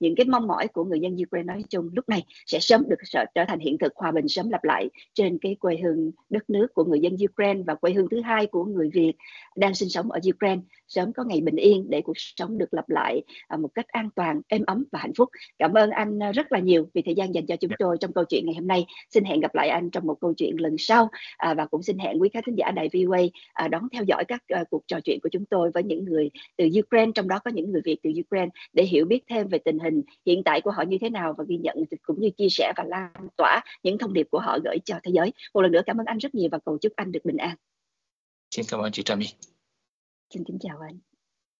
những 0.00 0.14
cái 0.14 0.26
mong 0.26 0.46
mỏi 0.46 0.68
của 0.68 0.84
người 0.84 1.00
dân 1.00 1.16
Ukraine 1.26 1.46
nói 1.46 1.62
chung 1.70 1.90
lúc 1.92 2.08
này 2.08 2.24
sẽ 2.46 2.58
sớm 2.60 2.88
được 2.88 2.96
trở 3.34 3.44
thành 3.48 3.58
hiện 3.58 3.78
thực 3.78 3.92
hòa 3.96 4.12
bình 4.12 4.28
sớm 4.28 4.50
lặp 4.50 4.64
lại 4.64 4.88
trên 5.14 5.38
cái 5.38 5.56
quê 5.60 5.76
hương 5.82 6.10
đất 6.30 6.50
nước 6.50 6.74
của 6.74 6.84
người 6.84 7.00
dân 7.00 7.16
Ukraine 7.30 7.62
và 7.66 7.74
quê 7.74 7.92
hương 7.92 8.08
thứ 8.08 8.20
hai 8.20 8.46
của 8.46 8.64
người 8.64 8.90
Việt 8.92 9.12
đang 9.56 9.74
sinh 9.74 9.88
sống 9.88 10.10
ở 10.10 10.20
Ukraine 10.34 10.62
sớm 10.88 11.12
có 11.12 11.24
ngày 11.24 11.40
bình 11.40 11.56
yên 11.56 11.86
để 11.90 12.00
cuộc 12.00 12.12
sống 12.16 12.58
được 12.58 12.74
lặp 12.74 12.88
lại 12.88 13.22
à, 13.48 13.56
một 13.56 13.68
cách 13.74 13.88
an 13.88 14.08
toàn, 14.16 14.40
êm 14.48 14.62
ấm 14.66 14.84
và 14.92 14.98
hạnh 14.98 15.14
phúc. 15.16 15.28
Cảm 15.58 15.72
ơn 15.74 15.90
anh 15.90 16.22
à, 16.22 16.32
rất 16.32 16.52
là 16.52 16.58
nhiều 16.58 16.88
vì 16.94 17.02
thời 17.02 17.14
gian 17.14 17.34
dành 17.34 17.46
cho 17.46 17.56
chúng 17.56 17.70
dạ. 17.70 17.76
tôi 17.78 17.96
trong 18.00 18.12
câu 18.12 18.24
chuyện 18.24 18.46
ngày 18.46 18.54
hôm 18.54 18.66
nay. 18.66 18.86
Xin 19.10 19.24
hẹn 19.24 19.40
gặp 19.40 19.54
lại 19.54 19.68
anh 19.68 19.90
trong 19.90 20.06
một 20.06 20.16
câu 20.20 20.34
chuyện 20.36 20.60
lần 20.60 20.74
sau 20.78 21.08
à, 21.36 21.54
và 21.54 21.66
cũng 21.66 21.82
xin 21.82 21.98
hẹn 21.98 22.18
quý 22.20 22.28
khán 22.32 22.42
thính 22.46 22.58
giả 22.58 22.70
đài 22.70 22.88
VOA 22.92 23.20
đón 23.68 23.88
theo 23.92 24.04
dõi 24.04 24.24
các 24.28 24.42
cuộc 24.70 24.82
trò 24.86 25.00
chuyện 25.00 25.20
của 25.22 25.28
chúng 25.32 25.44
tôi 25.44 25.70
với 25.74 25.82
những 25.82 26.04
người 26.04 26.30
từ 26.56 26.68
Ukraine, 26.78 27.12
trong 27.14 27.28
đó 27.28 27.38
có 27.44 27.50
những 27.50 27.72
người 27.72 27.82
Việt 27.84 27.96
từ 28.02 28.10
Ukraine 28.26 28.50
để 28.72 28.84
hiểu 28.84 29.04
biết 29.04 29.20
thêm 29.28 29.48
về 29.56 29.62
tình 29.64 29.78
hình 29.78 30.02
hiện 30.26 30.42
tại 30.44 30.60
của 30.60 30.70
họ 30.70 30.82
như 30.82 30.98
thế 31.00 31.10
nào 31.10 31.34
và 31.38 31.44
ghi 31.48 31.56
nhận 31.56 31.76
cũng 32.02 32.20
như 32.20 32.30
chia 32.30 32.48
sẻ 32.50 32.72
và 32.76 32.84
lan 32.84 33.28
tỏa 33.36 33.60
những 33.82 33.98
thông 33.98 34.12
điệp 34.12 34.26
của 34.30 34.40
họ 34.40 34.58
gửi 34.64 34.76
cho 34.84 34.98
thế 35.02 35.10
giới. 35.14 35.32
Một 35.54 35.62
lần 35.62 35.72
nữa 35.72 35.82
cảm 35.86 36.00
ơn 36.00 36.06
anh 36.06 36.18
rất 36.18 36.34
nhiều 36.34 36.48
và 36.52 36.58
cầu 36.64 36.78
chúc 36.78 36.92
anh 36.96 37.12
được 37.12 37.24
bình 37.24 37.36
an. 37.36 37.56
Xin 38.50 38.64
cảm 38.70 38.80
ơn 38.80 38.92
chị 38.92 39.02
Trà 39.02 39.14
My. 39.14 39.26
Xin 40.34 40.44
kính 40.44 40.58
chào 40.60 40.78
anh. 40.80 40.98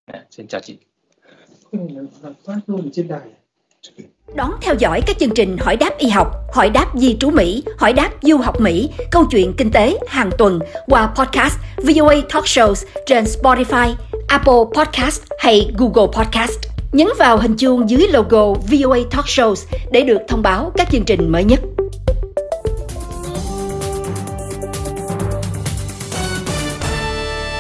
À, 0.07 0.27
xin 0.31 0.47
chào 0.47 0.61
chị. 0.61 0.79
Đón 4.35 4.51
theo 4.63 4.75
dõi 4.79 5.01
các 5.07 5.19
chương 5.19 5.35
trình 5.35 5.57
Hỏi 5.61 5.77
đáp 5.77 5.99
y 5.99 6.09
học, 6.09 6.33
Hỏi 6.53 6.71
đáp 6.71 6.93
di 6.95 7.17
trú 7.21 7.31
Mỹ, 7.31 7.63
Hỏi 7.79 7.93
đáp 7.93 8.11
du 8.23 8.37
học 8.37 8.61
Mỹ, 8.61 8.91
câu 9.11 9.25
chuyện 9.31 9.53
kinh 9.59 9.71
tế 9.71 9.99
hàng 10.09 10.31
tuần 10.39 10.59
qua 10.87 11.15
podcast 11.17 11.59
VOA 11.77 12.15
Talk 12.29 12.45
Shows 12.45 12.87
trên 13.07 13.25
Spotify, 13.25 13.95
Apple 14.29 14.65
Podcast 14.75 15.23
hay 15.39 15.71
Google 15.79 16.07
Podcast. 16.13 16.76
Nhấn 16.93 17.09
vào 17.19 17.39
hình 17.39 17.57
chuông 17.57 17.91
dưới 17.91 18.09
logo 18.09 18.53
VOA 18.53 18.99
Talk 19.11 19.25
Shows 19.25 19.67
để 19.93 20.03
được 20.03 20.19
thông 20.29 20.43
báo 20.43 20.73
các 20.77 20.91
chương 20.91 21.05
trình 21.05 21.33
mới 21.33 21.45
nhất. 21.45 21.61